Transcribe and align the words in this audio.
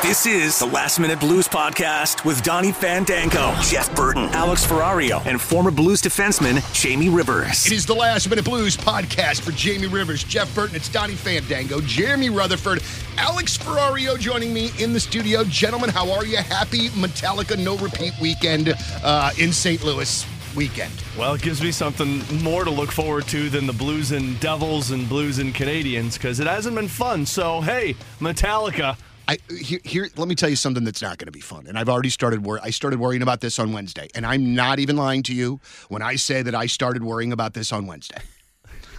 This 0.00 0.26
is 0.26 0.60
the 0.60 0.66
Last 0.66 1.00
Minute 1.00 1.18
Blues 1.18 1.48
Podcast 1.48 2.24
with 2.24 2.44
Donny 2.44 2.70
Fandango, 2.70 3.52
Jeff 3.60 3.92
Burton, 3.96 4.26
Alex 4.26 4.64
Ferrario, 4.64 5.26
and 5.26 5.40
former 5.40 5.72
Blues 5.72 6.00
defenseman 6.00 6.62
Jamie 6.72 7.08
Rivers. 7.08 7.66
It 7.66 7.72
is 7.72 7.84
the 7.84 7.96
Last 7.96 8.30
Minute 8.30 8.44
Blues 8.44 8.76
podcast 8.76 9.40
for 9.40 9.50
Jamie 9.50 9.88
Rivers, 9.88 10.22
Jeff 10.22 10.54
Burton, 10.54 10.76
it's 10.76 10.88
Donny 10.88 11.16
Fandango, 11.16 11.80
Jeremy 11.80 12.30
Rutherford, 12.30 12.80
Alex 13.16 13.58
Ferrario 13.58 14.16
joining 14.16 14.54
me 14.54 14.70
in 14.78 14.92
the 14.92 15.00
studio. 15.00 15.42
Gentlemen, 15.42 15.90
how 15.90 16.10
are 16.12 16.24
you? 16.24 16.36
Happy 16.36 16.90
Metallica 16.90 17.58
No 17.58 17.76
Repeat 17.78 18.12
weekend 18.20 18.74
uh, 19.02 19.32
in 19.36 19.52
St. 19.52 19.82
Louis 19.82 20.24
weekend. 20.54 20.92
Well, 21.18 21.34
it 21.34 21.42
gives 21.42 21.60
me 21.60 21.72
something 21.72 22.22
more 22.40 22.64
to 22.64 22.70
look 22.70 22.92
forward 22.92 23.26
to 23.28 23.50
than 23.50 23.66
the 23.66 23.72
Blues 23.72 24.12
and 24.12 24.38
Devils 24.38 24.92
and 24.92 25.08
Blues 25.08 25.40
and 25.40 25.52
Canadiens 25.52 26.14
because 26.14 26.38
it 26.38 26.46
hasn't 26.46 26.76
been 26.76 26.88
fun. 26.88 27.26
So, 27.26 27.60
hey, 27.60 27.96
Metallica. 28.20 28.96
I 29.28 29.38
here, 29.54 29.80
here 29.84 30.08
let 30.16 30.26
me 30.26 30.34
tell 30.34 30.48
you 30.48 30.56
something 30.56 30.84
that's 30.84 31.02
not 31.02 31.18
going 31.18 31.26
to 31.26 31.32
be 31.32 31.40
fun. 31.40 31.66
And 31.66 31.78
I've 31.78 31.88
already 31.88 32.08
started 32.08 32.44
wor- 32.44 32.60
I 32.62 32.70
started 32.70 32.98
worrying 32.98 33.22
about 33.22 33.40
this 33.40 33.58
on 33.58 33.72
Wednesday. 33.72 34.08
And 34.14 34.24
I'm 34.24 34.54
not 34.54 34.78
even 34.78 34.96
lying 34.96 35.22
to 35.24 35.34
you 35.34 35.60
when 35.88 36.00
I 36.00 36.16
say 36.16 36.42
that 36.42 36.54
I 36.54 36.66
started 36.66 37.04
worrying 37.04 37.32
about 37.32 37.52
this 37.52 37.70
on 37.70 37.86
Wednesday. 37.86 38.18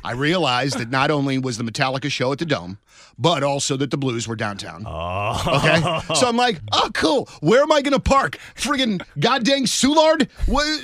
I 0.03 0.13
realized 0.13 0.77
that 0.77 0.89
not 0.89 1.11
only 1.11 1.39
was 1.39 1.57
the 1.57 1.63
Metallica 1.63 2.09
show 2.09 2.31
at 2.31 2.39
the 2.39 2.45
Dome, 2.45 2.77
but 3.17 3.43
also 3.43 3.75
that 3.75 3.91
the 3.91 3.97
Blues 3.97 4.29
were 4.29 4.35
downtown. 4.35 4.84
Oh. 4.85 5.43
Okay. 5.57 6.15
So 6.15 6.27
I'm 6.27 6.37
like, 6.37 6.61
oh, 6.71 6.89
cool. 6.93 7.27
Where 7.41 7.61
am 7.61 7.71
I 7.71 7.81
going 7.81 7.93
to 7.93 7.99
park? 7.99 8.37
Friggin' 8.55 9.01
goddamn 9.20 9.65
Soulard? 9.65 10.29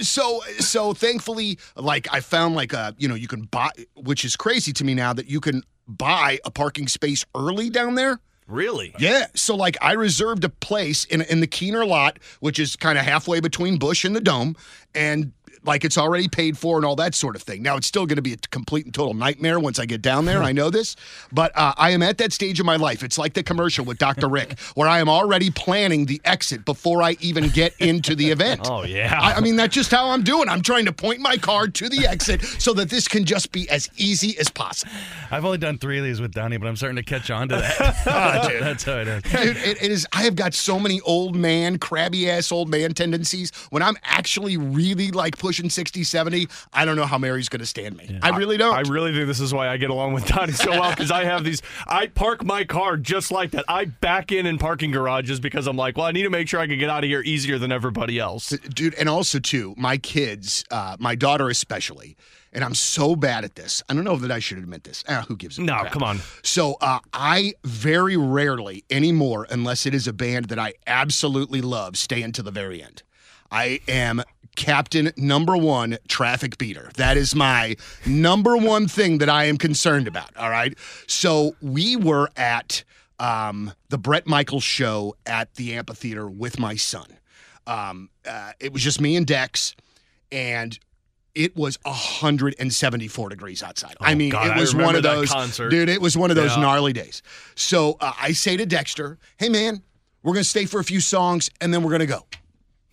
So, 0.03 0.41
so 0.59 0.93
thankfully, 0.93 1.59
like 1.77 2.07
I 2.11 2.19
found 2.19 2.55
like 2.55 2.73
a, 2.73 2.93
you 2.97 3.07
know, 3.07 3.15
you 3.15 3.29
can 3.29 3.43
buy, 3.43 3.69
which 3.95 4.25
is 4.25 4.35
crazy 4.35 4.73
to 4.73 4.83
me 4.83 4.93
now 4.93 5.13
that 5.13 5.29
you 5.29 5.39
can 5.39 5.63
buy 5.87 6.39
a 6.43 6.51
parking 6.51 6.87
space 6.87 7.23
early 7.35 7.69
down 7.69 7.95
there. 7.95 8.19
Really? 8.47 8.93
Yeah. 8.99 9.25
So 9.35 9.55
like 9.55 9.77
I 9.81 9.93
reserved 9.93 10.43
a 10.43 10.49
place 10.49 11.05
in 11.05 11.21
in 11.21 11.39
the 11.39 11.47
Kiener 11.47 11.87
lot, 11.87 12.19
which 12.39 12.59
is 12.59 12.75
kind 12.75 12.97
of 12.97 13.05
halfway 13.05 13.39
between 13.39 13.77
Busch 13.77 14.05
and 14.05 14.15
the 14.15 14.21
Dome, 14.21 14.55
and 14.93 15.31
like 15.65 15.85
it's 15.85 15.97
already 15.97 16.27
paid 16.27 16.57
for 16.57 16.77
and 16.77 16.85
all 16.85 16.95
that 16.97 17.15
sort 17.15 17.35
of 17.35 17.43
thing. 17.43 17.63
Now 17.63 17.77
it's 17.77 17.87
still 17.87 18.05
going 18.05 18.17
to 18.17 18.21
be 18.21 18.33
a 18.33 18.37
complete 18.37 18.85
and 18.85 18.93
total 18.93 19.13
nightmare 19.13 19.59
once 19.59 19.79
I 19.79 19.85
get 19.85 20.01
down 20.01 20.25
there. 20.25 20.43
I 20.43 20.51
know 20.51 20.69
this, 20.69 20.95
but 21.31 21.51
uh, 21.55 21.73
I 21.77 21.91
am 21.91 22.03
at 22.03 22.17
that 22.19 22.33
stage 22.33 22.59
of 22.59 22.65
my 22.65 22.75
life. 22.75 23.03
It's 23.03 23.17
like 23.17 23.33
the 23.33 23.43
commercial 23.43 23.85
with 23.85 23.97
Dr. 23.97 24.27
Rick, 24.27 24.59
where 24.75 24.87
I 24.87 24.99
am 24.99 25.09
already 25.09 25.49
planning 25.49 26.05
the 26.05 26.21
exit 26.25 26.65
before 26.65 27.01
I 27.01 27.17
even 27.21 27.49
get 27.49 27.73
into 27.79 28.15
the 28.15 28.31
event. 28.31 28.61
Oh, 28.75 28.83
yeah. 28.83 29.17
I, 29.21 29.33
I 29.35 29.41
mean 29.41 29.55
that's 29.55 29.73
just 29.73 29.91
how 29.91 30.09
I'm 30.09 30.23
doing. 30.23 30.49
I'm 30.49 30.61
trying 30.61 30.85
to 30.85 30.91
point 30.91 31.19
my 31.19 31.37
car 31.37 31.67
to 31.67 31.89
the 31.89 32.07
exit 32.07 32.41
so 32.41 32.73
that 32.73 32.89
this 32.89 33.07
can 33.07 33.25
just 33.25 33.51
be 33.51 33.69
as 33.69 33.89
easy 33.95 34.37
as 34.39 34.49
possible. 34.49 34.91
I've 35.31 35.45
only 35.45 35.59
done 35.59 35.77
three 35.77 35.99
of 35.99 36.03
these 36.03 36.19
with 36.19 36.33
Donny, 36.33 36.57
but 36.57 36.67
I'm 36.67 36.75
starting 36.75 36.97
to 36.97 37.03
catch 37.03 37.29
on 37.29 37.49
to 37.49 37.57
that. 37.57 38.47
dude. 38.49 38.61
That's 38.61 38.83
how 38.83 38.97
it 38.97 39.07
is. 39.07 39.23
Dude, 39.23 39.57
it, 39.57 39.83
it 39.83 39.91
is. 39.91 40.07
I 40.11 40.23
have 40.23 40.35
got 40.35 40.53
so 40.53 40.79
many 40.79 40.99
old 41.01 41.35
man, 41.35 41.77
crabby 41.77 42.29
ass 42.29 42.51
old 42.51 42.69
man 42.69 42.93
tendencies. 42.93 43.51
When 43.69 43.83
I'm 43.83 43.97
actually 44.03 44.57
really 44.57 45.11
like 45.11 45.37
pushing 45.37 45.54
60, 45.69 46.03
70, 46.03 46.47
I 46.73 46.85
don't 46.85 46.95
know 46.95 47.05
how 47.05 47.17
Mary's 47.17 47.49
going 47.49 47.59
to 47.59 47.65
stand 47.65 47.97
me. 47.97 48.19
I 48.21 48.29
really 48.37 48.57
don't. 48.57 48.75
I 48.75 48.81
really 48.91 49.13
think 49.13 49.27
this 49.27 49.39
is 49.39 49.53
why 49.53 49.67
I 49.69 49.77
get 49.77 49.89
along 49.89 50.13
with 50.13 50.25
Donnie 50.25 50.53
so 50.53 50.71
well 50.71 50.89
because 50.91 51.11
I 51.11 51.23
have 51.25 51.43
these. 51.43 51.61
I 51.87 52.07
park 52.07 52.43
my 52.43 52.63
car 52.63 52.97
just 52.97 53.31
like 53.31 53.51
that. 53.51 53.65
I 53.67 53.85
back 53.85 54.31
in 54.31 54.45
in 54.45 54.57
parking 54.57 54.91
garages 54.91 55.39
because 55.39 55.67
I'm 55.67 55.77
like, 55.77 55.97
well, 55.97 56.05
I 56.05 56.11
need 56.11 56.23
to 56.23 56.29
make 56.29 56.47
sure 56.47 56.59
I 56.59 56.67
can 56.67 56.77
get 56.79 56.89
out 56.89 57.03
of 57.03 57.09
here 57.09 57.21
easier 57.21 57.57
than 57.57 57.71
everybody 57.71 58.19
else. 58.19 58.49
Dude, 58.49 58.93
and 58.95 59.07
also 59.09 59.39
too, 59.39 59.73
my 59.77 59.97
kids, 59.97 60.63
uh, 60.71 60.97
my 60.99 61.15
daughter 61.15 61.49
especially, 61.49 62.15
and 62.53 62.63
I'm 62.63 62.75
so 62.75 63.15
bad 63.15 63.43
at 63.43 63.55
this. 63.55 63.83
I 63.89 63.93
don't 63.93 64.03
know 64.05 64.15
that 64.15 64.31
I 64.31 64.39
should 64.39 64.57
admit 64.57 64.83
this. 64.85 65.03
Ah, 65.09 65.25
who 65.27 65.35
gives 65.35 65.57
a 65.57 65.61
No, 65.61 65.79
crap? 65.79 65.91
come 65.91 66.03
on. 66.03 66.19
So 66.43 66.77
uh, 66.81 66.99
I 67.13 67.53
very 67.65 68.15
rarely 68.15 68.85
anymore, 68.89 69.45
unless 69.49 69.85
it 69.85 69.93
is 69.93 70.07
a 70.07 70.13
band 70.13 70.45
that 70.45 70.59
I 70.59 70.73
absolutely 70.87 71.61
love, 71.61 71.97
stay 71.97 72.21
until 72.21 72.45
the 72.45 72.51
very 72.51 72.81
end. 72.81 73.03
I 73.51 73.79
am 73.87 74.23
captain 74.55 75.11
number 75.17 75.55
one 75.57 75.97
traffic 76.07 76.57
beater. 76.57 76.89
That 76.95 77.17
is 77.17 77.35
my 77.35 77.75
number 78.05 78.57
one 78.57 78.87
thing 78.87 79.17
that 79.19 79.29
I 79.29 79.45
am 79.45 79.57
concerned 79.57 80.07
about. 80.07 80.35
All 80.37 80.49
right. 80.49 80.77
So 81.07 81.55
we 81.61 81.95
were 81.95 82.29
at 82.37 82.83
um, 83.19 83.71
the 83.89 83.97
Bret 83.97 84.27
Michaels 84.27 84.63
show 84.63 85.15
at 85.25 85.53
the 85.55 85.73
amphitheater 85.75 86.27
with 86.29 86.59
my 86.59 86.75
son. 86.75 87.07
Um, 87.67 88.09
uh, 88.27 88.51
it 88.59 88.73
was 88.73 88.81
just 88.83 88.99
me 89.01 89.15
and 89.15 89.25
Dex, 89.25 89.75
and 90.31 90.77
it 91.33 91.55
was 91.55 91.77
174 91.83 93.29
degrees 93.29 93.63
outside. 93.63 93.95
I 93.99 94.11
Oh, 94.11 94.15
mean, 94.15 94.29
God, 94.29 94.55
it 94.55 94.59
was 94.59 94.75
one 94.75 94.95
of 94.95 95.03
those 95.03 95.29
concert. 95.31 95.69
dude. 95.69 95.89
It 95.89 96.01
was 96.01 96.17
one 96.17 96.29
of 96.29 96.35
those 96.35 96.51
Yeah. 96.55 96.61
gnarly 96.61 96.93
days. 96.93 97.21
So 97.55 97.97
uh, 97.99 98.13
I 98.19 98.31
say 98.33 98.55
to 98.57 98.65
Dexter, 98.65 99.17
"Hey, 99.37 99.49
man, 99.49 99.81
we're 100.23 100.33
gonna 100.33 100.43
stay 100.43 100.65
for 100.65 100.79
a 100.79 100.83
few 100.83 100.99
songs, 101.01 101.49
and 101.61 101.73
then 101.73 101.83
we're 101.83 101.91
gonna 101.91 102.05
go." 102.05 102.25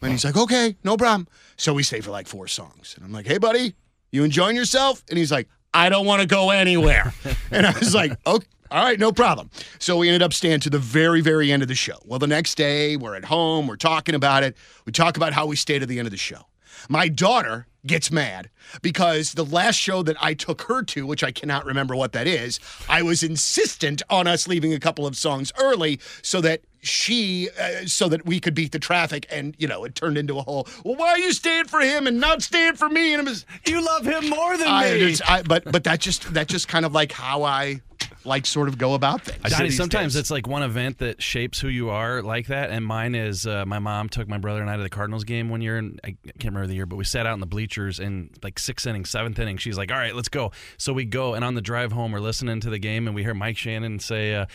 And 0.02 0.12
he's 0.12 0.24
like, 0.24 0.36
"Okay, 0.36 0.76
no 0.84 0.96
problem." 0.96 1.28
So 1.56 1.72
we 1.72 1.82
stay 1.82 2.00
for 2.00 2.10
like 2.10 2.26
four 2.26 2.48
songs, 2.48 2.94
and 2.96 3.04
I'm 3.04 3.12
like, 3.12 3.26
"Hey, 3.26 3.38
buddy, 3.38 3.74
you 4.10 4.24
enjoying 4.24 4.56
yourself?" 4.56 5.02
And 5.08 5.18
he's 5.18 5.30
like, 5.32 5.48
"I 5.72 5.88
don't 5.88 6.06
want 6.06 6.20
to 6.22 6.26
go 6.26 6.50
anywhere." 6.50 7.14
and 7.50 7.66
I 7.66 7.78
was 7.78 7.94
like, 7.94 8.12
"Okay." 8.26 8.46
All 8.70 8.82
right, 8.82 8.98
no 8.98 9.12
problem. 9.12 9.50
So 9.78 9.98
we 9.98 10.08
ended 10.08 10.22
up 10.22 10.32
staying 10.32 10.60
to 10.60 10.70
the 10.70 10.78
very, 10.78 11.20
very 11.20 11.52
end 11.52 11.60
of 11.60 11.68
the 11.68 11.74
show. 11.74 11.98
Well, 12.06 12.18
the 12.18 12.26
next 12.26 12.54
day, 12.54 12.96
we're 12.96 13.14
at 13.14 13.26
home, 13.26 13.66
we're 13.66 13.76
talking 13.76 14.14
about 14.14 14.44
it. 14.44 14.56
We 14.86 14.92
talk 14.92 15.18
about 15.18 15.34
how 15.34 15.44
we 15.44 15.56
stayed 15.56 15.80
to 15.80 15.86
the 15.86 15.98
end 15.98 16.06
of 16.06 16.10
the 16.10 16.16
show. 16.16 16.46
My 16.88 17.08
daughter 17.08 17.66
gets 17.86 18.10
mad 18.10 18.48
because 18.80 19.32
the 19.32 19.44
last 19.44 19.76
show 19.76 20.02
that 20.02 20.16
I 20.22 20.34
took 20.34 20.62
her 20.62 20.82
to, 20.84 21.06
which 21.06 21.24
I 21.24 21.32
cannot 21.32 21.64
remember 21.64 21.96
what 21.96 22.12
that 22.12 22.26
is, 22.26 22.60
I 22.88 23.02
was 23.02 23.22
insistent 23.22 24.02
on 24.08 24.26
us 24.26 24.46
leaving 24.46 24.72
a 24.72 24.80
couple 24.80 25.06
of 25.06 25.16
songs 25.16 25.52
early 25.58 26.00
so 26.22 26.40
that 26.42 26.62
she, 26.80 27.48
uh, 27.60 27.86
so 27.86 28.08
that 28.08 28.26
we 28.26 28.40
could 28.40 28.54
beat 28.54 28.72
the 28.72 28.78
traffic. 28.78 29.26
And, 29.30 29.54
you 29.58 29.68
know, 29.68 29.84
it 29.84 29.94
turned 29.94 30.18
into 30.18 30.38
a 30.38 30.42
whole, 30.42 30.66
well, 30.84 30.96
why 30.96 31.10
are 31.10 31.18
you 31.18 31.32
staying 31.32 31.66
for 31.66 31.80
him 31.80 32.06
and 32.06 32.20
not 32.20 32.42
staying 32.42 32.74
for 32.74 32.88
me? 32.88 33.14
And 33.14 33.26
it 33.26 33.28
was, 33.28 33.46
You 33.66 33.84
love 33.84 34.04
him 34.04 34.28
more 34.28 34.56
than 34.56 34.68
I, 34.68 34.92
me. 34.94 35.16
I, 35.26 35.42
but, 35.42 35.64
but 35.64 35.84
that 35.84 36.00
just, 36.00 36.34
that 36.34 36.48
just 36.48 36.68
kind 36.68 36.84
of 36.84 36.92
like 36.92 37.12
how 37.12 37.44
I 37.44 37.80
like 38.24 38.46
sort 38.46 38.68
of 38.68 38.78
go 38.78 38.94
about 38.94 39.22
things. 39.22 39.52
Donny, 39.52 39.70
sometimes 39.70 40.14
days. 40.14 40.20
it's 40.20 40.30
like 40.30 40.46
one 40.46 40.62
event 40.62 40.98
that 40.98 41.22
shapes 41.22 41.60
who 41.60 41.68
you 41.68 41.90
are 41.90 42.22
like 42.22 42.46
that. 42.48 42.70
And 42.70 42.84
mine 42.84 43.14
is 43.14 43.46
uh, 43.46 43.64
my 43.66 43.78
mom 43.78 44.08
took 44.08 44.28
my 44.28 44.38
brother 44.38 44.60
and 44.60 44.70
I 44.70 44.76
to 44.76 44.82
the 44.82 44.90
Cardinals 44.90 45.24
game 45.24 45.48
one 45.48 45.60
year. 45.60 45.76
And 45.76 46.00
I 46.04 46.16
can't 46.24 46.46
remember 46.46 46.66
the 46.66 46.74
year, 46.74 46.86
but 46.86 46.96
we 46.96 47.04
sat 47.04 47.26
out 47.26 47.34
in 47.34 47.40
the 47.40 47.46
bleachers 47.46 47.71
in 47.76 48.30
like 48.42 48.58
sixth 48.58 48.86
inning, 48.86 49.04
seventh 49.04 49.38
inning. 49.38 49.56
She's 49.56 49.76
like, 49.78 49.90
all 49.90 49.98
right, 49.98 50.14
let's 50.14 50.28
go. 50.28 50.52
So 50.78 50.92
we 50.92 51.04
go. 51.04 51.34
And 51.34 51.44
on 51.44 51.54
the 51.54 51.60
drive 51.62 51.92
home, 51.92 52.12
we're 52.12 52.20
listening 52.20 52.60
to 52.60 52.70
the 52.70 52.78
game 52.78 53.06
and 53.06 53.14
we 53.14 53.22
hear 53.22 53.34
Mike 53.34 53.56
Shannon 53.56 53.98
say, 53.98 54.34
uh, 54.34 54.46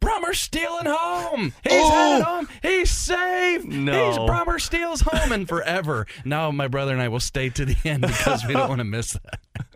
Brummer's 0.00 0.40
stealing 0.40 0.86
home. 0.86 1.52
He's 1.64 1.72
Oh. 1.72 1.90
headed 1.90 2.24
home. 2.24 2.48
He's 2.62 2.90
safe. 2.90 3.64
No. 3.64 4.08
He's 4.08 4.18
Brummer 4.18 4.60
steals 4.60 5.00
home 5.00 5.32
and 5.32 5.48
forever. 5.48 6.06
Now 6.24 6.50
my 6.50 6.68
brother 6.68 6.92
and 6.92 7.00
I 7.00 7.08
will 7.08 7.18
stay 7.20 7.48
to 7.50 7.64
the 7.64 7.76
end 7.84 8.02
because 8.02 8.44
we 8.46 8.52
don't 8.52 8.68
want 8.68 8.80
to 8.80 8.84
miss 8.84 9.12
that. 9.14 9.40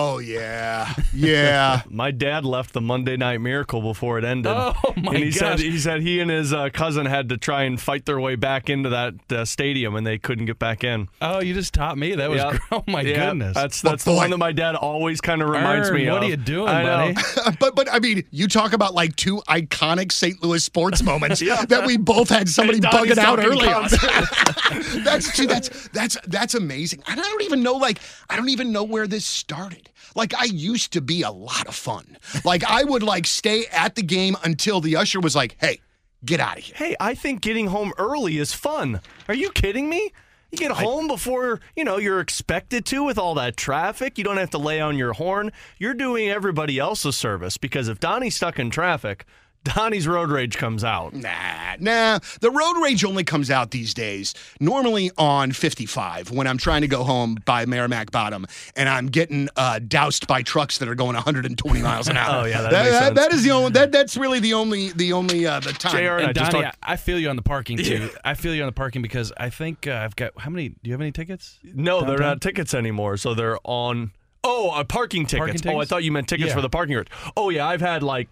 Oh, 0.00 0.18
yeah. 0.18 0.94
Yeah. 1.12 1.82
My 1.90 2.12
dad 2.12 2.44
left 2.44 2.72
the 2.72 2.80
Monday 2.80 3.16
Night 3.16 3.40
Miracle 3.40 3.82
before 3.82 4.16
it 4.18 4.24
ended. 4.24 4.52
Oh, 4.54 4.74
my 4.96 5.14
And 5.14 5.24
he 5.24 5.32
said 5.32 5.58
he 5.58 5.76
said 5.78 6.02
he 6.02 6.20
and 6.20 6.30
his 6.30 6.52
uh, 6.52 6.70
cousin 6.72 7.06
had 7.06 7.28
to 7.30 7.36
try 7.36 7.64
and 7.64 7.80
fight 7.80 8.04
their 8.06 8.20
way 8.20 8.36
back 8.36 8.70
into 8.70 8.90
that 8.90 9.14
uh, 9.32 9.44
stadium, 9.44 9.96
and 9.96 10.06
they 10.06 10.16
couldn't 10.16 10.46
get 10.46 10.58
back 10.60 10.84
in. 10.84 11.08
Oh, 11.20 11.40
you 11.40 11.52
just 11.52 11.74
taught 11.74 11.98
me. 11.98 12.14
That 12.14 12.30
was 12.30 12.38
Yeah. 12.40 12.50
gr- 12.52 12.58
oh 12.76 12.84
my 12.86 13.00
Yeah, 13.00 13.26
goodness. 13.30 13.54
That's 13.54 13.82
that's 13.82 14.04
But 14.04 14.10
the 14.12 14.16
one 14.16 14.30
that 14.30 14.38
my 14.38 14.52
dad 14.52 14.76
always 14.76 15.20
kind 15.20 15.42
of 15.42 15.48
reminds 15.48 15.88
Ern, 15.88 15.96
me 15.96 16.06
of. 16.06 16.14
what 16.14 16.22
are 16.22 16.26
you 16.26 16.36
doing, 16.36 16.68
I 16.68 16.82
know. 16.84 17.14
buddy? 17.14 17.56
but 17.60 17.74
but 17.74 17.92
I 17.92 17.98
mean, 17.98 18.22
you 18.30 18.46
talk 18.46 18.72
about 18.72 18.94
like 18.94 19.16
two 19.16 19.38
iconic 19.48 20.12
St. 20.12 20.40
Louis 20.42 20.62
sports 20.62 21.02
moments 21.02 21.40
that 21.40 21.82
we 21.86 21.96
both 21.96 22.28
had 22.28 22.48
somebody 22.48 22.78
Donny's 22.78 23.14
bugging 23.14 23.18
out 23.18 23.36
talking 23.40 23.50
early 23.50 23.66
that's 25.02 25.34
dude, 25.36 25.48
that's 25.48 25.88
that's 25.88 26.16
that's 26.26 26.54
amazing. 26.54 27.02
And 27.08 27.18
I 27.18 27.22
don't 27.22 27.42
even 27.42 27.62
know 27.62 27.74
like 27.74 27.98
I 28.30 28.36
don't 28.36 28.48
even 28.50 28.70
know 28.72 28.84
where 28.84 29.06
this 29.06 29.24
started. 29.26 29.87
Like 30.18 30.34
I 30.34 30.44
used 30.44 30.92
to 30.94 31.00
be 31.00 31.22
a 31.22 31.30
lot 31.30 31.68
of 31.68 31.76
fun. 31.76 32.18
Like 32.44 32.64
I 32.64 32.82
would 32.82 33.04
like 33.04 33.24
stay 33.24 33.66
at 33.66 33.94
the 33.94 34.02
game 34.02 34.36
until 34.42 34.80
the 34.80 34.96
usher 34.96 35.20
was 35.20 35.36
like, 35.36 35.56
"Hey, 35.60 35.78
get 36.24 36.40
out 36.40 36.58
of 36.58 36.64
here." 36.64 36.74
Hey, 36.76 36.96
I 36.98 37.14
think 37.14 37.40
getting 37.40 37.68
home 37.68 37.92
early 37.98 38.36
is 38.38 38.52
fun. 38.52 39.00
Are 39.28 39.34
you 39.34 39.50
kidding 39.50 39.88
me? 39.88 40.12
You 40.50 40.58
get 40.58 40.72
home 40.72 41.08
before, 41.08 41.60
you 41.76 41.84
know, 41.84 41.98
you're 41.98 42.20
expected 42.20 42.84
to 42.86 43.04
with 43.04 43.18
all 43.18 43.34
that 43.34 43.56
traffic. 43.56 44.18
You 44.18 44.24
don't 44.24 44.38
have 44.38 44.50
to 44.50 44.58
lay 44.58 44.80
on 44.80 44.96
your 44.96 45.12
horn. 45.12 45.52
You're 45.78 45.94
doing 45.94 46.30
everybody 46.30 46.78
else 46.78 47.04
a 47.04 47.12
service 47.12 47.56
because 47.58 47.86
if 47.86 48.00
Donny's 48.00 48.34
stuck 48.34 48.58
in 48.58 48.70
traffic, 48.70 49.24
Donny's 49.64 50.08
road 50.08 50.30
rage 50.30 50.56
comes 50.56 50.82
out. 50.84 51.12
Nah, 51.14 51.76
nah. 51.78 52.18
The 52.40 52.50
road 52.50 52.82
rage 52.82 53.04
only 53.04 53.24
comes 53.24 53.50
out 53.50 53.70
these 53.70 53.92
days, 53.92 54.32
normally 54.60 55.10
on 55.18 55.52
55 55.52 56.30
when 56.30 56.46
I'm 56.46 56.56
trying 56.58 56.80
to 56.82 56.88
go 56.88 57.04
home 57.04 57.36
by 57.44 57.66
Meramec 57.66 58.10
Bottom 58.10 58.46
and 58.76 58.88
I'm 58.88 59.06
getting 59.08 59.48
uh, 59.56 59.78
doused 59.80 60.26
by 60.26 60.42
trucks 60.42 60.78
that 60.78 60.88
are 60.88 60.94
going 60.94 61.14
120 61.14 61.82
miles 61.82 62.08
an 62.08 62.16
hour. 62.18 62.42
Oh, 62.42 62.44
yeah, 62.46 62.62
that 62.62 62.70
that, 62.70 62.84
makes 62.84 62.98
sense. 62.98 63.16
that 63.16 63.32
is 63.34 63.42
the 63.42 63.50
only. 63.50 63.70
That 63.72 63.92
that's 63.92 64.16
really 64.16 64.40
the 64.40 64.54
only 64.54 64.90
the 64.92 65.12
only 65.12 65.46
uh, 65.46 65.60
the 65.60 65.72
time. 65.72 65.92
JR 65.92 65.98
and 65.98 66.08
I 66.08 66.22
And 66.28 66.34
just 66.34 66.50
Donny, 66.52 66.64
talked- 66.64 66.78
I 66.82 66.92
I 66.92 66.96
feel 66.96 67.18
you 67.18 67.28
on 67.28 67.36
the 67.36 67.42
parking 67.42 67.76
too. 67.76 68.08
I 68.24 68.34
feel 68.34 68.54
you 68.54 68.62
on 68.62 68.68
the 68.68 68.72
parking 68.72 69.02
because 69.02 69.32
I 69.36 69.50
think 69.50 69.86
uh, 69.86 69.92
I've 70.04 70.16
got 70.16 70.32
how 70.38 70.50
many? 70.50 70.70
Do 70.70 70.76
you 70.84 70.92
have 70.92 71.00
any 71.00 71.12
tickets? 71.12 71.58
No, 71.62 72.00
they're 72.00 72.10
Downtown? 72.16 72.26
not 72.28 72.40
tickets 72.40 72.74
anymore. 72.74 73.16
So 73.18 73.34
they're 73.34 73.58
on. 73.64 74.12
Oh, 74.44 74.70
uh, 74.70 74.84
parking 74.84 75.26
tickets. 75.26 75.60
Parking 75.62 75.76
Oh, 75.76 75.80
I 75.80 75.84
thought 75.84 76.04
you 76.04 76.12
meant 76.12 76.28
tickets 76.28 76.48
Yeah. 76.50 76.54
for 76.54 76.62
the 76.62 76.70
parking 76.70 76.94
garage. 76.94 77.08
Oh 77.36 77.50
yeah, 77.50 77.66
I've 77.66 77.80
had 77.80 78.02
like 78.02 78.28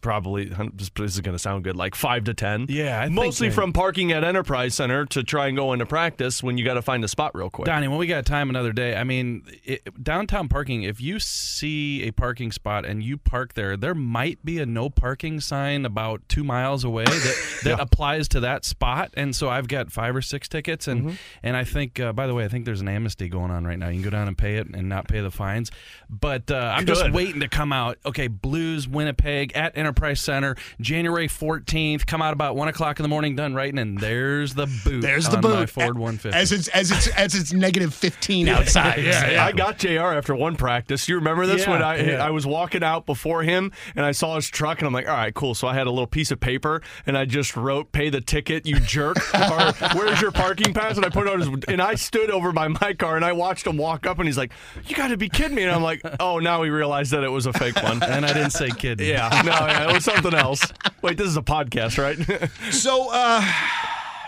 Probably 0.00 0.44
this 0.46 0.90
is 0.98 1.20
going 1.20 1.34
to 1.34 1.38
sound 1.38 1.64
good, 1.64 1.76
like 1.76 1.94
five 1.94 2.24
to 2.24 2.34
ten. 2.34 2.66
Yeah, 2.68 3.00
I 3.00 3.08
mostly 3.08 3.50
from 3.50 3.72
parking 3.72 4.12
at 4.12 4.22
Enterprise 4.24 4.74
Center 4.74 5.04
to 5.06 5.22
try 5.22 5.48
and 5.48 5.56
go 5.56 5.72
into 5.72 5.84
practice 5.86 6.42
when 6.42 6.56
you 6.56 6.64
got 6.64 6.74
to 6.74 6.82
find 6.82 7.02
a 7.04 7.08
spot 7.08 7.34
real 7.34 7.50
quick. 7.50 7.66
Donny, 7.66 7.88
when 7.88 7.98
we 7.98 8.06
got 8.06 8.24
time 8.24 8.48
another 8.48 8.72
day, 8.72 8.94
I 8.96 9.04
mean, 9.04 9.42
it, 9.64 10.02
downtown 10.02 10.48
parking, 10.48 10.84
if 10.84 11.00
you 11.00 11.18
see 11.18 12.04
a 12.04 12.12
parking 12.12 12.52
spot 12.52 12.86
and 12.86 13.02
you 13.02 13.16
park 13.18 13.54
there, 13.54 13.76
there 13.76 13.94
might 13.94 14.42
be 14.44 14.58
a 14.60 14.66
no 14.66 14.88
parking 14.88 15.40
sign 15.40 15.84
about 15.84 16.22
two 16.28 16.44
miles 16.44 16.84
away 16.84 17.04
that, 17.04 17.58
that 17.64 17.80
applies 17.80 18.28
to 18.28 18.40
that 18.40 18.64
spot. 18.64 19.10
And 19.14 19.34
so 19.34 19.48
I've 19.50 19.68
got 19.68 19.90
five 19.90 20.14
or 20.14 20.22
six 20.22 20.48
tickets. 20.48 20.86
And, 20.86 20.98
Mm-hmm. 20.98 21.14
and 21.44 21.56
I 21.56 21.62
think, 21.64 22.00
uh, 22.00 22.12
by 22.12 22.26
the 22.26 22.34
way, 22.34 22.44
I 22.44 22.48
think 22.48 22.64
there's 22.64 22.80
an 22.80 22.88
amnesty 22.88 23.28
going 23.28 23.50
on 23.50 23.64
right 23.64 23.78
now. 23.78 23.88
You 23.88 23.94
can 24.00 24.02
go 24.04 24.10
down 24.10 24.26
and 24.28 24.36
pay 24.38 24.56
it 24.56 24.66
and 24.72 24.88
not 24.88 25.06
pay 25.06 25.20
the 25.20 25.30
fines. 25.30 25.70
But 26.10 26.50
uh, 26.50 26.74
I'm 26.76 26.86
just 26.86 27.10
waiting 27.12 27.40
to 27.40 27.48
come 27.48 27.72
out. 27.72 27.98
Okay, 28.06 28.26
Blues, 28.26 28.88
Winnipeg 28.88 29.47
at 29.54 29.76
Enterprise 29.76 30.20
Center, 30.20 30.56
January 30.80 31.28
14th. 31.28 32.06
Come 32.06 32.22
out 32.22 32.32
about 32.32 32.56
1 32.56 32.68
o'clock 32.68 32.98
in 32.98 33.02
the 33.02 33.08
morning, 33.08 33.36
done 33.36 33.54
writing, 33.54 33.78
and 33.78 33.98
there's 33.98 34.54
the 34.54 34.66
boot. 34.84 35.02
There's 35.02 35.28
the 35.28 35.36
on 35.36 35.42
boot 35.42 35.54
My 35.54 35.66
Ford 35.66 35.98
150. 35.98 36.36
As 36.36 36.52
it's 36.52 36.68
as 36.68 36.90
it's 36.90 37.08
as 37.08 37.34
it's 37.34 37.52
negative 37.52 37.94
fifteen 37.94 38.48
outside. 38.48 39.02
Yeah, 39.04 39.30
yeah. 39.30 39.44
I 39.44 39.52
got 39.52 39.78
Jr. 39.78 39.88
after 40.00 40.34
one 40.34 40.56
practice. 40.56 41.08
You 41.08 41.16
remember 41.16 41.46
this 41.46 41.62
Yeah, 41.62 41.70
when 41.70 41.82
I 41.82 41.96
yeah. 42.02 42.24
I 42.24 42.30
was 42.30 42.46
walking 42.46 42.82
out 42.82 43.06
before 43.06 43.42
him 43.42 43.72
and 43.96 44.04
I 44.04 44.12
saw 44.12 44.36
his 44.36 44.48
truck 44.48 44.78
and 44.78 44.86
I'm 44.86 44.92
like, 44.92 45.08
all 45.08 45.16
right, 45.16 45.34
cool. 45.34 45.54
So 45.54 45.68
I 45.68 45.74
had 45.74 45.86
a 45.86 45.90
little 45.90 46.06
piece 46.06 46.30
of 46.30 46.40
paper 46.40 46.82
and 47.06 47.16
I 47.16 47.24
just 47.24 47.56
wrote, 47.56 47.92
"Pay 47.92 48.10
the 48.10 48.20
ticket, 48.20 48.66
you 48.66 48.78
jerk," 48.80 49.16
or 49.34 49.72
"Where's 49.94 50.20
your 50.20 50.32
parking 50.32 50.72
pass?" 50.74 50.96
And 50.96 51.04
I 51.04 51.08
put 51.10 51.26
it 51.26 51.32
on 51.32 51.40
his 51.40 51.48
and 51.68 51.80
I 51.82 51.94
stood 51.94 52.30
over 52.30 52.52
by 52.52 52.68
my 52.68 52.94
car 52.94 53.16
and 53.16 53.24
I 53.24 53.32
watched 53.32 53.66
him 53.66 53.76
walk 53.76 54.06
up 54.06 54.18
and 54.18 54.26
he's 54.26 54.38
like, 54.38 54.52
"You 54.86 54.94
got 54.96 55.08
to 55.08 55.16
be 55.16 55.28
kidding 55.28 55.54
me!" 55.54 55.62
And 55.62 55.72
I'm 55.72 55.82
like, 55.82 56.02
"Oh, 56.20 56.38
now 56.38 56.62
he 56.62 56.70
realized 56.70 57.12
that 57.12 57.24
it 57.24 57.30
was 57.30 57.46
a 57.46 57.52
fake 57.52 57.76
one." 57.82 58.02
and 58.02 58.24
I 58.24 58.32
didn't 58.32 58.50
say 58.50 58.70
kid. 58.70 59.00
Yeah, 59.00 59.28
no, 59.30 59.37
yeah, 59.44 59.88
it 59.88 59.92
was 59.94 60.04
something 60.04 60.34
else. 60.34 60.72
Wait, 61.02 61.16
this 61.16 61.26
is 61.28 61.36
a 61.36 61.42
podcast, 61.42 61.98
right? 61.98 62.50
So, 62.72 63.08
uh, 63.10 63.44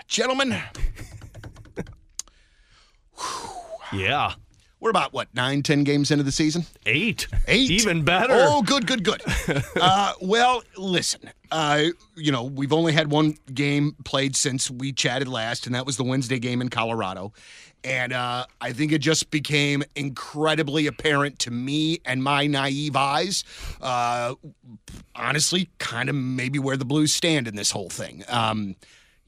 gentlemen, 0.07 0.57
yeah, 3.91 4.33
we're 4.81 4.89
about 4.89 5.13
what 5.13 5.29
nine, 5.33 5.63
ten 5.63 5.83
games 5.85 6.11
into 6.11 6.23
the 6.23 6.31
season. 6.31 6.65
eight, 6.85 7.27
Eight. 7.47 7.69
even 7.71 8.03
better. 8.03 8.33
Oh, 8.33 8.61
good, 8.63 8.85
good, 8.87 9.03
good. 9.05 9.21
uh, 9.79 10.13
well, 10.21 10.63
listen, 10.75 11.29
uh, 11.51 11.83
you 12.15 12.31
know, 12.31 12.43
we've 12.43 12.73
only 12.73 12.91
had 12.91 13.09
one 13.11 13.37
game 13.53 13.95
played 14.03 14.35
since 14.35 14.69
we 14.69 14.91
chatted 14.91 15.27
last, 15.29 15.65
and 15.67 15.75
that 15.75 15.85
was 15.85 15.95
the 15.97 16.03
Wednesday 16.03 16.39
game 16.39 16.61
in 16.61 16.69
Colorado. 16.69 17.31
And 17.83 18.13
uh, 18.13 18.45
I 18.59 18.73
think 18.73 18.91
it 18.91 18.99
just 18.99 19.31
became 19.31 19.83
incredibly 19.95 20.85
apparent 20.87 21.39
to 21.39 21.51
me 21.51 21.99
and 22.05 22.23
my 22.23 22.45
naive 22.45 22.95
eyes, 22.95 23.43
uh, 23.81 24.35
honestly, 25.15 25.69
kind 25.79 26.07
of 26.09 26.15
maybe 26.15 26.59
where 26.59 26.77
the 26.77 26.85
Blues 26.85 27.13
stand 27.13 27.47
in 27.47 27.55
this 27.55 27.71
whole 27.71 27.89
thing. 27.89 28.23
Um, 28.27 28.75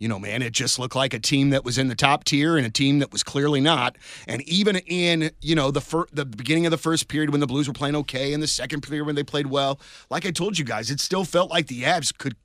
you 0.03 0.09
know, 0.09 0.19
man, 0.19 0.41
it 0.41 0.51
just 0.51 0.79
looked 0.79 0.97
like 0.97 1.13
a 1.13 1.19
team 1.19 1.51
that 1.51 1.63
was 1.63 1.77
in 1.77 1.87
the 1.87 1.95
top 1.95 2.25
tier 2.25 2.57
and 2.57 2.65
a 2.65 2.69
team 2.69 2.99
that 2.99 3.13
was 3.13 3.23
clearly 3.23 3.61
not. 3.61 3.97
And 4.27 4.41
even 4.41 4.75
in, 4.79 5.31
you 5.39 5.55
know, 5.55 5.71
the 5.71 5.79
fir- 5.79 6.07
the 6.11 6.25
beginning 6.25 6.65
of 6.65 6.71
the 6.71 6.77
first 6.77 7.07
period 7.07 7.29
when 7.29 7.39
the 7.39 7.47
Blues 7.47 7.69
were 7.69 7.73
playing 7.73 7.95
okay, 7.95 8.33
and 8.33 8.43
the 8.43 8.47
second 8.47 8.81
period 8.81 9.05
when 9.05 9.15
they 9.15 9.23
played 9.23 9.47
well, 9.47 9.79
like 10.09 10.25
I 10.25 10.31
told 10.31 10.59
you 10.59 10.65
guys, 10.65 10.91
it 10.91 10.99
still 10.99 11.23
felt 11.23 11.49
like 11.49 11.67
the 11.67 11.83
Avs 11.83 12.15
could 12.17 12.35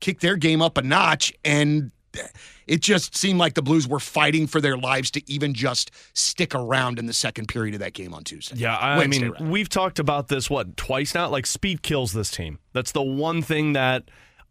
kick 0.00 0.20
their 0.20 0.36
game 0.36 0.62
up 0.62 0.78
a 0.78 0.82
notch 0.82 1.34
and 1.44 1.90
it 2.66 2.80
just 2.80 3.14
seemed 3.14 3.38
like 3.38 3.52
the 3.54 3.62
Blues 3.62 3.86
were 3.86 4.00
fighting 4.00 4.46
for 4.46 4.62
their 4.62 4.78
lives 4.78 5.10
to 5.10 5.30
even 5.30 5.52
just 5.52 5.90
stick 6.14 6.54
around 6.54 6.98
in 6.98 7.04
the 7.04 7.12
second 7.12 7.46
period 7.46 7.74
of 7.74 7.80
that 7.80 7.92
game 7.92 8.14
on 8.14 8.24
Tuesday. 8.24 8.56
Yeah, 8.56 8.74
I 8.74 8.96
Wednesday, 8.96 9.24
mean, 9.24 9.32
rather. 9.32 9.44
we've 9.50 9.68
talked 9.68 9.98
about 9.98 10.28
this 10.28 10.48
what 10.48 10.78
twice 10.78 11.14
now. 11.14 11.28
Like 11.28 11.44
speed 11.44 11.82
kills 11.82 12.14
this 12.14 12.30
team. 12.30 12.58
That's 12.72 12.92
the 12.92 13.02
one 13.02 13.42
thing 13.42 13.74
that 13.74 14.04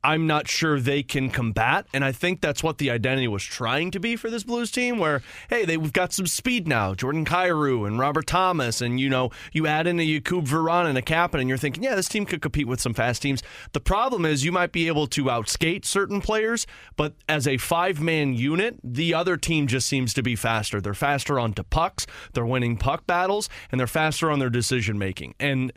I'm 0.03 0.25
not 0.25 0.47
sure 0.47 0.79
they 0.79 1.03
can 1.03 1.29
combat, 1.29 1.85
and 1.93 2.03
I 2.03 2.11
think 2.11 2.41
that's 2.41 2.63
what 2.63 2.79
the 2.79 2.89
identity 2.89 3.27
was 3.27 3.43
trying 3.43 3.91
to 3.91 3.99
be 3.99 4.15
for 4.15 4.29
this 4.29 4.43
Blues 4.43 4.71
team. 4.71 4.97
Where 4.97 5.21
hey, 5.49 5.65
they, 5.65 5.77
we've 5.77 5.93
got 5.93 6.11
some 6.11 6.25
speed 6.25 6.67
now, 6.67 6.95
Jordan 6.95 7.23
Kyrou 7.23 7.85
and 7.85 7.99
Robert 7.99 8.25
Thomas, 8.25 8.81
and 8.81 8.99
you 8.99 9.09
know 9.09 9.29
you 9.53 9.67
add 9.67 9.85
in 9.85 9.99
a 9.99 10.19
Jakub 10.19 10.47
Vrana 10.47 10.89
and 10.89 10.97
a 10.97 11.01
Kapanen, 11.01 11.41
and 11.41 11.49
you're 11.49 11.57
thinking, 11.57 11.83
yeah, 11.83 11.95
this 11.95 12.09
team 12.09 12.25
could 12.25 12.41
compete 12.41 12.67
with 12.67 12.81
some 12.81 12.93
fast 12.93 13.21
teams. 13.21 13.43
The 13.73 13.79
problem 13.79 14.25
is 14.25 14.43
you 14.43 14.51
might 14.51 14.71
be 14.71 14.87
able 14.87 15.07
to 15.07 15.25
outskate 15.25 15.85
certain 15.85 16.19
players, 16.19 16.65
but 16.95 17.13
as 17.29 17.47
a 17.47 17.57
five 17.57 18.01
man 18.01 18.33
unit, 18.33 18.77
the 18.83 19.13
other 19.13 19.37
team 19.37 19.67
just 19.67 19.87
seems 19.87 20.13
to 20.15 20.23
be 20.23 20.35
faster. 20.35 20.81
They're 20.81 20.93
faster 20.93 21.39
onto 21.39 21.63
pucks, 21.63 22.07
they're 22.33 22.45
winning 22.45 22.77
puck 22.77 23.05
battles, 23.05 23.49
and 23.71 23.79
they're 23.79 23.87
faster 23.87 24.31
on 24.31 24.39
their 24.39 24.49
decision 24.49 24.97
making. 24.97 25.35
And 25.39 25.71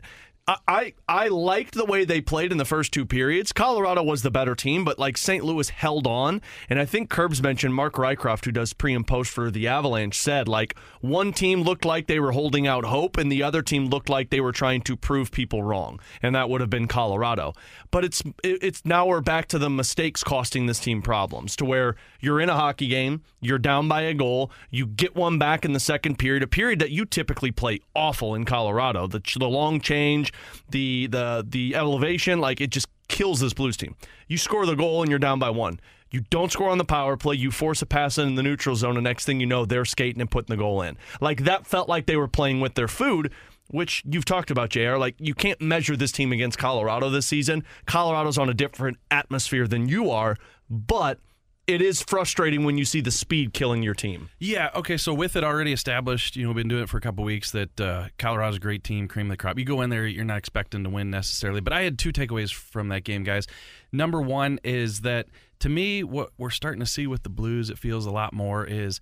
I, 0.47 0.93
I 1.09 1.27
liked 1.29 1.73
the 1.73 1.85
way 1.85 2.05
they 2.05 2.21
played 2.21 2.51
in 2.51 2.59
the 2.59 2.65
first 2.65 2.91
two 2.91 3.03
periods. 3.03 3.51
Colorado 3.51 4.03
was 4.03 4.21
the 4.21 4.29
better 4.29 4.53
team, 4.53 4.85
but 4.85 4.99
like 4.99 5.17
St. 5.17 5.43
Louis 5.43 5.69
held 5.69 6.05
on. 6.05 6.39
And 6.69 6.77
I 6.79 6.85
think 6.85 7.09
Curbs 7.09 7.41
mentioned 7.41 7.73
Mark 7.73 7.95
Rycroft, 7.95 8.45
who 8.45 8.51
does 8.51 8.71
pre 8.71 8.93
and 8.93 9.07
post 9.07 9.31
for 9.31 9.49
the 9.49 9.67
Avalanche, 9.67 10.15
said 10.19 10.47
like 10.47 10.75
one 11.01 11.33
team 11.33 11.63
looked 11.63 11.83
like 11.83 12.05
they 12.05 12.19
were 12.19 12.31
holding 12.31 12.67
out 12.67 12.85
hope, 12.85 13.17
and 13.17 13.31
the 13.31 13.41
other 13.41 13.63
team 13.63 13.87
looked 13.87 14.07
like 14.07 14.29
they 14.29 14.39
were 14.39 14.51
trying 14.51 14.81
to 14.81 14.95
prove 14.95 15.31
people 15.31 15.63
wrong, 15.63 15.99
and 16.21 16.35
that 16.35 16.47
would 16.47 16.61
have 16.61 16.69
been 16.69 16.87
Colorado. 16.87 17.53
But 17.89 18.05
it's 18.05 18.21
it- 18.43 18.59
it's 18.61 18.85
now 18.85 19.07
we're 19.07 19.21
back 19.21 19.47
to 19.47 19.57
the 19.57 19.69
mistakes 19.69 20.23
costing 20.23 20.67
this 20.67 20.79
team 20.79 21.01
problems, 21.01 21.55
to 21.55 21.65
where 21.65 21.95
you're 22.19 22.39
in 22.39 22.49
a 22.49 22.55
hockey 22.55 22.87
game, 22.87 23.23
you're 23.41 23.57
down 23.57 23.87
by 23.87 24.01
a 24.01 24.13
goal, 24.13 24.51
you 24.69 24.85
get 24.85 25.15
one 25.15 25.39
back 25.39 25.65
in 25.65 25.73
the 25.73 25.79
second 25.79 26.19
period, 26.19 26.43
a 26.43 26.47
period 26.47 26.77
that 26.79 26.91
you 26.91 27.03
typically 27.05 27.51
play 27.51 27.79
awful 27.95 28.35
in 28.35 28.45
Colorado. 28.45 29.07
The 29.07 29.21
the 29.39 29.49
long 29.49 29.81
change, 29.81 30.31
the 30.69 31.07
the 31.07 31.45
the 31.47 31.75
elevation, 31.75 32.39
like 32.39 32.61
it 32.61 32.69
just 32.69 32.87
kills 33.07 33.39
this 33.39 33.53
Blues 33.53 33.77
team. 33.77 33.95
You 34.27 34.37
score 34.37 34.65
the 34.65 34.75
goal 34.75 35.01
and 35.01 35.09
you're 35.09 35.19
down 35.19 35.39
by 35.39 35.49
one. 35.49 35.79
You 36.11 36.21
don't 36.29 36.51
score 36.51 36.69
on 36.69 36.77
the 36.77 36.85
power 36.85 37.17
play. 37.17 37.35
You 37.35 37.51
force 37.51 37.81
a 37.81 37.85
pass 37.85 38.17
in 38.17 38.35
the 38.35 38.43
neutral 38.43 38.75
zone. 38.75 38.95
The 38.95 39.01
next 39.01 39.25
thing 39.25 39.39
you 39.39 39.45
know, 39.45 39.65
they're 39.65 39.85
skating 39.85 40.21
and 40.21 40.31
putting 40.31 40.55
the 40.55 40.61
goal 40.61 40.81
in. 40.81 40.97
Like 41.19 41.43
that 41.43 41.67
felt 41.67 41.89
like 41.89 42.05
they 42.05 42.15
were 42.15 42.27
playing 42.27 42.61
with 42.61 42.75
their 42.75 42.87
food, 42.87 43.33
which 43.69 44.03
you've 44.05 44.25
talked 44.25 44.51
about, 44.51 44.69
JR. 44.69 44.95
Like 44.95 45.15
you 45.19 45.33
can't 45.33 45.59
measure 45.59 45.97
this 45.97 46.11
team 46.11 46.31
against 46.31 46.57
Colorado 46.57 47.09
this 47.09 47.25
season. 47.25 47.63
Colorado's 47.85 48.37
on 48.37 48.49
a 48.49 48.53
different 48.53 48.97
atmosphere 49.11 49.67
than 49.67 49.89
you 49.89 50.09
are, 50.09 50.37
but 50.69 51.19
it 51.67 51.81
is 51.81 52.01
frustrating 52.01 52.63
when 52.63 52.77
you 52.77 52.85
see 52.85 53.01
the 53.01 53.11
speed 53.11 53.53
killing 53.53 53.81
your 53.81 53.93
team. 53.93 54.29
Yeah. 54.39 54.69
Okay. 54.75 54.97
So 54.97 55.13
with 55.13 55.35
it 55.35 55.43
already 55.43 55.73
established, 55.73 56.35
you 56.35 56.43
know, 56.43 56.49
we've 56.49 56.57
been 56.57 56.67
doing 56.67 56.83
it 56.83 56.89
for 56.89 56.97
a 56.97 57.01
couple 57.01 57.23
weeks. 57.23 57.51
That 57.51 57.81
uh, 57.81 58.07
Colorado's 58.17 58.57
a 58.57 58.59
great 58.59 58.83
team, 58.83 59.07
cream 59.07 59.27
of 59.27 59.31
the 59.31 59.37
crop. 59.37 59.57
You 59.57 59.65
go 59.65 59.81
in 59.81 59.89
there, 59.89 60.05
you're 60.05 60.25
not 60.25 60.37
expecting 60.37 60.83
to 60.83 60.89
win 60.89 61.09
necessarily. 61.09 61.61
But 61.61 61.73
I 61.73 61.81
had 61.81 61.97
two 61.97 62.11
takeaways 62.11 62.53
from 62.53 62.89
that 62.89 63.03
game, 63.03 63.23
guys. 63.23 63.47
Number 63.91 64.21
one 64.21 64.59
is 64.63 65.01
that 65.01 65.27
to 65.59 65.69
me, 65.69 66.03
what 66.03 66.31
we're 66.37 66.49
starting 66.49 66.81
to 66.81 66.85
see 66.85 67.07
with 67.07 67.23
the 67.23 67.29
Blues, 67.29 67.69
it 67.69 67.77
feels 67.77 68.05
a 68.05 68.11
lot 68.11 68.33
more 68.33 68.65
is, 68.65 68.99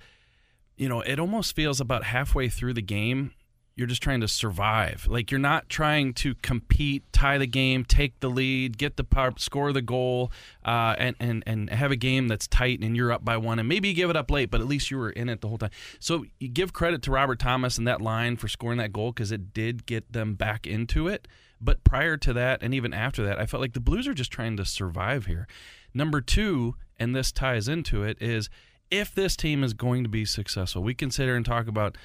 you 0.77 0.87
know, 0.87 1.01
it 1.01 1.19
almost 1.19 1.55
feels 1.55 1.81
about 1.81 2.03
halfway 2.03 2.47
through 2.47 2.73
the 2.73 2.81
game. 2.81 3.33
You're 3.75 3.87
just 3.87 4.03
trying 4.03 4.21
to 4.21 4.27
survive. 4.27 5.07
Like 5.09 5.31
you're 5.31 5.39
not 5.39 5.67
trying 5.67 6.13
to 6.15 6.35
compete, 6.35 7.11
tie 7.11 7.39
the 7.39 7.47
game, 7.47 7.85
take 7.85 8.19
the 8.19 8.29
lead, 8.29 8.77
get 8.77 8.97
the 8.97 9.03
power, 9.03 9.33
score 9.37 9.73
the 9.73 9.81
goal, 9.81 10.31
uh, 10.63 10.95
and 10.99 11.15
and 11.19 11.43
and 11.47 11.69
have 11.71 11.89
a 11.89 11.95
game 11.95 12.27
that's 12.27 12.47
tight 12.47 12.81
and 12.81 12.95
you're 12.95 13.11
up 13.11 13.25
by 13.25 13.37
one, 13.37 13.57
and 13.57 13.67
maybe 13.67 13.87
you 13.87 13.95
give 13.95 14.11
it 14.11 14.15
up 14.15 14.29
late, 14.29 14.51
but 14.51 14.61
at 14.61 14.67
least 14.67 14.91
you 14.91 14.97
were 14.97 15.09
in 15.09 15.27
it 15.27 15.41
the 15.41 15.47
whole 15.47 15.57
time. 15.57 15.71
So 15.99 16.25
you 16.39 16.49
give 16.49 16.71
credit 16.71 17.01
to 17.03 17.11
Robert 17.11 17.39
Thomas 17.39 17.79
and 17.79 17.87
that 17.87 17.99
line 17.99 18.37
for 18.37 18.47
scoring 18.47 18.77
that 18.77 18.93
goal 18.93 19.11
because 19.11 19.31
it 19.31 19.53
did 19.53 19.87
get 19.87 20.13
them 20.13 20.35
back 20.35 20.67
into 20.67 21.07
it. 21.07 21.27
But 21.59 21.83
prior 21.83 22.17
to 22.17 22.33
that, 22.33 22.61
and 22.61 22.73
even 22.73 22.93
after 22.93 23.25
that, 23.25 23.39
I 23.39 23.45
felt 23.45 23.61
like 23.61 23.73
the 23.73 23.79
Blues 23.79 24.07
are 24.07 24.13
just 24.13 24.31
trying 24.31 24.57
to 24.57 24.65
survive 24.65 25.25
here. 25.25 25.47
Number 25.93 26.21
two, 26.21 26.75
and 26.99 27.15
this 27.15 27.31
ties 27.31 27.67
into 27.67 28.03
it, 28.03 28.17
is 28.21 28.49
if 28.91 29.15
this 29.15 29.35
team 29.35 29.63
is 29.63 29.73
going 29.73 30.03
to 30.03 30.09
be 30.09 30.25
successful, 30.25 30.83
we 30.83 30.93
consider 30.93 31.35
and 31.35 31.45
talk 31.45 31.67
about 31.67 31.97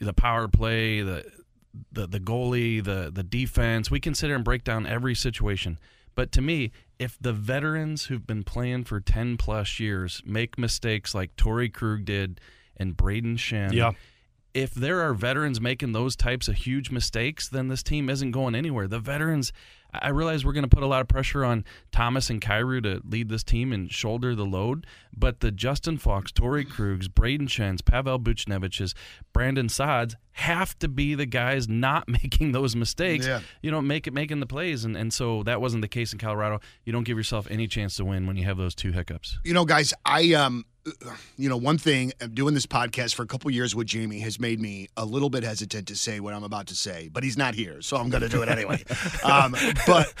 the 0.00 0.12
power 0.12 0.48
play, 0.48 1.02
the 1.02 1.24
the 1.92 2.06
the 2.06 2.20
goalie, 2.20 2.82
the 2.82 3.10
the 3.12 3.22
defense. 3.22 3.90
We 3.90 4.00
consider 4.00 4.34
and 4.34 4.44
break 4.44 4.64
down 4.64 4.86
every 4.86 5.14
situation. 5.14 5.78
But 6.14 6.30
to 6.32 6.40
me, 6.40 6.70
if 6.98 7.18
the 7.20 7.32
veterans 7.32 8.04
who've 8.04 8.26
been 8.26 8.44
playing 8.44 8.84
for 8.84 9.00
ten 9.00 9.36
plus 9.36 9.80
years 9.80 10.22
make 10.24 10.56
mistakes 10.58 11.14
like 11.14 11.34
Torey 11.36 11.72
Krug 11.72 12.04
did 12.04 12.40
and 12.76 12.96
Brayden 12.96 13.36
Schenn, 13.36 13.72
Yeah. 13.72 13.92
If 14.54 14.72
there 14.72 15.00
are 15.00 15.14
veterans 15.14 15.60
making 15.60 15.92
those 15.92 16.14
types 16.14 16.46
of 16.46 16.54
huge 16.54 16.90
mistakes, 16.90 17.48
then 17.48 17.68
this 17.68 17.82
team 17.82 18.08
isn't 18.08 18.30
going 18.30 18.54
anywhere. 18.54 18.86
The 18.86 19.00
veterans, 19.00 19.52
I 19.92 20.10
realize 20.10 20.44
we're 20.44 20.52
going 20.52 20.68
to 20.68 20.74
put 20.74 20.84
a 20.84 20.86
lot 20.86 21.00
of 21.00 21.08
pressure 21.08 21.44
on 21.44 21.64
Thomas 21.90 22.30
and 22.30 22.40
Kyrou 22.40 22.80
to 22.84 23.02
lead 23.04 23.28
this 23.28 23.42
team 23.42 23.72
and 23.72 23.90
shoulder 23.90 24.36
the 24.36 24.46
load, 24.46 24.86
but 25.16 25.40
the 25.40 25.50
Justin 25.50 25.98
Faulk, 25.98 26.30
Torey 26.30 26.64
Krugs, 26.64 27.08
Brayden 27.08 27.50
Schenns, 27.50 27.82
Pavel 27.82 28.20
Buchneviches, 28.20 28.94
Brandon 29.32 29.66
Saads 29.66 30.14
have 30.34 30.78
to 30.78 30.88
be 30.88 31.14
the 31.14 31.26
guys 31.26 31.68
not 31.68 32.08
making 32.08 32.52
those 32.52 32.76
mistakes. 32.76 33.26
Yeah. 33.26 33.40
You 33.60 33.72
know, 33.72 33.82
make 33.82 34.06
it 34.06 34.12
making 34.12 34.38
the 34.38 34.46
plays, 34.46 34.84
and 34.84 34.96
and 34.96 35.12
so 35.12 35.42
that 35.44 35.60
wasn't 35.60 35.82
the 35.82 35.88
case 35.88 36.12
in 36.12 36.20
Colorado. 36.20 36.60
You 36.84 36.92
don't 36.92 37.04
give 37.04 37.16
yourself 37.16 37.48
any 37.50 37.66
chance 37.66 37.96
to 37.96 38.04
win 38.04 38.26
when 38.26 38.36
you 38.36 38.44
have 38.44 38.56
those 38.56 38.74
two 38.76 38.92
hiccups. 38.92 39.38
You 39.44 39.52
know, 39.52 39.64
guys, 39.64 39.94
I 40.04 40.34
um, 40.34 40.64
you 41.36 41.48
know, 41.48 41.56
one 41.56 41.78
thing 41.78 42.12
uh, 42.20 42.26
doing 42.26 42.54
this 42.54 42.66
podcast 42.66 43.14
for 43.14 43.22
a 43.22 43.26
couple 43.26 43.50
years 43.50 43.74
with 43.74 43.86
Jamie 43.86 44.20
has 44.20 44.38
made 44.38 44.60
me 44.60 44.88
a 44.96 45.04
little 45.04 45.30
bit 45.30 45.42
hesitant 45.42 45.88
to 45.88 45.96
say 45.96 46.20
what 46.20 46.34
I'm 46.34 46.44
about 46.44 46.66
to 46.68 46.76
say, 46.76 47.08
but 47.12 47.24
he's 47.24 47.36
not 47.36 47.54
here, 47.54 47.80
so 47.80 47.96
I'm 47.96 48.10
going 48.10 48.22
to 48.22 48.28
do 48.28 48.42
it 48.42 48.48
anyway. 48.48 48.84
um, 49.24 49.56
but 49.86 50.12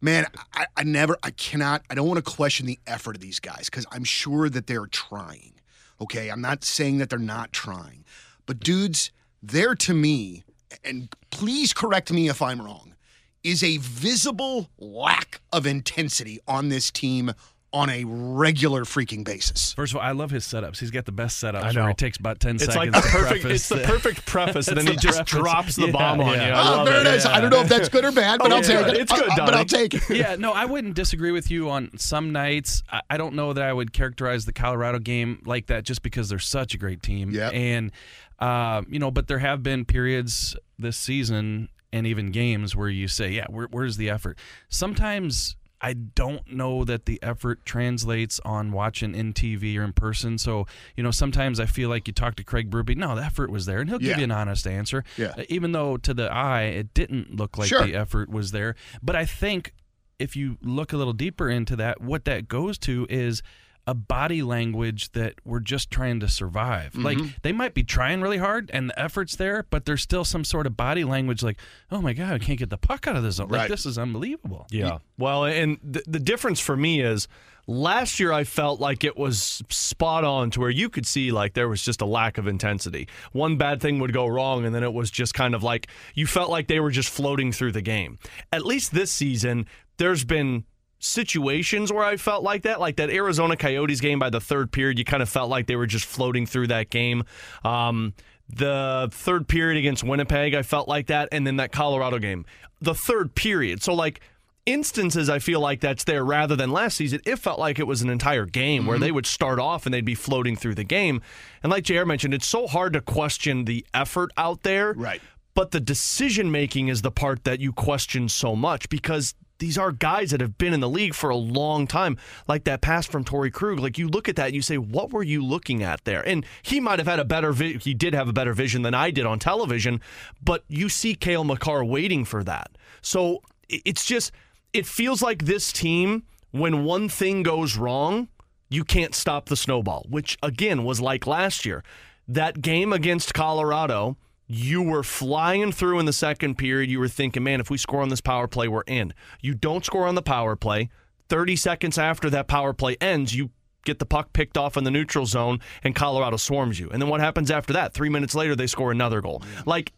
Man, 0.00 0.26
I, 0.52 0.66
I 0.76 0.84
never, 0.84 1.16
I 1.22 1.30
cannot, 1.30 1.82
I 1.90 1.94
don't 1.94 2.06
want 2.06 2.24
to 2.24 2.30
question 2.30 2.66
the 2.66 2.78
effort 2.86 3.16
of 3.16 3.20
these 3.20 3.40
guys 3.40 3.64
because 3.64 3.84
I'm 3.90 4.04
sure 4.04 4.48
that 4.48 4.66
they're 4.66 4.86
trying. 4.86 5.54
Okay. 6.00 6.28
I'm 6.28 6.40
not 6.40 6.64
saying 6.64 6.98
that 6.98 7.10
they're 7.10 7.18
not 7.18 7.52
trying, 7.52 8.04
but 8.46 8.60
dudes, 8.60 9.10
there 9.42 9.74
to 9.74 9.94
me, 9.94 10.44
and 10.84 11.08
please 11.30 11.72
correct 11.72 12.12
me 12.12 12.28
if 12.28 12.40
I'm 12.40 12.62
wrong, 12.62 12.94
is 13.42 13.62
a 13.62 13.78
visible 13.78 14.70
lack 14.78 15.40
of 15.52 15.66
intensity 15.66 16.38
on 16.46 16.68
this 16.68 16.90
team 16.90 17.32
on 17.72 17.90
a 17.90 18.02
regular 18.04 18.84
freaking 18.84 19.24
basis. 19.24 19.74
First 19.74 19.92
of 19.92 19.98
all, 19.98 20.02
I 20.02 20.12
love 20.12 20.30
his 20.30 20.44
setups. 20.46 20.78
He's 20.80 20.90
got 20.90 21.04
the 21.04 21.12
best 21.12 21.42
setups. 21.42 21.62
I 21.64 21.72
know. 21.72 21.82
Where 21.82 21.90
it 21.90 21.98
takes 21.98 22.16
about 22.16 22.40
ten 22.40 22.54
It's 22.56 22.64
seconds. 22.64 22.76
like 22.76 22.92
the 22.92 23.00
to 23.00 23.14
perfect. 23.14 23.42
preface 23.42 23.52
It's 23.60 23.68
the 23.68 23.86
perfect 23.86 24.24
preface, 24.26 24.68
and 24.68 24.78
then 24.78 24.86
he 24.86 24.94
the 24.94 25.00
just 25.00 25.18
preface. 25.18 25.30
drops 25.32 25.76
the 25.76 25.86
Yeah, 25.86 25.92
bomb 25.92 26.20
on 26.22 26.32
yeah. 26.34 26.46
you. 26.48 26.52
I 26.54 26.60
Oh, 26.60 26.76
love 26.78 26.88
very 26.88 27.00
it. 27.00 27.04
nice. 27.04 27.26
I 27.26 27.40
don't 27.40 27.50
know 27.50 27.60
if 27.60 27.68
that's 27.68 27.88
good 27.90 28.04
or 28.06 28.12
bad, 28.12 28.38
but 28.38 28.50
Oh, 28.50 28.54
I'll 28.54 28.58
it's 28.60 28.68
take 28.68 28.86
it. 28.86 28.96
It's 28.96 29.12
good, 29.12 29.28
uh, 29.30 29.36
but 29.44 29.54
I'll 29.54 29.64
take 29.66 29.92
it. 29.94 30.02
yeah, 30.10 30.36
no, 30.38 30.52
I 30.52 30.64
wouldn't 30.64 30.94
disagree 30.94 31.30
with 31.30 31.50
you 31.50 31.68
on 31.68 31.90
some 31.98 32.32
nights. 32.32 32.82
I, 32.90 33.02
I 33.10 33.16
don't 33.18 33.34
know 33.34 33.52
that 33.52 33.62
I 33.64 33.72
would 33.72 33.92
characterize 33.92 34.46
the 34.46 34.52
Colorado 34.54 34.98
game 34.98 35.42
like 35.44 35.66
that 35.66 35.84
just 35.84 36.02
because 36.02 36.30
they're 36.30 36.38
such 36.38 36.72
a 36.74 36.78
great 36.78 37.02
team. 37.02 37.30
Yeah, 37.32 37.50
And, 37.50 37.92
uh, 38.38 38.82
you 38.88 38.98
know, 38.98 39.10
but 39.10 39.26
there 39.28 39.40
have 39.40 39.62
been 39.62 39.84
periods 39.84 40.56
this 40.78 40.96
season 40.96 41.68
and 41.92 42.06
even 42.06 42.30
games 42.30 42.74
where 42.76 42.88
you 42.88 43.08
say, 43.08 43.30
yeah, 43.30 43.46
where, 43.50 43.66
where's 43.70 43.96
the 43.98 44.08
effort? 44.10 44.38
Sometimes 44.68 45.56
I 45.80 45.92
don't 45.92 46.52
know 46.52 46.84
that 46.84 47.06
the 47.06 47.18
effort 47.22 47.64
translates 47.64 48.40
on 48.44 48.72
watching 48.72 49.14
in 49.14 49.32
TV 49.32 49.76
or 49.78 49.84
in 49.84 49.92
person. 49.92 50.36
So, 50.38 50.66
you 50.96 51.02
know, 51.04 51.10
sometimes 51.12 51.60
I 51.60 51.66
feel 51.66 51.88
like 51.88 52.08
you 52.08 52.12
talk 52.12 52.34
to 52.36 52.44
Craig 52.44 52.68
Berube, 52.70 52.96
no, 52.96 53.14
the 53.14 53.22
effort 53.22 53.50
was 53.50 53.66
there, 53.66 53.78
and 53.80 53.88
he'll 53.88 54.02
Yeah. 54.02 54.08
give 54.10 54.18
you 54.18 54.24
an 54.24 54.32
honest 54.32 54.66
answer. 54.66 55.04
Yeah. 55.16 55.34
Uh, 55.38 55.44
Even 55.48 55.72
though 55.72 55.96
to 55.98 56.12
the 56.12 56.32
eye, 56.32 56.62
it 56.64 56.94
didn't 56.94 57.36
look 57.36 57.56
like 57.56 57.68
Sure. 57.68 57.84
the 57.86 57.94
effort 57.94 58.28
was 58.28 58.50
there. 58.50 58.74
But 59.02 59.14
I 59.14 59.24
think 59.24 59.72
if 60.18 60.34
you 60.34 60.58
look 60.62 60.92
a 60.92 60.96
little 60.96 61.12
deeper 61.12 61.48
into 61.48 61.76
that, 61.76 62.00
what 62.00 62.24
that 62.24 62.48
goes 62.48 62.76
to 62.78 63.06
is 63.08 63.40
a 63.88 63.94
body 63.94 64.42
language 64.42 65.10
that 65.12 65.36
we're 65.46 65.60
just 65.60 65.90
trying 65.90 66.20
to 66.20 66.28
survive. 66.28 66.92
Mm-hmm. 66.92 67.04
Like 67.04 67.18
they 67.40 67.52
might 67.52 67.72
be 67.72 67.82
trying 67.82 68.20
really 68.20 68.36
hard 68.36 68.70
and 68.70 68.90
the 68.90 69.00
effort's 69.00 69.36
there, 69.36 69.64
but 69.70 69.86
there's 69.86 70.02
still 70.02 70.26
some 70.26 70.44
sort 70.44 70.66
of 70.66 70.76
body 70.76 71.04
language 71.04 71.42
like, 71.42 71.58
oh 71.90 72.02
my 72.02 72.12
God, 72.12 72.34
I 72.34 72.38
can't 72.38 72.58
get 72.58 72.68
the 72.68 72.76
puck 72.76 73.06
out 73.06 73.16
of 73.16 73.22
this 73.22 73.36
zone. 73.36 73.48
Right. 73.48 73.60
Like 73.60 73.70
this 73.70 73.86
is 73.86 73.96
unbelievable. 73.96 74.66
Yeah. 74.70 74.98
Well, 75.16 75.46
and 75.46 75.78
the, 75.82 76.02
the 76.06 76.20
difference 76.20 76.60
for 76.60 76.76
me 76.76 77.00
is 77.00 77.28
last 77.66 78.20
year 78.20 78.30
I 78.30 78.44
felt 78.44 78.78
like 78.78 79.04
it 79.04 79.16
was 79.16 79.62
spot 79.70 80.22
on 80.22 80.50
to 80.50 80.60
where 80.60 80.68
you 80.68 80.90
could 80.90 81.06
see 81.06 81.32
like 81.32 81.54
there 81.54 81.70
was 81.70 81.82
just 81.82 82.02
a 82.02 82.06
lack 82.06 82.36
of 82.36 82.46
intensity. 82.46 83.08
One 83.32 83.56
bad 83.56 83.80
thing 83.80 84.00
would 84.00 84.12
go 84.12 84.26
wrong, 84.26 84.66
and 84.66 84.74
then 84.74 84.82
it 84.82 84.92
was 84.92 85.10
just 85.10 85.32
kind 85.32 85.54
of 85.54 85.62
like 85.62 85.88
you 86.14 86.26
felt 86.26 86.50
like 86.50 86.66
they 86.66 86.78
were 86.78 86.90
just 86.90 87.08
floating 87.08 87.52
through 87.52 87.72
the 87.72 87.80
game. 87.80 88.18
At 88.52 88.66
least 88.66 88.92
this 88.92 89.10
season, 89.10 89.64
there's 89.96 90.24
been 90.24 90.64
situations 90.98 91.92
where 91.92 92.04
I 92.04 92.16
felt 92.16 92.42
like 92.42 92.62
that, 92.62 92.80
like 92.80 92.96
that 92.96 93.10
Arizona 93.10 93.56
Coyotes 93.56 94.00
game 94.00 94.18
by 94.18 94.30
the 94.30 94.40
third 94.40 94.72
period, 94.72 94.98
you 94.98 95.04
kind 95.04 95.22
of 95.22 95.28
felt 95.28 95.48
like 95.48 95.66
they 95.66 95.76
were 95.76 95.86
just 95.86 96.04
floating 96.04 96.46
through 96.46 96.68
that 96.68 96.90
game. 96.90 97.24
Um, 97.64 98.14
the 98.48 99.08
third 99.12 99.46
period 99.46 99.78
against 99.78 100.02
Winnipeg, 100.02 100.54
I 100.54 100.62
felt 100.62 100.88
like 100.88 101.08
that, 101.08 101.28
and 101.32 101.46
then 101.46 101.56
that 101.56 101.70
Colorado 101.70 102.18
game, 102.18 102.46
the 102.80 102.94
third 102.94 103.34
period. 103.34 103.82
So 103.82 103.94
like 103.94 104.20
instances 104.68 105.30
I 105.30 105.38
feel 105.38 105.60
like 105.60 105.80
that's 105.80 106.04
there 106.04 106.24
rather 106.24 106.54
than 106.54 106.70
last 106.70 106.96
season. 106.96 107.20
It 107.24 107.36
felt 107.36 107.58
like 107.58 107.78
it 107.78 107.86
was 107.86 108.02
an 108.02 108.10
entire 108.10 108.44
game 108.44 108.86
where 108.86 108.98
they 108.98 109.10
would 109.10 109.26
start 109.26 109.58
off 109.58 109.86
and 109.86 109.94
they'd 109.94 110.04
be 110.04 110.14
floating 110.14 110.56
through 110.56 110.74
the 110.74 110.84
game. 110.84 111.22
And 111.62 111.72
like 111.72 111.84
JR 111.84 112.04
mentioned, 112.04 112.34
it's 112.34 112.46
so 112.46 112.66
hard 112.66 112.92
to 112.92 113.00
question 113.00 113.64
the 113.64 113.86
effort 113.94 114.30
out 114.36 114.62
there. 114.62 114.92
Right. 114.92 115.22
But 115.54 115.70
the 115.70 115.80
decision 115.80 116.50
making 116.50 116.88
is 116.88 117.02
the 117.02 117.10
part 117.10 117.44
that 117.44 117.60
you 117.60 117.72
question 117.72 118.28
so 118.28 118.54
much 118.54 118.88
because 118.90 119.34
these 119.58 119.76
are 119.78 119.92
guys 119.92 120.30
that 120.30 120.40
have 120.40 120.58
been 120.58 120.72
in 120.72 120.80
the 120.80 120.88
league 120.88 121.14
for 121.14 121.30
a 121.30 121.36
long 121.36 121.86
time. 121.86 122.16
Like 122.46 122.64
that 122.64 122.80
pass 122.80 123.06
from 123.06 123.24
Torey 123.24 123.52
Krug. 123.52 123.80
Like 123.80 123.98
you 123.98 124.08
look 124.08 124.28
at 124.28 124.36
that 124.36 124.46
and 124.46 124.54
you 124.54 124.62
say, 124.62 124.78
what 124.78 125.12
were 125.12 125.22
you 125.22 125.44
looking 125.44 125.82
at 125.82 126.04
there? 126.04 126.26
And 126.26 126.44
he 126.62 126.80
might 126.80 126.98
have 126.98 127.08
had 127.08 127.18
a 127.18 127.24
better, 127.24 127.52
vi- 127.52 127.78
he 127.78 127.94
did 127.94 128.14
have 128.14 128.28
a 128.28 128.32
better 128.32 128.52
vision 128.52 128.82
than 128.82 128.94
I 128.94 129.10
did 129.10 129.26
on 129.26 129.38
television, 129.38 130.00
but 130.42 130.64
you 130.68 130.88
see 130.88 131.14
Cale 131.14 131.44
Makar 131.44 131.84
waiting 131.84 132.24
for 132.24 132.44
that. 132.44 132.70
So 133.00 133.42
it's 133.68 134.04
just, 134.04 134.32
it 134.72 134.86
feels 134.86 135.22
like 135.22 135.44
this 135.44 135.72
team, 135.72 136.24
when 136.50 136.84
one 136.84 137.08
thing 137.08 137.42
goes 137.42 137.76
wrong, 137.76 138.28
you 138.70 138.84
can't 138.84 139.14
stop 139.14 139.46
the 139.46 139.56
snowball, 139.56 140.06
which 140.08 140.38
again 140.42 140.84
was 140.84 141.00
like 141.00 141.26
last 141.26 141.64
year. 141.64 141.82
That 142.26 142.60
game 142.60 142.92
against 142.92 143.32
Colorado, 143.32 144.16
you 144.48 144.82
were 144.82 145.02
flying 145.02 145.70
through 145.70 145.98
in 146.00 146.06
the 146.06 146.12
second 146.12 146.56
period. 146.56 146.90
You 146.90 146.98
were 146.98 147.08
thinking, 147.08 147.44
man, 147.44 147.60
if 147.60 147.70
we 147.70 147.76
score 147.76 148.00
on 148.00 148.08
this 148.08 148.22
power 148.22 148.48
play, 148.48 148.66
we're 148.66 148.82
in. 148.86 149.12
You 149.42 149.54
don't 149.54 149.84
score 149.84 150.06
on 150.06 150.14
the 150.14 150.22
power 150.22 150.56
play. 150.56 150.88
30 151.28 151.54
seconds 151.56 151.98
after 151.98 152.30
that 152.30 152.48
power 152.48 152.72
play 152.72 152.96
ends, 153.00 153.36
you 153.36 153.50
get 153.84 153.98
the 153.98 154.06
puck 154.06 154.32
picked 154.32 154.56
off 154.56 154.76
in 154.78 154.84
the 154.84 154.90
neutral 154.90 155.26
zone 155.26 155.60
and 155.84 155.94
Colorado 155.94 156.38
swarms 156.38 156.80
you. 156.80 156.88
And 156.88 157.00
then 157.00 157.10
what 157.10 157.20
happens 157.20 157.50
after 157.50 157.74
that? 157.74 157.92
Three 157.92 158.08
minutes 158.08 158.34
later, 158.34 158.56
they 158.56 158.66
score 158.66 158.90
another 158.90 159.20
goal. 159.20 159.42
Like, 159.66 159.92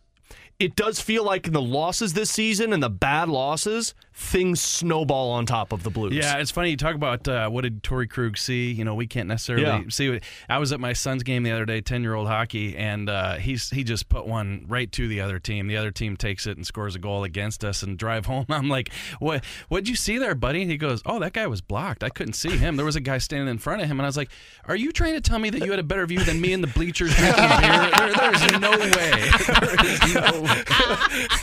it 0.59 0.77
does 0.77 1.01
feel 1.01 1.25
like 1.25 1.47
in 1.47 1.53
the 1.53 1.63
losses 1.63 2.13
this 2.13 2.31
season 2.31 2.73
and 2.73 2.83
the 2.83 2.91
bad 2.91 3.29
losses, 3.29 3.95
things 4.13 4.61
snowball 4.61 5.31
on 5.31 5.47
top 5.47 5.73
of 5.73 5.83
the 5.83 5.91
Blues. 5.91 6.13
Yeah, 6.15 6.39
it's 6.39 6.51
funny 6.51 6.71
you 6.71 6.77
talk 6.77 6.95
about 6.95 7.27
uh, 7.29 7.49
what 7.49 7.63
did 7.63 7.83
Torey 7.83 8.09
Krug 8.09 8.37
see. 8.37 8.71
You 8.73 8.85
know, 8.85 8.95
we 8.95 9.07
can't 9.07 9.29
necessarily 9.29 9.65
Yeah. 9.65 9.83
see. 9.89 10.11
What, 10.11 10.23
I 10.49 10.59
was 10.59 10.73
at 10.73 10.81
my 10.81 10.93
son's 10.93 11.23
game 11.23 11.43
the 11.43 11.53
other 11.53 11.65
day, 11.65 11.81
ten 11.81 12.03
year 12.03 12.15
old 12.15 12.27
hockey, 12.29 12.77
and 12.77 13.09
uh, 13.09 13.35
he's 13.37 13.71
he 13.71 13.85
just 13.85 14.09
put 14.09 14.27
one 14.27 14.65
right 14.69 14.91
to 14.93 15.09
the 15.09 15.21
other 15.21 15.39
team. 15.39 15.69
The 15.69 15.77
other 15.77 15.91
team 15.91 16.17
takes 16.17 16.47
it 16.47 16.57
and 16.57 16.67
scores 16.67 16.95
a 16.95 16.99
goal 16.99 17.25
against 17.25 17.65
us 17.65 17.83
and 17.83 17.97
drive 17.99 18.27
home. 18.27 18.47
I'm 18.51 18.69
like, 18.69 18.93
what 19.21 19.45
What'd 19.69 19.89
you 19.89 19.97
see 19.97 20.19
there, 20.19 20.35
buddy? 20.35 20.63
And 20.63 20.71
he 20.71 20.77
goes, 20.77 21.03
Oh, 21.07 21.19
that 21.21 21.33
guy 21.33 21.47
was 21.47 21.61
blocked. 21.61 22.03
I 22.05 22.09
couldn't 22.09 22.35
see 22.35 22.57
him. 22.57 22.77
There 22.77 22.87
was 22.87 22.97
a 22.97 23.01
guy 23.01 23.19
standing 23.19 23.49
in 23.49 23.59
front 23.59 23.81
of 23.83 23.89
him, 23.89 23.99
and 24.01 24.07
I 24.07 24.09
was 24.09 24.17
like, 24.17 24.31
Are 24.67 24.77
you 24.77 24.93
trying 24.93 25.15
to 25.15 25.21
tell 25.21 25.39
me 25.39 25.51
that 25.51 25.65
you 25.65 25.71
had 25.71 25.81
a 25.81 25.85
better 25.85 26.05
view 26.07 26.23
than 26.25 26.41
me 26.41 26.53
in 26.53 26.61
the 26.61 26.67
bleachers 26.67 27.15
drinking 27.17 27.43
beer? 27.61 27.91
There, 27.97 28.13
there's 28.13 28.61
no 28.61 28.71
way. 28.73 29.31
There 29.47 29.87
is 29.87 30.15
no 30.15 30.43
way. 30.43 30.65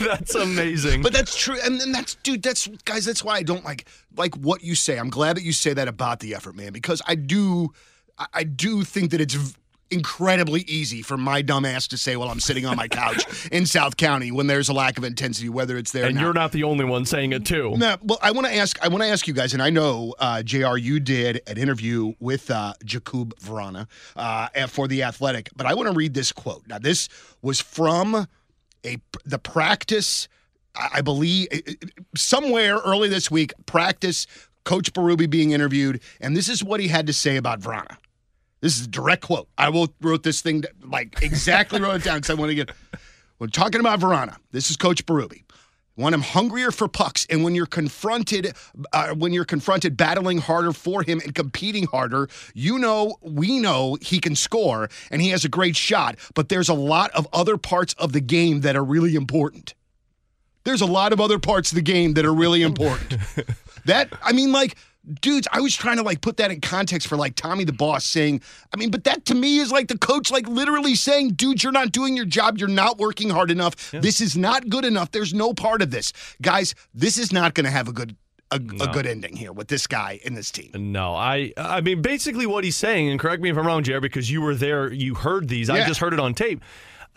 That's 0.00 0.34
amazing. 0.34 1.02
But 1.02 1.12
that's 1.12 1.36
true, 1.36 1.56
and, 1.64 1.80
and 1.80 1.94
that's 1.94 2.14
dude. 2.16 2.42
That's 2.42 2.67
guys. 2.84 3.04
That's 3.04 3.24
why 3.24 3.36
I 3.36 3.42
don't 3.42 3.64
like 3.64 3.86
like 4.16 4.34
what 4.36 4.62
you 4.62 4.74
say. 4.74 4.98
I'm 4.98 5.10
glad 5.10 5.36
that 5.36 5.42
you 5.42 5.52
say 5.52 5.72
that 5.74 5.88
about 5.88 6.20
the 6.20 6.34
effort, 6.34 6.54
man, 6.56 6.72
because 6.72 7.02
I 7.06 7.14
do, 7.14 7.72
I, 8.32 8.44
do 8.44 8.82
think 8.84 9.10
that 9.12 9.20
it's 9.20 9.34
v- 9.34 9.54
incredibly 9.90 10.62
easy 10.62 11.02
for 11.02 11.16
my 11.16 11.42
dumb 11.42 11.64
ass 11.64 11.86
to 11.88 11.98
say, 11.98 12.16
"Well, 12.16 12.28
I'm 12.28 12.40
sitting 12.40 12.66
on 12.66 12.76
my 12.76 12.88
couch 13.02 13.24
in 13.50 13.66
South 13.66 13.96
County 13.96 14.30
when 14.30 14.46
there's 14.46 14.68
a 14.68 14.72
lack 14.72 14.98
of 14.98 15.04
intensity, 15.04 15.48
whether 15.48 15.76
it's 15.76 15.92
there." 15.92 16.04
or 16.04 16.06
and 16.06 16.16
not. 16.16 16.22
you're 16.22 16.32
not 16.32 16.52
the 16.52 16.64
only 16.64 16.84
one 16.84 17.04
saying 17.04 17.32
it 17.32 17.44
too. 17.44 17.76
No, 17.76 17.96
well, 18.02 18.18
I 18.22 18.30
want 18.30 18.46
to 18.46 18.54
ask. 18.54 18.82
I 18.82 18.88
want 18.88 19.02
to 19.02 19.08
ask 19.08 19.26
you 19.26 19.34
guys, 19.34 19.52
and 19.52 19.62
I 19.62 19.70
know 19.70 20.14
uh, 20.18 20.42
Jr. 20.42 20.76
You 20.76 21.00
did 21.00 21.42
an 21.46 21.58
interview 21.58 22.14
with 22.20 22.50
uh, 22.50 22.74
Jakub 22.84 23.34
Vrana 23.40 23.86
uh, 24.16 24.66
for 24.66 24.88
the 24.88 25.02
Athletic, 25.02 25.50
but 25.56 25.66
I 25.66 25.74
want 25.74 25.88
to 25.88 25.94
read 25.94 26.14
this 26.14 26.32
quote. 26.32 26.66
Now, 26.68 26.78
this 26.78 27.08
was 27.42 27.60
from 27.60 28.26
a 28.84 28.98
the 29.24 29.38
practice. 29.38 30.28
I 30.78 31.00
believe 31.00 31.48
somewhere 32.16 32.76
early 32.78 33.08
this 33.08 33.30
week. 33.30 33.52
Practice. 33.66 34.26
Coach 34.64 34.92
Berube 34.92 35.30
being 35.30 35.52
interviewed, 35.52 36.02
and 36.20 36.36
this 36.36 36.46
is 36.46 36.62
what 36.62 36.78
he 36.78 36.88
had 36.88 37.06
to 37.06 37.12
say 37.14 37.36
about 37.36 37.58
Vrana. 37.58 37.96
This 38.60 38.78
is 38.78 38.84
a 38.84 38.88
direct 38.88 39.22
quote. 39.22 39.48
I 39.56 39.70
will 39.70 39.88
wrote 40.02 40.24
this 40.24 40.42
thing 40.42 40.64
like 40.84 41.22
exactly 41.22 41.80
wrote 41.80 41.94
it 41.96 42.04
down 42.04 42.18
because 42.18 42.28
I 42.30 42.34
want 42.34 42.50
to 42.50 42.54
get. 42.54 42.70
When 43.38 43.48
talking 43.50 43.80
about 43.80 44.00
Vrana, 44.00 44.36
this 44.50 44.68
is 44.68 44.76
Coach 44.76 45.06
Berube. 45.06 45.42
Want 45.96 46.14
him 46.14 46.20
hungrier 46.20 46.70
for 46.70 46.86
pucks, 46.86 47.26
and 47.30 47.42
when 47.42 47.54
you're 47.54 47.66
confronted, 47.66 48.52
uh, 48.92 49.14
when 49.14 49.32
you're 49.32 49.44
confronted, 49.44 49.96
battling 49.96 50.38
harder 50.38 50.72
for 50.72 51.02
him 51.02 51.20
and 51.24 51.34
competing 51.34 51.86
harder, 51.86 52.28
you 52.54 52.78
know, 52.78 53.16
we 53.20 53.58
know 53.58 53.96
he 54.00 54.20
can 54.20 54.36
score 54.36 54.90
and 55.10 55.22
he 55.22 55.30
has 55.30 55.44
a 55.44 55.48
great 55.48 55.76
shot. 55.76 56.16
But 56.34 56.50
there's 56.50 56.68
a 56.68 56.74
lot 56.74 57.10
of 57.12 57.26
other 57.32 57.56
parts 57.56 57.94
of 57.94 58.12
the 58.12 58.20
game 58.20 58.60
that 58.60 58.76
are 58.76 58.84
really 58.84 59.14
important. 59.14 59.74
There's 60.68 60.82
a 60.82 60.86
lot 60.86 61.14
of 61.14 61.20
other 61.20 61.38
parts 61.38 61.72
of 61.72 61.76
the 61.76 61.82
game 61.82 62.12
that 62.12 62.26
are 62.26 62.34
really 62.34 62.60
important. 62.70 63.18
that 63.86 64.12
I 64.22 64.32
mean, 64.32 64.52
like, 64.52 64.76
dudes, 65.22 65.48
I 65.50 65.62
was 65.62 65.74
trying 65.74 65.96
to 65.96 66.02
like 66.02 66.20
put 66.20 66.36
that 66.36 66.50
in 66.50 66.60
context 66.60 67.08
for 67.08 67.16
like 67.16 67.36
Tommy 67.36 67.64
the 67.64 67.72
boss 67.72 68.04
saying, 68.04 68.42
I 68.74 68.76
mean, 68.76 68.90
but 68.90 69.04
that 69.04 69.24
to 69.26 69.34
me 69.34 69.60
is 69.60 69.72
like 69.72 69.88
the 69.88 69.96
coach 69.96 70.30
like 70.30 70.46
literally 70.46 70.94
saying, 70.94 71.30
dude, 71.30 71.62
you're 71.62 71.72
not 71.72 71.90
doing 71.90 72.14
your 72.14 72.26
job, 72.26 72.58
you're 72.58 72.68
not 72.68 72.98
working 72.98 73.30
hard 73.30 73.50
enough. 73.50 73.92
This 73.92 74.20
is 74.20 74.36
not 74.36 74.68
good 74.68 74.84
enough. 74.84 75.10
There's 75.10 75.32
no 75.32 75.54
part 75.54 75.80
of 75.80 75.90
this. 75.90 76.12
Guys, 76.42 76.74
this 76.92 77.16
is 77.16 77.32
not 77.32 77.54
gonna 77.54 77.70
have 77.70 77.88
a 77.88 77.92
good 77.92 78.14
a, 78.50 78.56
a 78.56 78.88
good 78.92 79.06
ending 79.06 79.36
here 79.36 79.52
with 79.52 79.68
this 79.68 79.86
guy 79.86 80.20
and 80.26 80.36
this 80.36 80.50
team. 80.50 80.70
No, 80.74 81.14
I 81.14 81.54
I 81.56 81.80
mean 81.80 82.02
basically 82.02 82.44
what 82.44 82.62
he's 82.62 82.76
saying, 82.76 83.08
and 83.08 83.18
correct 83.18 83.42
me 83.42 83.48
if 83.48 83.56
I'm 83.56 83.66
wrong, 83.66 83.82
Jared, 83.82 84.02
because 84.02 84.30
you 84.30 84.42
were 84.42 84.54
there, 84.54 84.92
you 84.92 85.14
heard 85.14 85.48
these. 85.48 85.70
I 85.70 85.86
just 85.86 86.00
heard 86.00 86.12
it 86.12 86.20
on 86.20 86.34
tape. 86.34 86.62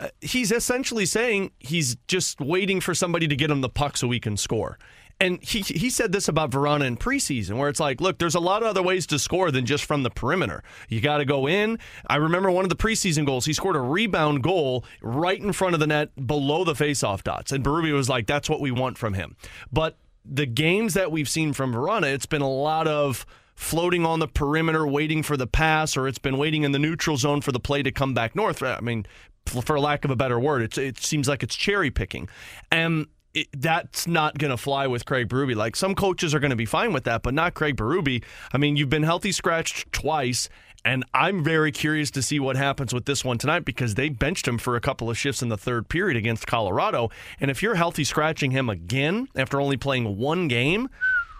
Uh, 0.02 0.08
he's 0.20 0.50
essentially 0.50 1.06
saying 1.06 1.52
he's 1.60 1.96
just 2.08 2.40
waiting 2.40 2.80
for 2.80 2.92
somebody 2.92 3.28
to 3.28 3.36
get 3.36 3.50
him 3.50 3.60
the 3.60 3.68
puck 3.68 3.96
so 3.96 4.10
he 4.10 4.18
can 4.18 4.36
score. 4.36 4.78
And 5.20 5.40
he 5.40 5.60
he 5.60 5.88
said 5.90 6.10
this 6.10 6.26
about 6.26 6.50
Vrana 6.50 6.84
in 6.84 6.96
preseason, 6.96 7.56
where 7.56 7.68
it's 7.68 7.78
like, 7.78 8.00
look, 8.00 8.18
there's 8.18 8.34
a 8.34 8.40
lot 8.40 8.62
of 8.62 8.68
other 8.68 8.82
ways 8.82 9.06
to 9.08 9.18
score 9.20 9.52
than 9.52 9.64
just 9.64 9.84
from 9.84 10.02
the 10.02 10.10
perimeter. 10.10 10.64
You 10.88 11.00
got 11.00 11.18
to 11.18 11.24
go 11.24 11.46
in. 11.46 11.78
I 12.08 12.16
remember 12.16 12.50
one 12.50 12.64
of 12.64 12.70
the 12.70 12.76
preseason 12.76 13.24
goals. 13.24 13.44
He 13.44 13.52
scored 13.52 13.76
a 13.76 13.80
rebound 13.80 14.42
goal 14.42 14.84
right 15.00 15.40
in 15.40 15.52
front 15.52 15.74
of 15.74 15.80
the 15.80 15.86
net, 15.86 16.26
below 16.26 16.64
the 16.64 16.72
faceoff 16.72 17.22
dots, 17.22 17.52
and 17.52 17.62
Berube 17.62 17.92
was 17.92 18.08
like, 18.08 18.26
"That's 18.26 18.50
what 18.50 18.60
we 18.60 18.72
want 18.72 18.98
from 18.98 19.14
him." 19.14 19.36
But 19.70 19.96
the 20.24 20.46
games 20.46 20.94
that 20.94 21.12
we've 21.12 21.28
seen 21.28 21.52
from 21.52 21.72
Vrana, 21.72 22.12
it's 22.12 22.26
been 22.26 22.42
a 22.42 22.50
lot 22.50 22.88
of 22.88 23.24
floating 23.54 24.04
on 24.04 24.18
the 24.18 24.26
perimeter, 24.26 24.86
waiting 24.86 25.22
for 25.22 25.36
the 25.36 25.46
pass, 25.46 25.96
or 25.96 26.08
it's 26.08 26.18
been 26.18 26.38
waiting 26.38 26.64
in 26.64 26.72
the 26.72 26.78
neutral 26.78 27.16
zone 27.16 27.40
for 27.40 27.52
the 27.52 27.60
play 27.60 27.82
to 27.82 27.92
come 27.92 28.14
back 28.14 28.34
north. 28.34 28.62
I 28.62 28.80
mean, 28.80 29.06
for 29.46 29.78
lack 29.78 30.04
of 30.04 30.10
a 30.10 30.16
better 30.16 30.38
word, 30.38 30.62
it's, 30.62 30.78
it 30.78 30.98
seems 30.98 31.28
like 31.28 31.42
it's 31.42 31.54
cherry 31.54 31.90
picking. 31.90 32.28
And 32.70 33.06
it, 33.34 33.48
that's 33.56 34.06
not 34.06 34.38
going 34.38 34.50
to 34.50 34.56
fly 34.56 34.86
with 34.86 35.04
Craig 35.04 35.28
Berube. 35.28 35.54
Like 35.54 35.76
some 35.76 35.94
coaches 35.94 36.34
are 36.34 36.40
going 36.40 36.50
to 36.50 36.56
be 36.56 36.66
fine 36.66 36.92
with 36.92 37.04
that, 37.04 37.22
but 37.22 37.34
not 37.34 37.54
Craig 37.54 37.76
Berube. 37.76 38.22
I 38.52 38.58
mean, 38.58 38.76
you've 38.76 38.90
been 38.90 39.02
healthy 39.02 39.32
scratched 39.32 39.90
twice, 39.92 40.48
and 40.84 41.04
I'm 41.14 41.44
very 41.44 41.72
curious 41.72 42.10
to 42.12 42.22
see 42.22 42.40
what 42.40 42.56
happens 42.56 42.92
with 42.92 43.04
this 43.04 43.24
one 43.24 43.38
tonight 43.38 43.64
because 43.64 43.94
they 43.94 44.08
benched 44.08 44.46
him 44.46 44.58
for 44.58 44.76
a 44.76 44.80
couple 44.80 45.08
of 45.08 45.16
shifts 45.16 45.42
in 45.42 45.48
the 45.48 45.56
third 45.56 45.88
period 45.88 46.16
against 46.16 46.46
Colorado. 46.46 47.10
And 47.40 47.50
if 47.50 47.62
you're 47.62 47.76
healthy 47.76 48.04
scratching 48.04 48.50
him 48.50 48.68
again 48.68 49.28
after 49.36 49.60
only 49.60 49.76
playing 49.76 50.18
one 50.18 50.48
game, 50.48 50.88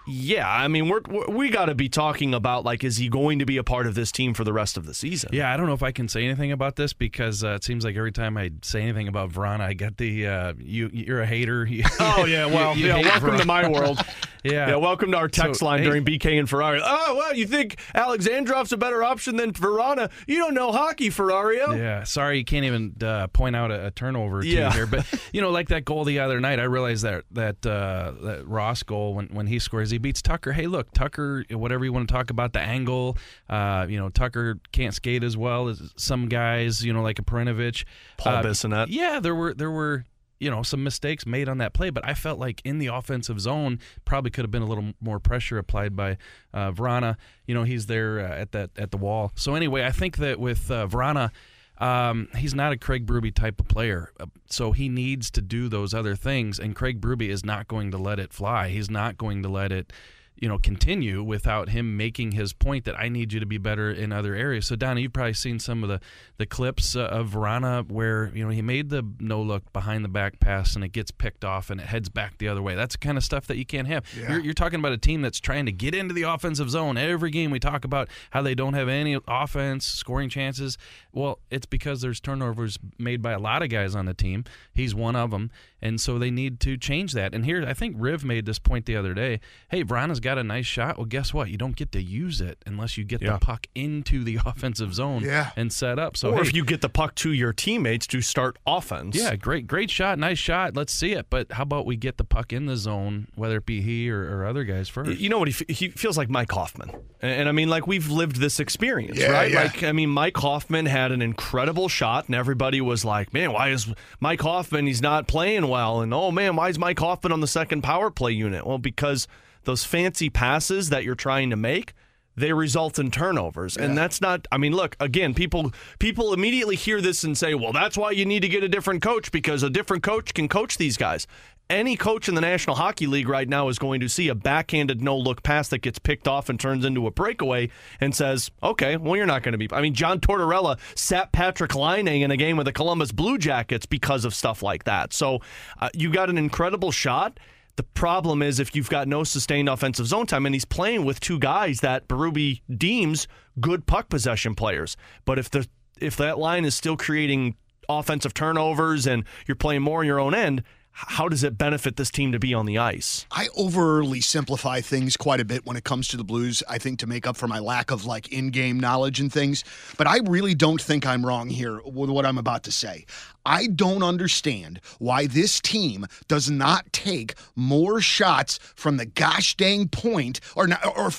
yeah, 0.05 0.49
I 0.49 0.67
mean, 0.67 0.89
we're, 0.89 1.01
we're 1.07 1.29
we 1.29 1.49
got 1.49 1.65
to 1.65 1.75
be 1.75 1.87
talking 1.87 2.33
about 2.33 2.65
like, 2.65 2.83
is 2.83 2.97
he 2.97 3.07
going 3.07 3.39
to 3.39 3.45
be 3.45 3.57
a 3.57 3.63
part 3.63 3.87
of 3.87 3.95
this 3.95 4.11
team 4.11 4.33
for 4.33 4.43
the 4.43 4.51
rest 4.51 4.75
of 4.75 4.85
the 4.85 4.93
season? 4.93 5.29
Yeah, 5.31 5.53
I 5.53 5.57
don't 5.57 5.65
know 5.65 5.73
if 5.73 5.83
I 5.83 5.91
can 5.91 6.09
say 6.09 6.25
anything 6.25 6.51
about 6.51 6.75
this 6.75 6.91
because 6.91 7.43
uh, 7.43 7.49
it 7.49 7.63
seems 7.63 7.85
like 7.85 7.95
every 7.95 8.11
time 8.11 8.37
I 8.37 8.51
say 8.61 8.81
anything 8.81 9.07
about 9.07 9.31
Vrana, 9.31 9.61
I 9.61 9.73
get 9.73 9.97
the 9.97 10.27
uh, 10.27 10.53
you 10.59 10.89
you're 10.91 11.21
a 11.21 11.25
hater. 11.25 11.67
oh 11.99 12.25
yeah, 12.25 12.45
well, 12.47 12.75
you, 12.75 12.83
you 12.83 12.89
yeah. 12.89 13.01
Welcome 13.01 13.29
Vrana. 13.29 13.39
to 13.39 13.45
my 13.45 13.67
world. 13.69 13.99
yeah, 14.43 14.69
yeah. 14.69 14.75
Welcome 14.75 15.11
to 15.11 15.17
our 15.17 15.29
text 15.29 15.61
so, 15.61 15.67
line 15.67 15.79
hey, 15.79 15.85
during 15.85 16.03
BK 16.03 16.37
and 16.37 16.49
Ferrari. 16.49 16.81
Oh 16.83 17.15
well, 17.15 17.33
you 17.33 17.47
think 17.47 17.77
Alexandrov's 17.95 18.73
a 18.73 18.77
better 18.77 19.03
option 19.03 19.37
than 19.37 19.53
Vrana? 19.53 20.11
You 20.27 20.37
don't 20.37 20.53
know 20.53 20.73
hockey, 20.73 21.11
Ferrario. 21.11 21.77
Yeah, 21.77 22.03
sorry, 22.03 22.39
you 22.39 22.45
can't 22.45 22.65
even 22.65 22.95
uh, 23.01 23.27
point 23.27 23.55
out 23.55 23.71
a, 23.71 23.87
a 23.87 23.91
turnover 23.91 24.43
yeah. 24.43 24.71
here, 24.73 24.85
but 24.85 25.05
you 25.31 25.41
know, 25.41 25.49
like 25.49 25.69
that 25.69 25.85
goal 25.85 26.03
the 26.03 26.19
other 26.19 26.41
night, 26.41 26.59
I 26.59 26.63
realized 26.63 27.03
that 27.03 27.23
that 27.31 27.65
uh, 27.65 28.13
that 28.21 28.47
Ross 28.47 28.83
goal 28.83 29.13
when 29.13 29.27
when 29.27 29.47
he 29.47 29.59
scores, 29.59 29.92
he 29.93 29.99
beats 29.99 30.21
Tucker. 30.21 30.51
Hey, 30.51 30.67
look, 30.67 30.91
Tucker, 30.93 31.45
whatever 31.51 31.85
you 31.85 31.93
want 31.93 32.07
to 32.07 32.13
talk 32.13 32.29
about 32.29 32.53
the 32.53 32.59
angle, 32.59 33.17
uh, 33.49 33.85
you 33.87 33.97
know, 33.97 34.09
Tucker 34.09 34.59
can't 34.71 34.93
skate 34.93 35.23
as 35.23 35.37
well 35.37 35.69
as 35.69 35.93
some 35.95 36.27
guys, 36.27 36.83
you 36.83 36.91
know, 36.91 37.01
like 37.01 37.19
a 37.19 37.23
Perunovich. 37.23 37.85
Paul 38.17 38.35
uh, 38.35 38.43
Bissonnette. 38.43 38.87
Yeah, 38.89 39.19
there 39.19 39.35
were 39.35 39.53
there 39.53 39.71
were 39.71 40.05
you 40.39 40.49
know 40.49 40.61
some 40.61 40.83
mistakes 40.83 41.25
made 41.25 41.47
on 41.47 41.59
that 41.59 41.73
play, 41.73 41.89
but 41.89 42.05
I 42.05 42.13
felt 42.13 42.37
like 42.37 42.61
in 42.65 42.79
the 42.79 42.87
offensive 42.87 43.39
zone 43.39 43.79
probably 44.03 44.29
could 44.29 44.43
have 44.43 44.51
been 44.51 44.61
a 44.61 44.67
little 44.67 44.91
more 44.99 45.19
pressure 45.19 45.57
applied 45.57 45.95
by 45.95 46.17
uh, 46.53 46.71
Vrana. 46.71 47.15
You 47.47 47.55
know, 47.55 47.63
he's 47.63 47.85
there 47.85 48.19
uh, 48.19 48.35
at 48.35 48.51
that 48.51 48.71
at 48.77 48.91
the 48.91 48.97
wall. 48.97 49.31
So 49.35 49.55
anyway, 49.55 49.85
I 49.85 49.91
think 49.91 50.17
that 50.17 50.39
with 50.39 50.69
uh, 50.69 50.87
Vrana. 50.87 51.31
Um, 51.79 52.29
he's 52.35 52.53
not 52.53 52.71
a 52.71 52.77
Craig 52.77 53.05
Berube 53.05 53.33
type 53.33 53.59
of 53.59 53.67
player, 53.67 54.11
uh, 54.19 54.27
so 54.47 54.71
he 54.71 54.89
needs 54.89 55.31
to 55.31 55.41
do 55.41 55.67
those 55.67 55.93
other 55.93 56.15
things. 56.15 56.59
And 56.59 56.75
Craig 56.75 57.01
Berube 57.01 57.27
is 57.27 57.43
not 57.43 57.67
going 57.67 57.91
to 57.91 57.97
let 57.97 58.19
it 58.19 58.31
fly. 58.31 58.69
He's 58.69 58.89
not 58.89 59.17
going 59.17 59.43
to 59.43 59.49
let 59.49 59.71
it 59.71 59.91
you 60.35 60.49
know 60.49 60.57
continue 60.57 61.23
without 61.23 61.69
him 61.69 61.95
making 61.95 62.31
his 62.31 62.53
point 62.53 62.85
that 62.85 62.99
I 62.99 63.09
need 63.09 63.33
you 63.33 63.39
to 63.39 63.45
be 63.45 63.57
better 63.57 63.91
in 63.91 64.11
other 64.11 64.35
areas. 64.35 64.65
So 64.65 64.75
Donny, 64.75 65.03
you've 65.03 65.13
probably 65.13 65.33
seen 65.33 65.59
some 65.59 65.83
of 65.83 65.89
the 65.89 65.99
the 66.37 66.45
clips 66.45 66.95
uh, 66.95 67.03
of 67.05 67.31
Vrana 67.31 67.89
where 67.89 68.31
you 68.33 68.43
know 68.43 68.49
he 68.49 68.61
made 68.61 68.89
the 68.89 69.07
no 69.19 69.41
look 69.41 69.71
behind 69.73 70.03
the 70.03 70.09
back 70.09 70.39
pass 70.39 70.75
and 70.75 70.83
it 70.83 70.89
gets 70.89 71.11
picked 71.11 71.45
off 71.45 71.69
and 71.69 71.79
it 71.79 71.87
heads 71.87 72.09
back 72.09 72.37
the 72.37 72.47
other 72.47 72.61
way. 72.61 72.75
That's 72.75 72.95
the 72.95 72.99
kind 72.99 73.17
of 73.17 73.23
stuff 73.23 73.47
that 73.47 73.57
you 73.57 73.65
can't 73.65 73.87
have. 73.87 74.05
Yeah. 74.17 74.31
You're, 74.31 74.39
you're 74.41 74.53
talking 74.53 74.79
about 74.79 74.91
a 74.91 74.97
team 74.97 75.21
that's 75.21 75.39
trying 75.39 75.65
to 75.65 75.71
get 75.71 75.93
into 75.95 76.13
the 76.13 76.23
offensive 76.23 76.69
zone. 76.69 76.97
Every 76.97 77.31
game 77.31 77.51
we 77.51 77.59
talk 77.59 77.85
about 77.85 78.09
how 78.31 78.41
they 78.41 78.55
don't 78.55 78.73
have 78.73 78.89
any 78.89 79.17
offense 79.27 79.85
scoring 79.85 80.29
chances. 80.29 80.77
Well, 81.11 81.39
it's 81.49 81.65
because 81.65 82.01
there's 82.01 82.19
turnovers 82.19 82.79
made 82.97 83.21
by 83.21 83.31
a 83.31 83.39
lot 83.39 83.61
of 83.61 83.69
guys 83.69 83.95
on 83.95 84.05
the 84.05 84.13
team. 84.13 84.45
He's 84.73 84.95
one 84.95 85.15
of 85.15 85.31
them, 85.31 85.51
and 85.81 86.01
so 86.01 86.17
they 86.17 86.31
need 86.31 86.59
to 86.61 86.77
change 86.77 87.13
that. 87.13 87.33
And 87.33 87.45
here, 87.45 87.63
I 87.67 87.73
think 87.73 87.95
Riv 87.99 88.23
made 88.23 88.45
this 88.45 88.59
point 88.59 88.85
the 88.85 88.95
other 88.95 89.13
day. 89.13 89.39
Hey, 89.69 89.83
Vrana's 89.83 90.19
got 90.23 90.39
a 90.39 90.43
nice 90.43 90.65
shot. 90.65 90.97
Well, 90.97 91.05
guess 91.05 91.33
what? 91.33 91.49
You 91.49 91.57
don't 91.57 91.75
get 91.75 91.91
to 91.91 92.01
use 92.01 92.41
it 92.41 92.57
unless 92.65 92.97
you 92.97 93.03
get 93.03 93.21
yeah. 93.21 93.33
the 93.33 93.39
puck 93.39 93.67
into 93.75 94.23
the 94.23 94.39
offensive 94.45 94.93
zone 94.93 95.23
yeah. 95.23 95.51
and 95.55 95.71
set 95.71 95.99
up. 95.99 96.17
So, 96.17 96.31
or 96.31 96.35
hey, 96.37 96.41
if 96.41 96.55
you 96.55 96.65
get 96.65 96.81
the 96.81 96.89
puck 96.89 97.13
to 97.15 97.31
your 97.31 97.53
teammates 97.53 98.07
to 98.07 98.21
start 98.21 98.57
offense. 98.65 99.15
Yeah, 99.15 99.35
great, 99.35 99.67
great 99.67 99.91
shot, 99.91 100.17
nice 100.17 100.39
shot. 100.39 100.75
Let's 100.75 100.93
see 100.93 101.11
it. 101.11 101.27
But 101.29 101.51
how 101.51 101.63
about 101.63 101.85
we 101.85 101.95
get 101.95 102.17
the 102.17 102.23
puck 102.23 102.51
in 102.51 102.65
the 102.65 102.77
zone, 102.77 103.27
whether 103.35 103.57
it 103.57 103.65
be 103.65 103.81
he 103.81 104.09
or, 104.09 104.23
or 104.37 104.45
other 104.45 104.63
guys 104.63 104.89
first? 104.89 105.19
You 105.19 105.29
know 105.29 105.39
what? 105.39 105.49
He, 105.49 105.73
he 105.73 105.89
feels 105.89 106.17
like 106.17 106.29
Mike 106.29 106.51
Hoffman, 106.51 106.89
and, 107.21 107.31
and, 107.41 107.49
I 107.49 107.51
mean, 107.51 107.69
like 107.69 107.85
we've 107.85 108.09
lived 108.09 108.37
this 108.37 108.59
experience, 108.59 109.19
yeah, 109.19 109.31
right? 109.31 109.51
Yeah. 109.51 109.63
Like, 109.63 109.83
I 109.83 109.91
mean, 109.91 110.09
Mike 110.09 110.37
Hoffman 110.37 110.85
had 110.85 111.11
an 111.11 111.21
incredible 111.21 111.89
shot, 111.89 112.27
and 112.27 112.35
everybody 112.35 112.81
was 112.81 113.05
like, 113.05 113.33
"Man, 113.33 113.51
why 113.51 113.69
is 113.69 113.93
Mike 114.19 114.41
Hoffman? 114.41 114.87
He's 114.87 115.01
not 115.01 115.27
playing 115.27 115.67
well." 115.67 116.01
And 116.01 116.13
oh 116.13 116.31
man, 116.31 116.55
why 116.55 116.69
is 116.69 116.79
Mike 116.79 116.99
Hoffman 116.99 117.31
on 117.31 117.41
the 117.41 117.47
second 117.47 117.81
power 117.81 118.09
play 118.09 118.31
unit? 118.31 118.65
Well, 118.65 118.77
because 118.77 119.27
those 119.65 119.83
fancy 119.83 120.29
passes 120.29 120.89
that 120.89 121.03
you're 121.03 121.15
trying 121.15 121.49
to 121.49 121.55
make 121.55 121.93
they 122.35 122.51
result 122.53 122.97
in 122.99 123.11
turnovers. 123.11 123.77
Yeah. 123.77 123.85
and 123.85 123.97
that's 123.97 124.21
not 124.21 124.47
i 124.51 124.57
mean 124.57 124.73
look 124.73 124.95
again 124.99 125.33
people 125.33 125.71
people 125.99 126.33
immediately 126.33 126.75
hear 126.75 127.01
this 127.01 127.23
and 127.23 127.37
say 127.37 127.53
well 127.53 127.71
that's 127.71 127.97
why 127.97 128.11
you 128.11 128.25
need 128.25 128.41
to 128.41 128.49
get 128.49 128.63
a 128.63 128.67
different 128.67 129.01
coach 129.01 129.31
because 129.31 129.63
a 129.63 129.69
different 129.69 130.03
coach 130.03 130.33
can 130.33 130.47
coach 130.47 130.77
these 130.77 130.97
guys. 130.97 131.27
Any 131.69 131.95
coach 131.95 132.27
in 132.27 132.35
the 132.35 132.41
national 132.41 132.75
hockey 132.75 133.07
league 133.07 133.29
right 133.29 133.47
now 133.47 133.69
is 133.69 133.79
going 133.79 134.01
to 134.01 134.09
see 134.09 134.27
a 134.27 134.35
backhanded 134.35 135.01
no 135.01 135.17
look 135.17 135.43
pass 135.43 135.69
that 135.69 135.79
gets 135.79 135.97
picked 135.97 136.27
off 136.27 136.49
and 136.49 136.59
turns 136.59 136.83
into 136.83 137.07
a 137.07 137.11
breakaway 137.11 137.69
and 138.01 138.13
says 138.13 138.51
okay 138.61 138.97
well 138.97 139.15
you're 139.15 139.25
not 139.25 139.43
going 139.43 139.53
to 139.53 139.57
be 139.57 139.69
i 139.71 139.81
mean 139.81 139.93
john 139.93 140.19
tortorella 140.19 140.77
sat 140.95 141.31
Patrick 141.31 141.73
laine 141.73 142.07
in 142.07 142.31
a 142.31 142.37
game 142.37 142.57
with 142.57 142.65
the 142.65 142.73
columbus 142.73 143.11
blue 143.11 143.37
jackets 143.37 143.85
because 143.85 144.25
of 144.25 144.35
stuff 144.35 144.61
like 144.61 144.83
that. 144.83 145.13
So 145.13 145.39
uh, 145.79 145.89
you 145.93 146.11
got 146.11 146.29
an 146.29 146.37
incredible 146.37 146.91
shot 146.91 147.39
the 147.75 147.83
problem 147.83 148.41
is 148.41 148.59
if 148.59 148.75
you've 148.75 148.89
got 148.89 149.07
no 149.07 149.23
sustained 149.23 149.67
offensive 149.67 150.07
zone 150.07 150.27
time, 150.27 150.45
and 150.45 150.53
he's 150.53 150.65
playing 150.65 151.05
with 151.05 151.19
two 151.19 151.39
guys 151.39 151.79
that 151.79 152.07
Berube 152.07 152.61
deems 152.75 153.27
good 153.59 153.85
puck 153.85 154.09
possession 154.09 154.55
players. 154.55 154.95
But 155.25 155.39
if 155.39 155.49
the 155.49 155.67
if 155.99 156.17
that 156.17 156.37
line 156.37 156.65
is 156.65 156.75
still 156.75 156.97
creating 156.97 157.55
offensive 157.89 158.33
turnovers 158.33 159.07
and 159.07 159.23
you're 159.47 159.55
playing 159.55 159.81
more 159.81 159.99
on 159.99 160.05
your 160.05 160.19
own 160.19 160.33
end, 160.33 160.63
how 160.91 161.27
does 161.27 161.43
it 161.43 161.57
benefit 161.57 161.95
this 161.95 162.11
team 162.11 162.31
to 162.31 162.39
be 162.39 162.53
on 162.53 162.65
the 162.65 162.77
ice? 162.77 163.25
I 163.31 163.47
overly 163.57 164.21
simplify 164.21 164.79
things 164.79 165.17
quite 165.17 165.39
a 165.39 165.45
bit 165.45 165.65
when 165.65 165.75
it 165.75 165.83
comes 165.83 166.07
to 166.09 166.17
the 166.17 166.23
Blues, 166.23 166.61
I 166.69 166.77
think 166.77 166.99
to 166.99 167.07
make 167.07 167.25
up 167.25 167.35
for 167.35 167.47
my 167.47 167.59
lack 167.59 167.89
of 167.89 168.05
like 168.05 168.31
in-game 168.31 168.79
knowledge 168.79 169.19
and 169.19 169.33
things, 169.33 169.63
but 169.97 170.07
I 170.07 170.19
really 170.25 170.53
don't 170.53 170.81
think 170.81 171.05
I'm 171.05 171.25
wrong 171.25 171.49
here 171.49 171.81
with 171.83 172.11
what 172.11 172.25
I'm 172.25 172.37
about 172.37 172.63
to 172.63 172.71
say. 172.71 173.05
I 173.45 173.67
don't 173.67 174.03
understand 174.03 174.79
why 174.99 175.27
this 175.27 175.59
team 175.59 176.05
does 176.27 176.49
not 176.49 176.91
take 176.93 177.35
more 177.55 178.01
shots 178.01 178.59
from 178.75 178.97
the 178.97 179.05
gosh 179.05 179.55
dang 179.55 179.87
point 179.87 180.39
or 180.55 180.67
not, 180.67 180.85
or, 180.85 181.07
or 181.07 181.11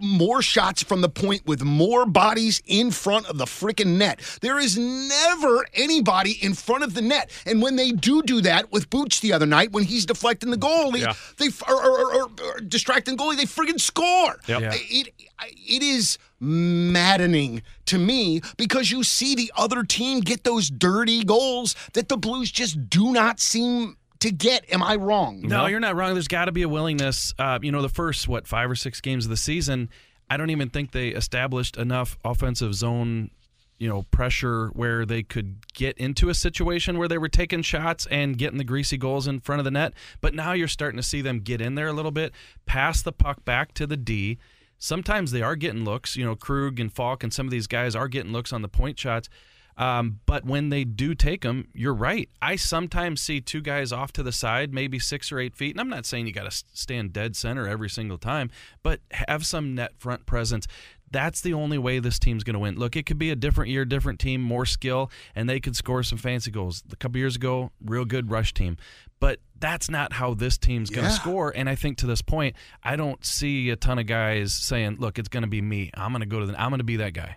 more 0.00 0.42
shots 0.42 0.82
from 0.82 1.00
the 1.00 1.08
point 1.08 1.46
with 1.46 1.62
more 1.62 2.06
bodies 2.06 2.62
in 2.66 2.90
front 2.90 3.28
of 3.28 3.38
the 3.38 3.44
freaking 3.44 3.98
net. 3.98 4.20
There 4.40 4.58
is 4.58 4.78
never 4.78 5.66
anybody 5.74 6.32
in 6.40 6.54
front 6.54 6.84
of 6.84 6.94
the 6.94 7.02
net. 7.02 7.30
And 7.46 7.60
when 7.62 7.76
they 7.76 7.92
do 7.92 8.22
do 8.22 8.40
that 8.42 8.72
with 8.72 8.90
Booch 8.90 9.20
the 9.20 9.32
other 9.32 9.46
night, 9.46 9.72
when 9.72 9.84
he's 9.84 10.06
deflecting 10.06 10.50
the 10.50 10.56
goalie, 10.56 11.00
yeah. 11.00 11.14
they 11.38 11.48
or, 11.68 11.74
or, 11.74 12.22
or, 12.22 12.60
distracting 12.60 13.16
goalie, 13.16 13.36
they 13.36 13.44
friggin' 13.44 13.80
score. 13.80 14.36
Yep. 14.46 14.60
Yeah. 14.60 14.72
It, 14.74 15.12
it 15.46 15.82
is 15.82 16.18
maddening 16.38 17.62
to 17.86 17.98
me 17.98 18.40
because 18.56 18.90
you 18.90 19.02
see 19.02 19.34
the 19.34 19.52
other 19.56 19.82
team 19.82 20.20
get 20.20 20.44
those 20.44 20.70
dirty 20.70 21.24
goals 21.24 21.74
that 21.92 22.08
the 22.08 22.16
Blues 22.16 22.50
just 22.50 22.88
do 22.88 23.12
not 23.12 23.40
seem 23.40 23.96
to 24.20 24.30
get. 24.30 24.70
Am 24.72 24.82
I 24.82 24.96
wrong? 24.96 25.40
No, 25.42 25.66
you're 25.66 25.80
not 25.80 25.96
wrong. 25.96 26.14
There's 26.14 26.28
got 26.28 26.46
to 26.46 26.52
be 26.52 26.62
a 26.62 26.68
willingness. 26.68 27.34
Uh, 27.38 27.58
you 27.62 27.72
know, 27.72 27.82
the 27.82 27.88
first 27.88 28.28
what 28.28 28.46
five 28.46 28.70
or 28.70 28.74
six 28.74 29.00
games 29.00 29.24
of 29.24 29.30
the 29.30 29.36
season, 29.36 29.88
I 30.28 30.36
don't 30.36 30.50
even 30.50 30.70
think 30.70 30.92
they 30.92 31.08
established 31.08 31.76
enough 31.76 32.18
offensive 32.24 32.74
zone. 32.74 33.30
You 33.78 33.88
know, 33.88 34.02
pressure 34.10 34.68
where 34.74 35.06
they 35.06 35.22
could 35.22 35.72
get 35.72 35.96
into 35.96 36.28
a 36.28 36.34
situation 36.34 36.98
where 36.98 37.08
they 37.08 37.16
were 37.16 37.30
taking 37.30 37.62
shots 37.62 38.06
and 38.10 38.36
getting 38.36 38.58
the 38.58 38.64
greasy 38.64 38.98
goals 38.98 39.26
in 39.26 39.40
front 39.40 39.58
of 39.58 39.64
the 39.64 39.70
net. 39.70 39.94
But 40.20 40.34
now 40.34 40.52
you're 40.52 40.68
starting 40.68 40.98
to 40.98 41.02
see 41.02 41.22
them 41.22 41.40
get 41.40 41.62
in 41.62 41.76
there 41.76 41.88
a 41.88 41.94
little 41.94 42.10
bit, 42.10 42.34
pass 42.66 43.00
the 43.00 43.10
puck 43.10 43.42
back 43.46 43.72
to 43.74 43.86
the 43.86 43.96
D, 43.96 44.36
sometimes 44.80 45.30
they 45.30 45.42
are 45.42 45.54
getting 45.54 45.84
looks. 45.84 46.16
You 46.16 46.24
know, 46.24 46.34
Krug 46.34 46.80
and 46.80 46.92
Faulk 46.92 47.22
and 47.22 47.32
some 47.32 47.46
of 47.46 47.52
these 47.52 47.68
guys 47.68 47.94
are 47.94 48.08
getting 48.08 48.32
looks 48.32 48.52
on 48.52 48.62
the 48.62 48.68
point 48.68 48.98
shots. 48.98 49.28
Um, 49.76 50.20
but 50.26 50.44
when 50.44 50.68
they 50.68 50.84
do 50.84 51.14
take 51.14 51.42
them, 51.42 51.68
you're 51.72 51.94
right. 51.94 52.28
I 52.42 52.56
sometimes 52.56 53.22
see 53.22 53.40
two 53.40 53.62
guys 53.62 53.92
off 53.92 54.12
to 54.12 54.22
the 54.22 54.32
side, 54.32 54.74
maybe 54.74 54.98
six 54.98 55.32
or 55.32 55.38
eight 55.38 55.56
feet. 55.56 55.70
And 55.74 55.80
I'm 55.80 55.88
not 55.88 56.04
saying 56.04 56.26
you 56.26 56.32
got 56.32 56.50
to 56.50 56.64
stand 56.74 57.14
dead 57.14 57.34
center 57.34 57.66
every 57.66 57.88
single 57.88 58.18
time, 58.18 58.50
but 58.82 59.00
have 59.12 59.46
some 59.46 59.74
net 59.74 59.92
front 59.96 60.26
presence. 60.26 60.66
That's 61.10 61.40
the 61.40 61.54
only 61.54 61.78
way 61.78 61.98
this 61.98 62.18
team's 62.18 62.44
going 62.44 62.54
to 62.54 62.60
win. 62.60 62.76
Look, 62.76 62.96
it 62.96 63.04
could 63.04 63.18
be 63.18 63.30
a 63.30 63.36
different 63.36 63.70
year, 63.70 63.84
different 63.84 64.20
team, 64.20 64.40
more 64.40 64.64
skill, 64.64 65.10
and 65.34 65.48
they 65.48 65.58
could 65.58 65.74
score 65.74 66.02
some 66.02 66.18
fancy 66.18 66.50
goals. 66.50 66.82
A 66.92 66.96
couple 66.96 67.18
years 67.18 67.36
ago, 67.36 67.72
real 67.84 68.04
good 68.04 68.30
rush 68.30 68.54
team. 68.54 68.76
But 69.18 69.40
that's 69.58 69.90
not 69.90 70.14
how 70.14 70.34
this 70.34 70.56
team's 70.56 70.88
going 70.88 71.04
to 71.04 71.10
yeah. 71.10 71.18
score. 71.18 71.52
And 71.54 71.68
I 71.68 71.74
think 71.74 71.98
to 71.98 72.06
this 72.06 72.22
point, 72.22 72.56
I 72.82 72.96
don't 72.96 73.24
see 73.24 73.70
a 73.70 73.76
ton 73.76 73.98
of 73.98 74.06
guys 74.06 74.52
saying, 74.52 74.96
"Look, 74.98 75.18
it's 75.18 75.28
going 75.28 75.42
to 75.42 75.48
be 75.48 75.60
me. 75.60 75.90
I'm 75.94 76.12
going 76.12 76.20
to 76.20 76.26
go 76.26 76.40
to 76.40 76.46
the. 76.46 76.60
I'm 76.60 76.70
going 76.70 76.78
to 76.78 76.84
be 76.84 76.96
that 76.96 77.12
guy." 77.12 77.36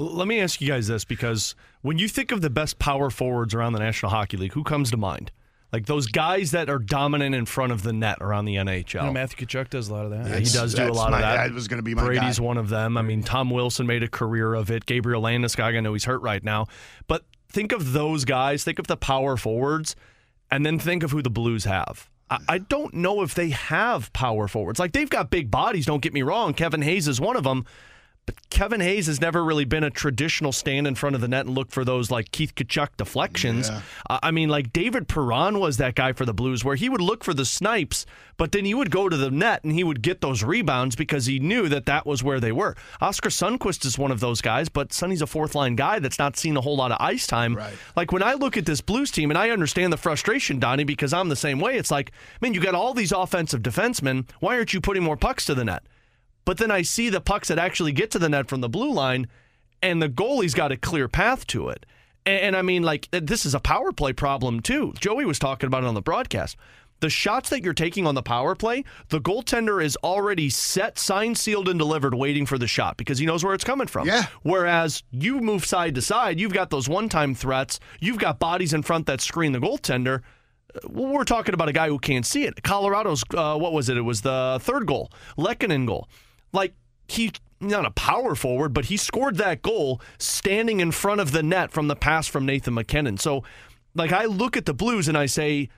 Let 0.00 0.26
me 0.26 0.40
ask 0.40 0.60
you 0.60 0.68
guys 0.68 0.86
this 0.86 1.04
because 1.04 1.54
when 1.82 1.98
you 1.98 2.08
think 2.08 2.32
of 2.32 2.40
the 2.40 2.50
best 2.50 2.78
power 2.78 3.10
forwards 3.10 3.54
around 3.54 3.74
the 3.74 3.78
National 3.80 4.10
Hockey 4.10 4.36
League, 4.36 4.52
who 4.54 4.64
comes 4.64 4.90
to 4.92 4.96
mind? 4.96 5.30
Like 5.72 5.86
those 5.86 6.06
guys 6.08 6.50
that 6.50 6.68
are 6.68 6.80
dominant 6.80 7.32
in 7.34 7.46
front 7.46 7.70
of 7.70 7.84
the 7.84 7.92
net 7.92 8.18
around 8.20 8.46
the 8.46 8.56
NHL. 8.56 8.94
You 8.94 9.00
know, 9.06 9.12
Matthew 9.12 9.46
Tkachuk 9.46 9.70
does 9.70 9.88
a 9.88 9.94
lot 9.94 10.04
of 10.04 10.10
that. 10.10 10.26
Yeah, 10.28 10.38
he 10.38 10.44
does 10.46 10.74
do 10.74 10.82
a 10.82 10.90
lot 10.90 11.12
my- 11.12 11.18
of 11.18 11.22
that. 11.22 11.46
That 11.46 11.54
was 11.54 11.68
going 11.68 11.78
to 11.78 11.84
be 11.84 11.94
my 11.94 12.04
Brady's 12.04 12.40
guy. 12.40 12.44
one 12.44 12.56
of 12.58 12.70
them. 12.70 12.96
I 12.96 13.02
mean, 13.02 13.22
Tom 13.22 13.50
Wilson 13.50 13.86
made 13.86 14.02
a 14.02 14.08
career 14.08 14.54
of 14.54 14.70
it. 14.70 14.84
Gabriel 14.86 15.22
Landeskog, 15.22 15.76
I 15.76 15.80
know 15.80 15.92
he's 15.92 16.04
hurt 16.06 16.22
right 16.22 16.42
now. 16.42 16.66
But 17.06 17.24
think 17.48 17.70
of 17.70 17.92
those 17.92 18.24
guys. 18.24 18.64
Think 18.64 18.80
of 18.80 18.88
the 18.88 18.96
power 18.96 19.36
forwards, 19.36 19.94
and 20.50 20.66
then 20.66 20.78
think 20.80 21.04
of 21.04 21.12
who 21.12 21.22
the 21.22 21.30
Blues 21.30 21.64
have. 21.66 22.08
I, 22.28 22.38
I 22.48 22.58
don't 22.58 22.94
know 22.94 23.22
if 23.22 23.34
they 23.34 23.50
have 23.50 24.12
power 24.12 24.48
forwards. 24.48 24.80
Like 24.80 24.90
they've 24.90 25.10
got 25.10 25.30
big 25.30 25.52
bodies. 25.52 25.86
Don't 25.86 26.02
get 26.02 26.12
me 26.12 26.22
wrong. 26.22 26.52
Kevin 26.52 26.82
Hayes 26.82 27.06
is 27.06 27.20
one 27.20 27.36
of 27.36 27.44
them. 27.44 27.64
But 28.30 28.48
Kevin 28.48 28.80
Hayes 28.80 29.08
has 29.08 29.20
never 29.20 29.42
really 29.42 29.64
been 29.64 29.82
a 29.82 29.90
traditional 29.90 30.52
stand 30.52 30.86
in 30.86 30.94
front 30.94 31.16
of 31.16 31.20
the 31.20 31.26
net 31.26 31.46
and 31.46 31.54
look 31.56 31.72
for 31.72 31.84
those 31.84 32.12
like 32.12 32.30
Keith 32.30 32.54
Tkachuk 32.54 32.90
deflections. 32.96 33.68
Uh, 33.68 33.80
I 34.22 34.30
mean, 34.30 34.48
like 34.48 34.72
David 34.72 35.08
Perron 35.08 35.58
was 35.58 35.78
that 35.78 35.96
guy 35.96 36.12
for 36.12 36.24
the 36.24 36.32
Blues 36.32 36.64
where 36.64 36.76
he 36.76 36.88
would 36.88 37.00
look 37.00 37.24
for 37.24 37.34
the 37.34 37.44
snipes, 37.44 38.06
but 38.36 38.52
then 38.52 38.64
he 38.64 38.72
would 38.72 38.92
go 38.92 39.08
to 39.08 39.16
the 39.16 39.32
net 39.32 39.64
and 39.64 39.72
he 39.72 39.82
would 39.82 40.00
get 40.00 40.20
those 40.20 40.44
rebounds 40.44 40.94
because 40.94 41.26
he 41.26 41.40
knew 41.40 41.68
that 41.70 41.86
that 41.86 42.06
was 42.06 42.22
where 42.22 42.38
they 42.38 42.52
were. 42.52 42.76
Oskar 43.00 43.30
Sundqvist 43.30 43.84
is 43.84 43.98
one 43.98 44.12
of 44.12 44.20
those 44.20 44.40
guys, 44.40 44.68
but 44.68 44.92
Sonny's 44.92 45.22
a 45.22 45.26
fourth 45.26 45.56
line 45.56 45.74
guy 45.74 45.98
that's 45.98 46.20
not 46.20 46.36
seen 46.36 46.56
a 46.56 46.60
whole 46.60 46.76
lot 46.76 46.92
of 46.92 46.98
ice 47.00 47.26
time. 47.26 47.56
Right. 47.56 47.74
Like 47.96 48.12
when 48.12 48.22
I 48.22 48.34
look 48.34 48.56
at 48.56 48.64
this 48.64 48.80
Blues 48.80 49.10
team, 49.10 49.32
and 49.32 49.38
I 49.38 49.50
understand 49.50 49.92
the 49.92 49.96
frustration, 49.96 50.60
Donny, 50.60 50.84
because 50.84 51.12
I'm 51.12 51.30
the 51.30 51.34
same 51.34 51.58
way. 51.58 51.78
It's 51.78 51.90
like, 51.90 52.12
man, 52.40 52.54
you 52.54 52.60
got 52.60 52.76
all 52.76 52.94
these 52.94 53.10
offensive 53.10 53.60
defensemen. 53.60 54.28
Why 54.38 54.54
aren't 54.56 54.72
you 54.72 54.80
putting 54.80 55.02
more 55.02 55.16
pucks 55.16 55.46
to 55.46 55.54
the 55.56 55.64
net? 55.64 55.82
But 56.44 56.58
then 56.58 56.70
I 56.70 56.82
see 56.82 57.08
the 57.10 57.20
pucks 57.20 57.48
that 57.48 57.58
actually 57.58 57.92
get 57.92 58.10
to 58.12 58.18
the 58.18 58.28
net 58.28 58.48
from 58.48 58.60
the 58.60 58.68
blue 58.68 58.92
line, 58.92 59.28
and 59.82 60.02
the 60.02 60.08
goalie's 60.08 60.54
got 60.54 60.72
a 60.72 60.76
clear 60.76 61.08
path 61.08 61.46
to 61.48 61.68
it. 61.68 61.86
And, 62.26 62.40
and 62.40 62.56
I 62.56 62.62
mean, 62.62 62.82
like, 62.82 63.08
this 63.10 63.46
is 63.46 63.54
a 63.54 63.60
power 63.60 63.92
play 63.92 64.12
problem, 64.12 64.60
too. 64.60 64.92
Joey 64.98 65.24
was 65.24 65.38
talking 65.38 65.66
about 65.66 65.84
it 65.84 65.86
on 65.86 65.94
the 65.94 66.02
broadcast. 66.02 66.56
The 67.00 67.08
shots 67.08 67.48
that 67.48 67.64
you're 67.64 67.72
taking 67.72 68.06
on 68.06 68.14
the 68.14 68.22
power 68.22 68.54
play, 68.54 68.84
the 69.08 69.22
goaltender 69.22 69.82
is 69.82 69.96
already 70.04 70.50
set, 70.50 70.98
signed, 70.98 71.38
sealed, 71.38 71.66
and 71.68 71.78
delivered, 71.78 72.14
waiting 72.14 72.44
for 72.44 72.58
the 72.58 72.66
shot 72.66 72.98
because 72.98 73.18
he 73.18 73.24
knows 73.24 73.42
where 73.42 73.54
it's 73.54 73.64
coming 73.64 73.86
from. 73.86 74.06
Yeah. 74.06 74.26
Whereas 74.42 75.02
you 75.10 75.40
move 75.40 75.64
side 75.64 75.94
to 75.94 76.02
side, 76.02 76.38
you've 76.38 76.52
got 76.52 76.68
those 76.68 76.90
one 76.90 77.08
time 77.08 77.34
threats, 77.34 77.80
you've 78.00 78.18
got 78.18 78.38
bodies 78.38 78.74
in 78.74 78.82
front 78.82 79.06
that 79.06 79.22
screen 79.22 79.52
the 79.52 79.60
goaltender. 79.60 80.20
We're 80.88 81.24
talking 81.24 81.54
about 81.54 81.70
a 81.70 81.72
guy 81.72 81.88
who 81.88 81.98
can't 81.98 82.26
see 82.26 82.44
it. 82.44 82.62
Colorado's, 82.62 83.24
uh, 83.34 83.56
what 83.56 83.72
was 83.72 83.88
it? 83.88 83.96
It 83.96 84.02
was 84.02 84.20
the 84.20 84.58
third 84.60 84.86
goal, 84.86 85.10
Lehkonen 85.38 85.86
goal. 85.86 86.06
Like, 86.52 86.74
he, 87.08 87.32
not 87.60 87.86
a 87.86 87.90
power 87.90 88.34
forward, 88.34 88.72
but 88.72 88.86
he 88.86 88.96
scored 88.96 89.36
that 89.36 89.62
goal 89.62 90.00
standing 90.18 90.80
in 90.80 90.92
front 90.92 91.20
of 91.20 91.32
the 91.32 91.42
net 91.42 91.70
from 91.70 91.88
the 91.88 91.96
pass 91.96 92.26
from 92.26 92.46
Nathan 92.46 92.74
MacKinnon. 92.74 93.18
So, 93.18 93.44
like, 93.94 94.12
I 94.12 94.26
look 94.26 94.56
at 94.56 94.66
the 94.66 94.74
Blues 94.74 95.08
and 95.08 95.18
I 95.18 95.26
say, 95.26 95.68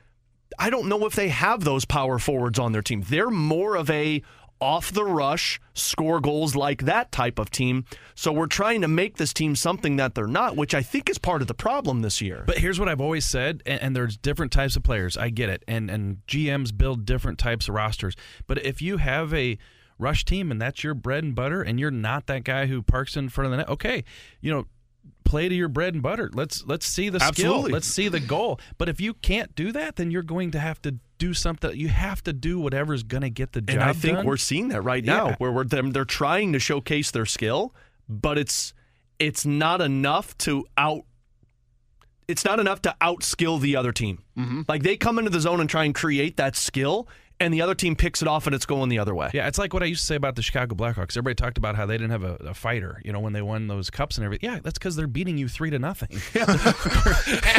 I 0.58 0.70
don't 0.70 0.88
know 0.88 1.06
if 1.06 1.14
they 1.14 1.28
have 1.28 1.64
those 1.64 1.84
power 1.84 2.18
forwards 2.18 2.58
on 2.58 2.72
their 2.72 2.82
team. 2.82 3.02
They're 3.08 3.30
more 3.30 3.74
of 3.74 3.88
a 3.90 4.22
off 4.62 4.92
the 4.92 5.04
rush, 5.04 5.60
score 5.74 6.20
goals 6.20 6.54
like 6.54 6.84
that 6.84 7.10
type 7.10 7.40
of 7.40 7.50
team. 7.50 7.84
So 8.14 8.32
we're 8.32 8.46
trying 8.46 8.80
to 8.82 8.88
make 8.88 9.16
this 9.16 9.32
team 9.32 9.56
something 9.56 9.96
that 9.96 10.14
they're 10.14 10.28
not, 10.28 10.56
which 10.56 10.72
I 10.72 10.82
think 10.82 11.10
is 11.10 11.18
part 11.18 11.42
of 11.42 11.48
the 11.48 11.54
problem 11.54 12.00
this 12.02 12.22
year. 12.22 12.44
But 12.46 12.58
here's 12.58 12.78
what 12.78 12.88
I've 12.88 13.00
always 13.00 13.24
said, 13.24 13.60
and, 13.66 13.82
and 13.82 13.96
there's 13.96 14.16
different 14.16 14.52
types 14.52 14.76
of 14.76 14.84
players. 14.84 15.16
I 15.16 15.30
get 15.30 15.48
it, 15.48 15.64
and 15.66 15.90
and 15.90 16.18
GMs 16.28 16.76
build 16.76 17.04
different 17.04 17.40
types 17.40 17.68
of 17.68 17.74
rosters. 17.74 18.14
But 18.46 18.64
if 18.64 18.80
you 18.80 18.98
have 18.98 19.34
a 19.34 19.58
rush 19.98 20.24
team 20.24 20.50
and 20.50 20.60
that's 20.60 20.82
your 20.84 20.94
bread 20.94 21.24
and 21.24 21.34
butter, 21.34 21.62
and 21.62 21.78
you're 21.80 21.90
not 21.90 22.26
that 22.26 22.44
guy 22.44 22.66
who 22.66 22.82
parks 22.82 23.16
in 23.16 23.28
front 23.28 23.46
of 23.46 23.50
the 23.52 23.56
net, 23.58 23.68
okay, 23.68 24.04
you 24.40 24.52
know, 24.52 24.66
play 25.24 25.48
to 25.48 25.54
your 25.54 25.68
bread 25.68 25.94
and 25.94 26.02
butter. 26.02 26.30
Let's 26.32 26.64
let's 26.66 26.86
see 26.86 27.08
the 27.08 27.20
skill. 27.20 27.62
Let's 27.62 27.86
see 27.86 28.08
the 28.08 28.20
goal. 28.20 28.60
But 28.78 28.88
if 28.88 29.00
you 29.00 29.14
can't 29.14 29.54
do 29.54 29.72
that, 29.72 29.96
then 29.96 30.10
you're 30.10 30.22
going 30.22 30.50
to 30.52 30.58
have 30.60 30.80
to 30.82 30.96
do 31.18 31.32
something. 31.34 31.76
You 31.76 31.88
have 31.88 32.22
to 32.24 32.32
do 32.32 32.58
whatever's 32.58 33.02
going 33.04 33.22
to 33.22 33.30
get 33.30 33.52
the 33.52 33.60
job 33.60 33.74
and 33.74 33.82
I 33.82 33.92
think 33.92 34.16
done. 34.18 34.26
we're 34.26 34.36
seeing 34.36 34.68
that 34.68 34.82
right 34.82 35.04
now, 35.04 35.28
Yeah. 35.28 35.36
where 35.38 35.52
we're 35.52 35.64
them 35.64 35.92
they're 35.92 36.04
trying 36.04 36.52
to 36.52 36.58
showcase 36.58 37.10
their 37.10 37.26
skill, 37.26 37.74
but 38.08 38.38
it's 38.38 38.74
it's 39.18 39.46
not 39.46 39.80
enough 39.80 40.36
to 40.38 40.66
out. 40.76 41.04
It's 42.28 42.44
not 42.44 42.60
enough 42.60 42.82
to 42.82 42.94
outskill 43.00 43.60
the 43.60 43.76
other 43.76 43.92
team. 43.92 44.22
Mm-hmm. 44.38 44.62
Like 44.68 44.82
they 44.82 44.96
come 44.96 45.18
into 45.18 45.30
the 45.30 45.40
zone 45.40 45.60
and 45.60 45.68
try 45.68 45.84
and 45.84 45.94
create 45.94 46.36
that 46.36 46.56
skill, 46.56 47.08
and 47.44 47.52
the 47.54 47.60
other 47.62 47.74
team 47.74 47.96
picks 47.96 48.22
it 48.22 48.28
off 48.28 48.46
and 48.46 48.54
it's 48.54 48.66
going 48.66 48.88
the 48.88 48.98
other 48.98 49.14
way. 49.14 49.30
Yeah, 49.34 49.46
it's 49.48 49.58
like 49.58 49.72
what 49.74 49.82
I 49.82 49.86
used 49.86 50.00
to 50.02 50.06
say 50.06 50.14
about 50.16 50.36
the 50.36 50.42
Chicago 50.42 50.74
Blackhawks. 50.74 51.12
Everybody 51.12 51.34
talked 51.34 51.58
about 51.58 51.76
how 51.76 51.86
they 51.86 51.94
didn't 51.98 52.10
have 52.10 52.24
a, 52.24 52.34
a 52.46 52.54
fighter, 52.54 53.00
you 53.04 53.12
know, 53.12 53.20
when 53.20 53.32
they 53.32 53.42
won 53.42 53.66
those 53.68 53.90
cups 53.90 54.16
and 54.16 54.24
everything. 54.24 54.50
Yeah, 54.50 54.60
that's 54.62 54.78
because 54.78 54.96
they're 54.96 55.06
beating 55.06 55.36
you 55.38 55.48
three 55.48 55.70
to 55.70 55.78
nothing. 55.78 56.08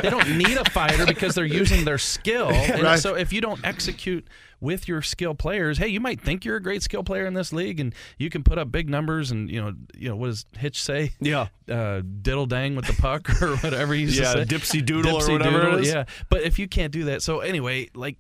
they 0.01 0.09
don't 0.09 0.37
need 0.37 0.57
a 0.57 0.69
fighter 0.69 1.05
because 1.05 1.35
they're 1.35 1.45
using 1.45 1.85
their 1.85 1.97
skill. 1.97 2.49
And 2.49 2.83
Right. 2.83 2.99
so 2.99 3.15
if 3.15 3.31
you 3.33 3.41
don't 3.41 3.63
execute 3.65 4.27
with 4.59 4.87
your 4.87 5.01
skill 5.01 5.35
players, 5.35 5.77
hey, 5.77 5.87
you 5.87 5.99
might 5.99 6.21
think 6.21 6.45
you're 6.45 6.55
a 6.55 6.61
great 6.61 6.81
skill 6.83 7.03
player 7.03 7.25
in 7.25 7.33
this 7.33 7.51
league 7.51 7.79
and 7.79 7.93
you 8.17 8.29
can 8.29 8.43
put 8.43 8.57
up 8.57 8.71
big 8.71 8.89
numbers 8.89 9.29
and 9.31 9.49
you 9.49 9.61
know, 9.61 9.73
you 9.97 10.07
know, 10.09 10.15
what 10.15 10.27
does 10.27 10.45
Hitch 10.57 10.81
say? 10.81 11.11
Yeah. 11.19 11.47
Uh, 11.69 12.01
diddle 12.21 12.45
dang 12.45 12.75
with 12.75 12.85
the 12.85 12.93
puck 12.93 13.29
or 13.41 13.55
whatever 13.57 13.93
he 13.93 14.01
used 14.01 14.17
Yeah, 14.19 14.33
to 14.33 14.39
say. 14.39 14.45
dipsy 14.79 14.85
doodle 14.85 15.17
or 15.21 15.31
whatever 15.31 15.61
doodle. 15.63 15.85
Yeah. 15.85 16.05
But 16.29 16.43
if 16.43 16.59
you 16.59 16.67
can't 16.67 16.91
do 16.93 17.05
that, 17.05 17.21
so 17.21 17.39
anyway, 17.41 17.89
like 17.93 18.17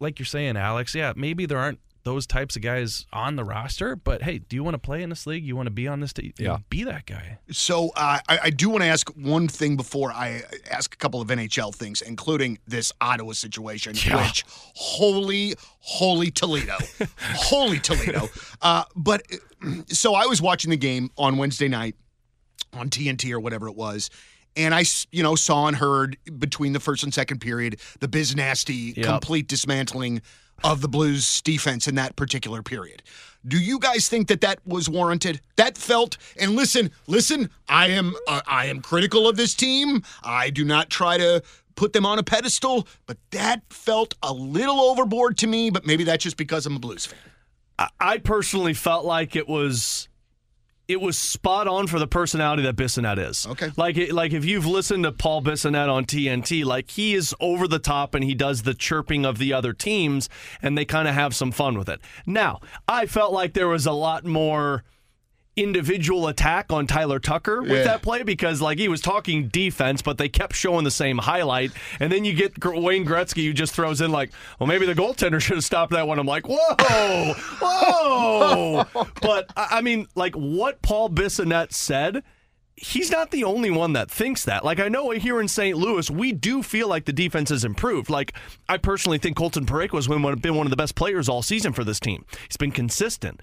like 0.00 0.18
you're 0.18 0.26
saying, 0.26 0.56
Alex, 0.56 0.94
yeah, 0.94 1.12
maybe 1.16 1.46
there 1.46 1.58
aren't 1.58 1.80
those 2.04 2.26
types 2.26 2.54
of 2.54 2.62
guys 2.62 3.06
on 3.12 3.36
the 3.36 3.44
roster, 3.44 3.96
but 3.96 4.22
hey, 4.22 4.38
do 4.38 4.56
you 4.56 4.62
want 4.62 4.74
to 4.74 4.78
play 4.78 5.02
in 5.02 5.08
this 5.08 5.26
league? 5.26 5.42
You 5.42 5.56
want 5.56 5.66
to 5.66 5.72
be 5.72 5.88
on 5.88 6.00
this 6.00 6.12
team? 6.12 6.32
Yeah. 6.38 6.58
Be 6.68 6.84
that 6.84 7.06
guy. 7.06 7.38
So 7.50 7.90
uh, 7.96 8.18
I, 8.28 8.38
I 8.44 8.50
do 8.50 8.68
want 8.68 8.82
to 8.82 8.88
ask 8.88 9.08
one 9.16 9.48
thing 9.48 9.76
before 9.76 10.12
I 10.12 10.42
ask 10.70 10.94
a 10.94 10.98
couple 10.98 11.20
of 11.22 11.28
NHL 11.28 11.74
things, 11.74 12.02
including 12.02 12.58
this 12.66 12.92
Ottawa 13.00 13.32
situation, 13.32 13.94
which 13.94 14.44
holy, 14.48 15.54
holy 15.80 16.30
Toledo, 16.30 16.76
holy 17.18 17.80
Toledo. 17.80 18.28
Uh, 18.60 18.84
but 18.94 19.22
so 19.88 20.14
I 20.14 20.26
was 20.26 20.42
watching 20.42 20.70
the 20.70 20.76
game 20.76 21.10
on 21.16 21.38
Wednesday 21.38 21.68
night 21.68 21.96
on 22.74 22.90
TNT 22.90 23.32
or 23.32 23.40
whatever 23.40 23.68
it 23.68 23.76
was. 23.76 24.10
And 24.56 24.74
I, 24.74 24.84
you 25.10 25.22
know, 25.22 25.34
saw 25.34 25.66
and 25.66 25.76
heard 25.76 26.16
between 26.38 26.72
the 26.72 26.80
first 26.80 27.02
and 27.02 27.12
second 27.12 27.40
period 27.40 27.80
the 28.00 28.08
biz 28.08 28.36
nasty 28.36 28.94
Yep. 28.96 29.04
complete 29.06 29.48
dismantling 29.48 30.22
of 30.62 30.80
the 30.80 30.88
Blues 30.88 31.42
defense 31.42 31.88
in 31.88 31.96
that 31.96 32.14
particular 32.16 32.62
period. 32.62 33.02
Do 33.46 33.58
you 33.58 33.78
guys 33.78 34.08
think 34.08 34.28
that 34.28 34.40
that 34.42 34.60
was 34.64 34.88
warranted? 34.88 35.40
That 35.56 35.76
felt 35.76 36.16
and 36.40 36.52
listen, 36.52 36.90
listen. 37.06 37.50
I 37.68 37.88
am 37.88 38.14
uh, 38.28 38.40
I 38.46 38.66
am 38.66 38.80
critical 38.80 39.28
of 39.28 39.36
this 39.36 39.54
team. 39.54 40.02
I 40.22 40.50
do 40.50 40.64
not 40.64 40.88
try 40.88 41.18
to 41.18 41.42
put 41.74 41.92
them 41.92 42.06
on 42.06 42.18
a 42.18 42.22
pedestal, 42.22 42.86
but 43.06 43.18
that 43.32 43.62
felt 43.68 44.14
a 44.22 44.32
little 44.32 44.80
overboard 44.80 45.36
to 45.38 45.46
me. 45.48 45.68
But 45.70 45.84
maybe 45.84 46.04
that's 46.04 46.22
just 46.22 46.36
because 46.36 46.64
I'm 46.64 46.76
a 46.76 46.78
Blues 46.78 47.04
fan. 47.04 47.18
I, 47.78 47.88
I 48.00 48.18
personally 48.18 48.72
felt 48.74 49.04
like 49.04 49.34
it 49.36 49.48
was 49.48 50.08
it 50.86 51.00
was 51.00 51.18
spot 51.18 51.66
on 51.66 51.86
for 51.86 51.98
the 51.98 52.06
personality 52.06 52.62
that 52.62 52.76
Bissonnette 52.76 53.18
is. 53.18 53.46
Okay. 53.46 53.70
Like 53.76 54.12
like 54.12 54.32
if 54.32 54.44
you've 54.44 54.66
listened 54.66 55.04
to 55.04 55.12
Paul 55.12 55.42
Bissonnette 55.42 55.92
on 55.92 56.04
TNT, 56.04 56.64
like 56.64 56.90
he 56.90 57.14
is 57.14 57.34
over 57.40 57.66
the 57.66 57.78
top 57.78 58.14
and 58.14 58.24
he 58.24 58.34
does 58.34 58.62
the 58.62 58.74
chirping 58.74 59.24
of 59.24 59.38
the 59.38 59.52
other 59.52 59.72
teams 59.72 60.28
and 60.60 60.76
they 60.76 60.84
kind 60.84 61.08
of 61.08 61.14
have 61.14 61.34
some 61.34 61.52
fun 61.52 61.78
with 61.78 61.88
it. 61.88 62.00
Now, 62.26 62.60
I 62.86 63.06
felt 63.06 63.32
like 63.32 63.54
there 63.54 63.68
was 63.68 63.86
a 63.86 63.92
lot 63.92 64.24
more 64.24 64.84
individual 65.56 66.26
attack 66.28 66.72
on 66.72 66.86
Tyler 66.86 67.18
Tucker 67.18 67.62
with 67.62 67.70
Yeah. 67.70 67.84
that 67.84 68.02
play 68.02 68.22
because 68.24 68.60
like 68.60 68.78
he 68.78 68.88
was 68.88 69.00
talking 69.00 69.48
defense, 69.48 70.02
but 70.02 70.18
they 70.18 70.28
kept 70.28 70.54
showing 70.56 70.84
the 70.84 70.90
same 70.90 71.18
highlight. 71.18 71.70
And 72.00 72.10
then 72.12 72.24
you 72.24 72.32
get 72.34 72.62
Wayne 72.64 73.06
Gretzky 73.06 73.44
who 73.46 73.52
just 73.52 73.72
throws 73.74 74.00
in 74.00 74.10
like, 74.10 74.32
well, 74.58 74.66
maybe 74.66 74.84
the 74.86 74.94
goaltender 74.94 75.40
should 75.42 75.56
have 75.56 75.64
stopped 75.64 75.92
that 75.92 76.08
one. 76.08 76.18
I'm 76.18 76.26
like, 76.26 76.48
whoa, 76.48 77.34
whoa. 77.60 78.84
but 79.22 79.50
I 79.56 79.80
mean, 79.80 80.06
like 80.14 80.34
what 80.34 80.82
Paul 80.82 81.10
Bissonnette 81.10 81.72
said. 81.72 82.22
He's 82.76 83.08
not 83.08 83.30
the 83.30 83.44
only 83.44 83.70
one 83.70 83.92
that 83.92 84.10
thinks 84.10 84.44
that. 84.46 84.64
Like 84.64 84.80
I 84.80 84.88
know 84.88 85.10
here 85.10 85.40
in 85.40 85.46
St. 85.46 85.78
Louis, 85.78 86.10
we 86.10 86.32
do 86.32 86.60
feel 86.60 86.88
like 86.88 87.04
the 87.04 87.12
defense 87.12 87.50
has 87.50 87.64
improved. 87.64 88.10
Like 88.10 88.32
I 88.68 88.78
personally 88.78 89.16
think 89.18 89.36
Colton 89.36 89.64
Parayko 89.64 89.92
has 89.94 90.08
been 90.08 90.22
one 90.56 90.66
of 90.66 90.70
the 90.70 90.76
best 90.76 90.96
players 90.96 91.28
all 91.28 91.40
season 91.40 91.72
for 91.72 91.84
this 91.84 92.00
team. 92.00 92.24
He's 92.48 92.56
been 92.56 92.72
consistent. 92.72 93.40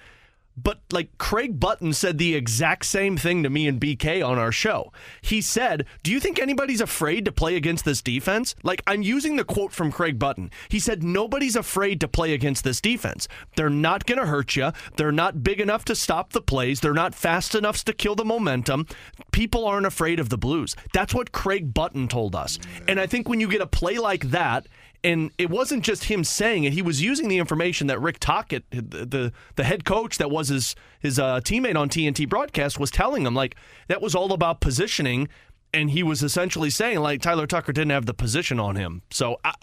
But 0.61 0.81
like 0.91 1.17
Craig 1.17 1.59
Button 1.59 1.93
said 1.93 2.17
the 2.17 2.35
exact 2.35 2.85
same 2.85 3.17
thing 3.17 3.43
to 3.43 3.49
me 3.49 3.67
and 3.67 3.79
BK 3.79 4.25
on 4.25 4.37
our 4.37 4.51
show. 4.51 4.91
He 5.21 5.41
said, 5.41 5.85
"Do 6.03 6.11
you 6.11 6.19
think 6.19 6.39
anybody's 6.39 6.81
afraid 6.81 7.25
to 7.25 7.31
play 7.31 7.55
against 7.55 7.85
this 7.85 8.01
defense?" 8.01 8.55
Like 8.63 8.81
I'm 8.85 9.01
using 9.01 9.35
the 9.35 9.43
quote 9.43 9.71
from 9.71 9.91
Craig 9.91 10.19
Button. 10.19 10.51
He 10.69 10.79
said, 10.79 11.03
"Nobody's 11.03 11.55
afraid 11.55 11.99
to 12.01 12.07
play 12.07 12.33
against 12.33 12.63
this 12.63 12.81
defense. 12.81 13.27
They're 13.55 13.69
not 13.69 14.05
going 14.05 14.19
to 14.19 14.27
hurt 14.27 14.55
you. 14.55 14.71
They're 14.97 15.11
not 15.11 15.43
big 15.43 15.59
enough 15.59 15.85
to 15.85 15.95
stop 15.95 16.33
the 16.33 16.41
plays. 16.41 16.79
They're 16.79 16.93
not 16.93 17.15
fast 17.15 17.55
enough 17.55 17.83
to 17.85 17.93
kill 17.93 18.15
the 18.15 18.25
momentum. 18.25 18.87
People 19.31 19.65
aren't 19.65 19.85
afraid 19.85 20.19
of 20.19 20.29
the 20.29 20.37
Blues." 20.37 20.75
That's 20.93 21.13
what 21.13 21.31
Craig 21.31 21.73
Button 21.73 22.07
told 22.07 22.35
us. 22.35 22.59
And 22.87 22.99
I 22.99 23.07
think 23.07 23.27
when 23.29 23.39
you 23.39 23.47
get 23.47 23.61
a 23.61 23.67
play 23.67 23.97
like 23.97 24.31
that 24.31 24.67
and 25.03 25.31
it 25.37 25.49
wasn't 25.49 25.83
just 25.83 26.05
him 26.05 26.23
saying 26.23 26.63
it; 26.63 26.73
he 26.73 26.81
was 26.81 27.01
using 27.01 27.27
the 27.27 27.37
information 27.37 27.87
that 27.87 27.99
Rick 27.99 28.19
Tocchet, 28.19 28.63
the 28.71 28.81
the, 29.05 29.33
the 29.55 29.63
head 29.63 29.85
coach 29.85 30.17
that 30.17 30.29
was 30.29 30.49
his 30.49 30.75
his 30.99 31.17
uh, 31.19 31.39
teammate 31.41 31.75
on 31.77 31.89
TNT 31.89 32.27
broadcast, 32.29 32.79
was 32.79 32.91
telling 32.91 33.25
him. 33.25 33.33
Like 33.33 33.55
that 33.87 34.01
was 34.01 34.13
all 34.15 34.31
about 34.33 34.61
positioning, 34.61 35.27
and 35.73 35.89
he 35.91 36.03
was 36.03 36.21
essentially 36.21 36.69
saying 36.69 36.99
like 36.99 37.21
Tyler 37.21 37.47
Tucker 37.47 37.71
didn't 37.73 37.91
have 37.91 38.05
the 38.05 38.13
position 38.13 38.59
on 38.59 38.75
him. 38.75 39.01
So 39.09 39.37
I, 39.43 39.53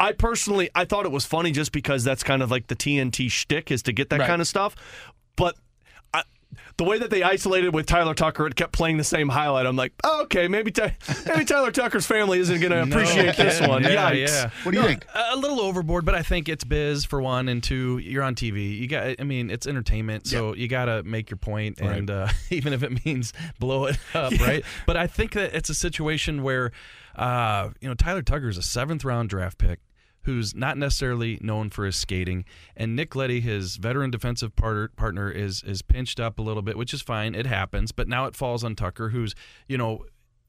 I 0.00 0.12
personally 0.12 0.70
I 0.74 0.84
thought 0.84 1.04
it 1.04 1.12
was 1.12 1.26
funny 1.26 1.50
just 1.52 1.72
because 1.72 2.02
that's 2.04 2.22
kind 2.22 2.42
of 2.42 2.50
like 2.50 2.68
the 2.68 2.76
TNT 2.76 3.30
shtick 3.30 3.70
is 3.70 3.82
to 3.84 3.92
get 3.92 4.10
that 4.10 4.20
Right. 4.20 4.26
kind 4.28 4.40
of 4.40 4.48
stuff, 4.48 4.74
but. 5.36 5.56
I, 6.78 6.82
the 6.82 6.88
way 6.88 6.98
that 6.98 7.10
they 7.10 7.22
isolated 7.22 7.74
with 7.74 7.86
Tyler 7.86 8.14
Tucker, 8.14 8.46
it 8.46 8.56
kept 8.56 8.72
playing 8.72 8.96
the 8.96 9.04
same 9.04 9.28
highlight. 9.28 9.66
I'm 9.66 9.76
like, 9.76 9.92
oh, 10.04 10.22
okay, 10.22 10.48
maybe 10.48 10.70
Ty- 10.70 10.96
maybe 11.26 11.44
Tyler 11.44 11.70
Tucker's 11.70 12.06
family 12.06 12.38
isn't 12.38 12.60
going 12.60 12.72
to 12.72 12.82
appreciate 12.82 13.36
this 13.36 13.60
one. 13.60 13.82
Yeah, 13.82 14.10
Yikes. 14.10 14.28
yeah. 14.28 14.50
What 14.62 14.72
do 14.72 14.80
you 14.80 14.86
think? 14.86 15.06
A 15.14 15.26
a 15.32 15.36
little 15.36 15.60
overboard, 15.60 16.04
but 16.04 16.14
I 16.14 16.22
think 16.22 16.48
it's 16.48 16.64
biz 16.64 17.04
for 17.04 17.20
one, 17.20 17.48
and 17.48 17.62
two, 17.62 17.98
you're 17.98 18.22
on 18.22 18.34
TV. 18.34 18.78
You 18.78 18.88
got, 18.88 19.16
I 19.20 19.24
mean, 19.24 19.50
it's 19.50 19.66
entertainment, 19.66 20.26
so 20.26 20.54
you 20.54 20.68
got 20.68 20.86
to 20.86 21.02
make 21.02 21.30
your 21.30 21.36
point, 21.36 21.80
and 21.80 22.10
uh, 22.10 22.28
even 22.50 22.72
if 22.72 22.82
it 22.82 23.04
means 23.04 23.32
blow 23.58 23.84
it 23.86 23.98
up, 24.14 24.32
right? 24.40 24.64
But 24.86 24.96
I 24.96 25.06
think 25.06 25.32
that 25.32 25.54
it's 25.54 25.68
a 25.68 25.74
situation 25.74 26.42
where, 26.42 26.72
uh, 27.16 27.70
you 27.80 27.88
know, 27.88 27.94
Tyler 27.94 28.22
Tucker 28.22 28.48
is 28.48 28.56
a 28.58 28.62
seventh 28.62 29.04
round 29.04 29.28
draft 29.28 29.58
pick. 29.58 29.80
Who's 30.26 30.54
not 30.54 30.76
necessarily 30.76 31.38
known 31.40 31.70
for 31.70 31.86
his 31.86 31.96
skating, 31.96 32.44
and 32.76 32.94
Nick 32.94 33.14
Leddy, 33.14 33.40
his 33.40 33.76
veteran 33.76 34.10
defensive 34.10 34.54
partner, 34.54 34.88
partner, 34.96 35.30
is 35.30 35.62
is 35.62 35.82
pinched 35.82 36.20
up 36.20 36.38
a 36.38 36.42
little 36.42 36.62
bit, 36.62 36.76
which 36.76 36.92
is 36.92 37.00
fine. 37.00 37.34
It 37.34 37.46
happens, 37.46 37.92
but 37.92 38.08
now 38.08 38.26
it 38.26 38.34
falls 38.36 38.64
on 38.64 38.74
Tucker, 38.74 39.10
who's 39.10 39.34
you 39.68 39.78
know 39.78 40.04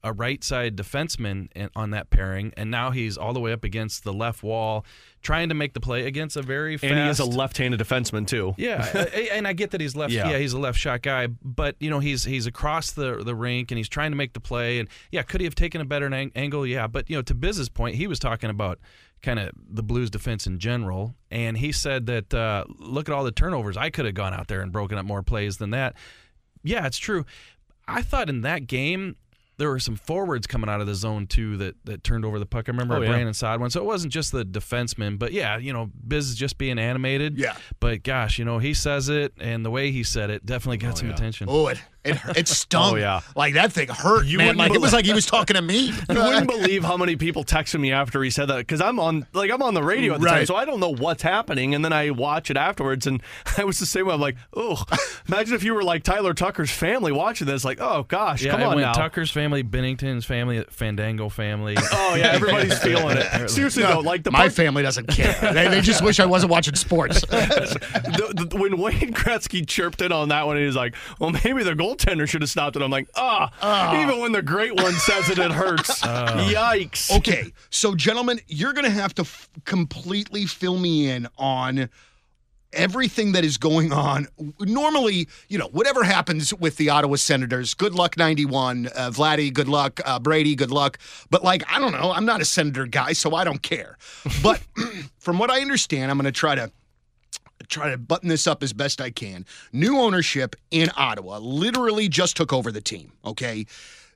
a 0.08 0.12
right 0.12 0.42
side 0.42 0.76
defenseman 0.76 1.48
in- 1.54 1.70
on 1.76 1.90
that 1.90 2.10
pairing, 2.10 2.52
and 2.56 2.70
now 2.70 2.90
he's 2.90 3.16
all 3.16 3.32
the 3.32 3.40
way 3.40 3.52
up 3.52 3.64
against 3.64 4.04
the 4.04 4.12
left 4.12 4.42
wall, 4.42 4.84
trying 5.22 5.48
to 5.48 5.54
make 5.54 5.74
the 5.74 5.80
play 5.80 6.06
against 6.06 6.36
a 6.36 6.42
very 6.42 6.76
fast. 6.76 6.92
And 6.92 7.00
he 7.02 7.08
is 7.08 7.18
a 7.18 7.24
left-handed 7.24 7.78
defenseman 7.80 8.26
too. 8.26 8.54
Yeah, 8.56 8.84
and 9.32 9.46
I 9.46 9.52
get 9.52 9.70
that 9.72 9.80
he's 9.80 9.94
left. 9.96 10.12
Yeah. 10.12 10.30
Yeah. 10.30 10.38
he's 10.38 10.52
a 10.52 10.58
left 10.58 10.78
shot 10.78 11.02
guy, 11.02 11.26
but 11.26 11.76
you 11.80 11.90
know 11.90 11.98
he's 12.00 12.24
he's 12.24 12.46
across 12.46 12.90
the 12.92 13.22
the 13.24 13.34
rink 13.34 13.70
and 13.70 13.78
he's 13.78 13.88
trying 13.88 14.10
to 14.12 14.16
make 14.16 14.32
the 14.32 14.40
play. 14.40 14.78
And 14.78 14.88
yeah, 15.12 15.22
could 15.22 15.40
he 15.40 15.44
have 15.44 15.54
taken 15.54 15.80
a 15.80 15.84
better 15.84 16.12
ang- 16.12 16.32
angle? 16.34 16.66
Yeah, 16.66 16.86
but 16.86 17.08
you 17.08 17.16
know 17.16 17.22
to 17.22 17.34
Biz's 17.34 17.68
point, 17.68 17.96
he 17.96 18.06
was 18.06 18.18
talking 18.18 18.50
about 18.50 18.78
kind 19.20 19.38
of 19.40 19.50
the 19.68 19.82
Blues 19.82 20.10
defense 20.10 20.46
in 20.46 20.58
general, 20.60 21.14
and 21.30 21.58
he 21.58 21.72
said 21.72 22.06
that 22.06 22.32
uh, 22.32 22.64
look 22.78 23.08
at 23.08 23.14
all 23.14 23.24
the 23.24 23.32
turnovers. 23.32 23.76
I 23.76 23.90
could 23.90 24.04
have 24.04 24.14
gone 24.14 24.32
out 24.32 24.46
there 24.48 24.60
and 24.60 24.70
broken 24.72 24.96
up 24.96 25.04
more 25.04 25.22
plays 25.22 25.56
than 25.58 25.70
that. 25.70 25.94
Yeah, 26.62 26.86
it's 26.86 26.98
true. 26.98 27.24
I 27.86 28.02
thought 28.02 28.28
in 28.28 28.42
that 28.42 28.66
game 28.66 29.16
there 29.58 29.68
were 29.68 29.78
some 29.78 29.96
forwards 29.96 30.46
coming 30.46 30.70
out 30.70 30.80
of 30.80 30.86
the 30.86 30.94
zone 30.94 31.26
too 31.26 31.56
that, 31.58 31.74
that 31.84 32.04
turned 32.04 32.24
over 32.24 32.38
the 32.38 32.46
puck. 32.46 32.68
I 32.68 32.70
remember 32.70 32.94
Oh, 32.94 33.02
a 33.02 33.04
yeah. 33.04 33.10
Brandon 33.10 33.34
Saad 33.34 33.60
one, 33.60 33.70
so 33.70 33.80
it 33.80 33.84
wasn't 33.84 34.12
just 34.12 34.32
the 34.32 34.44
defenseman, 34.44 35.18
but 35.18 35.32
yeah, 35.32 35.58
you 35.58 35.72
know, 35.72 35.90
Biz 36.06 36.30
is 36.30 36.36
just 36.36 36.58
being 36.58 36.78
animated. 36.78 37.38
Yeah. 37.38 37.56
But 37.80 38.02
gosh, 38.02 38.38
you 38.38 38.44
know, 38.44 38.58
he 38.58 38.72
says 38.72 39.08
it, 39.08 39.32
and 39.38 39.64
the 39.64 39.70
way 39.70 39.90
he 39.90 40.02
said 40.04 40.30
it 40.30 40.46
definitely 40.46 40.78
got 40.78 40.92
oh, 40.92 40.96
some 40.96 41.10
attention. 41.10 41.48
Oh, 41.50 41.66
it 41.68 41.78
it, 42.08 42.16
it 42.36 42.38
oh, 42.50 42.52
stung. 42.52 42.94
Oh, 42.94 42.96
yeah. 42.96 43.20
like 43.36 43.54
that 43.54 43.72
thing 43.72 43.88
hurt, 43.88 44.26
You 44.26 44.38
man. 44.38 44.46
wouldn't 44.48 44.58
Like 44.58 44.74
it 44.74 44.80
was 44.80 44.92
like 44.92 45.04
he 45.04 45.12
was 45.12 45.26
talking 45.26 45.54
to 45.54 45.62
me. 45.62 45.92
You 46.08 46.16
wouldn't 46.24 46.48
believe 46.48 46.84
how 46.84 46.96
many 46.96 47.16
people 47.16 47.44
texted 47.44 47.78
me 47.80 47.92
after 47.92 48.22
he 48.22 48.30
said 48.30 48.46
that 48.46 48.58
because 48.58 48.80
I'm 48.80 48.98
on 48.98 49.26
like 49.32 49.50
I'm 49.50 49.62
on 49.62 49.74
the 49.74 49.82
radio 49.82 50.14
at 50.14 50.20
the 50.20 50.26
time, 50.26 50.36
Right. 50.38 50.46
so 50.48 50.56
I 50.56 50.64
don't 50.64 50.80
know 50.80 50.94
what's 50.94 51.22
happening, 51.22 51.74
and 51.74 51.84
then 51.84 51.92
I 51.92 52.10
watch 52.10 52.50
it 52.50 52.56
afterwards, 52.56 53.06
and 53.06 53.22
I 53.58 53.64
was 53.64 53.78
the 53.78 53.86
same 53.86 54.06
way. 54.06 54.14
I'm 54.14 54.20
like, 54.20 54.36
oh, 54.54 54.82
imagine 55.28 55.54
if 55.54 55.62
you 55.62 55.74
were 55.74 55.82
like 55.84 56.02
Tyler 56.02 56.34
Tucker's 56.34 56.70
family 56.70 57.12
watching 57.12 57.46
this, 57.46 57.64
like, 57.64 57.78
oh 57.80 58.04
gosh, 58.04 58.42
Yeah, 58.42 58.52
come 58.52 58.62
on 58.62 58.68
went 58.76 58.80
now. 58.80 58.92
Tucker's 58.92 59.30
family, 59.30 59.62
Bennington's 59.62 60.24
family, 60.24 60.64
Fandango 60.70 61.28
family. 61.28 61.76
Oh 61.92 62.14
yeah, 62.16 62.32
everybody's 62.32 62.78
feeling 62.78 63.16
it. 63.18 63.48
Seriously 63.50 63.82
though, 63.82 64.00
like 64.00 64.22
the 64.24 64.30
My 64.30 64.40
part- 64.40 64.52
family 64.52 64.82
doesn't 64.82 65.06
care. 65.08 65.34
They, 65.52 65.68
they 65.68 65.80
just 65.80 66.02
wish 66.02 66.20
I 66.20 66.26
wasn't 66.26 66.50
watching 66.50 66.74
sports. 66.74 67.20
the, 67.22 68.48
the, 68.50 68.56
when 68.58 68.78
Wayne 68.78 69.12
Gretzky 69.12 69.66
chirped 69.66 70.00
in 70.02 70.12
on 70.12 70.28
that 70.30 70.46
one, 70.46 70.56
he 70.56 70.64
was 70.64 70.76
like, 70.76 70.94
"Well, 71.18 71.30
maybe 71.44 71.62
the 71.62 71.74
goaltender 71.98 72.28
should 72.28 72.42
have 72.42 72.50
stopped 72.50 72.76
it." 72.76 72.82
I'm 72.82 72.90
like, 72.90 73.08
"Ah!" 73.16 74.00
Even 74.02 74.20
when 74.20 74.32
the 74.32 74.42
great 74.42 74.74
one 74.74 74.92
says 74.94 75.28
it, 75.30 75.38
it 75.38 75.52
hurts. 75.52 76.00
Yikes! 76.02 77.16
okay, 77.18 77.52
so 77.70 77.94
gentlemen, 77.94 78.40
you're 78.46 78.72
going 78.72 78.84
to 78.84 78.90
have 78.90 79.14
to 79.14 79.22
f- 79.22 79.48
completely 79.64 80.46
fill 80.46 80.78
me 80.78 81.10
in 81.10 81.28
on 81.36 81.88
everything 82.72 83.32
that 83.32 83.44
is 83.44 83.56
going 83.56 83.92
on. 83.92 84.28
Normally, 84.60 85.28
you 85.48 85.58
know, 85.58 85.68
whatever 85.68 86.04
happens 86.04 86.52
with 86.54 86.76
the 86.76 86.90
Ottawa 86.90 87.16
Senators, 87.16 87.74
good 87.74 87.94
luck 87.94 88.16
91. 88.16 88.88
Uh, 88.94 89.10
Vladdy, 89.10 89.52
good 89.52 89.68
luck. 89.68 90.00
Uh, 90.04 90.18
Brady, 90.18 90.54
good 90.54 90.70
luck. 90.70 90.98
But, 91.30 91.42
like, 91.42 91.62
I 91.72 91.78
don't 91.78 91.92
know. 91.92 92.12
I'm 92.12 92.26
not 92.26 92.40
a 92.40 92.44
Senator 92.44 92.86
guy, 92.86 93.12
so 93.12 93.34
I 93.34 93.44
don't 93.44 93.62
care. 93.62 93.96
But 94.42 94.60
from 95.18 95.38
what 95.38 95.50
I 95.50 95.60
understand, 95.60 96.10
I'm 96.10 96.18
going 96.18 96.26
to 96.26 96.32
try 96.32 96.54
to 96.54 96.70
try 97.68 97.90
to 97.90 97.98
button 97.98 98.28
this 98.28 98.46
up 98.46 98.62
as 98.62 98.72
best 98.72 99.00
I 99.00 99.10
can. 99.10 99.46
New 99.72 99.98
ownership 99.98 100.56
in 100.70 100.90
Ottawa 100.96 101.38
literally 101.38 102.08
just 102.08 102.36
took 102.36 102.52
over 102.52 102.72
the 102.72 102.80
team, 102.80 103.12
okay? 103.24 103.66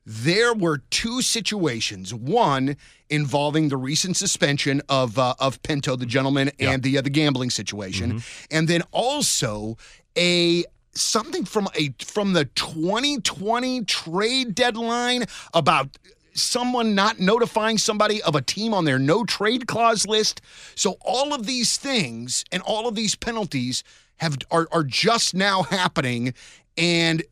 There 0.05 0.53
were 0.53 0.79
two 0.91 1.23
situations. 1.23 2.13
One 2.13 2.77
involving 3.09 3.69
the 3.69 3.77
recent 3.77 4.17
suspension 4.17 4.83
of 4.89 5.17
uh, 5.17 5.35
of 5.39 5.63
Pinto, 5.63 5.95
the 5.95 6.07
gentleman, 6.07 6.51
and 6.59 6.83
the 6.83 6.99
uh, 6.99 7.03
the 7.03 7.11
gambling 7.11 7.51
situation, 7.51 8.23
and 8.51 8.67
then 8.67 8.83
also 8.91 9.77
a 10.19 10.65
something 10.95 11.45
from 11.45 11.69
a 11.77 11.95
from 12.05 12.33
the 12.33 12.47
2020 12.47 13.85
trade 13.85 14.55
deadline 14.57 15.25
about 15.55 15.97
someone 16.35 16.95
not 16.95 17.21
notifying 17.21 17.79
somebody 17.79 18.23
of 18.23 18.35
a 18.35 18.43
team 18.43 18.73
on 18.75 18.85
their 18.85 18.99
no 18.99 19.25
trade 19.25 19.67
clause 19.67 20.07
list. 20.07 20.41
So 20.75 20.97
all 21.03 21.33
of 21.35 21.47
these 21.47 21.77
things 21.77 22.45
and 22.51 22.63
all 22.63 22.89
of 22.89 22.95
these 22.95 23.15
penalties 23.15 23.85
have 24.17 24.37
are, 24.51 24.69
are 24.73 24.85
just 24.85 25.35
now 25.35 25.63
happening 25.65 26.35
and 26.77 27.23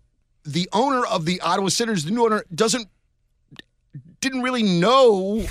the 0.45 0.69
owner 0.73 1.05
of 1.05 1.25
the 1.25 1.41
Ottawa 1.41 1.69
Senators, 1.69 2.05
the 2.05 2.11
new 2.11 2.25
owner, 2.25 2.45
doesn't 2.55 2.89
didn't 4.21 4.43
really 4.43 4.63
know 4.63 5.47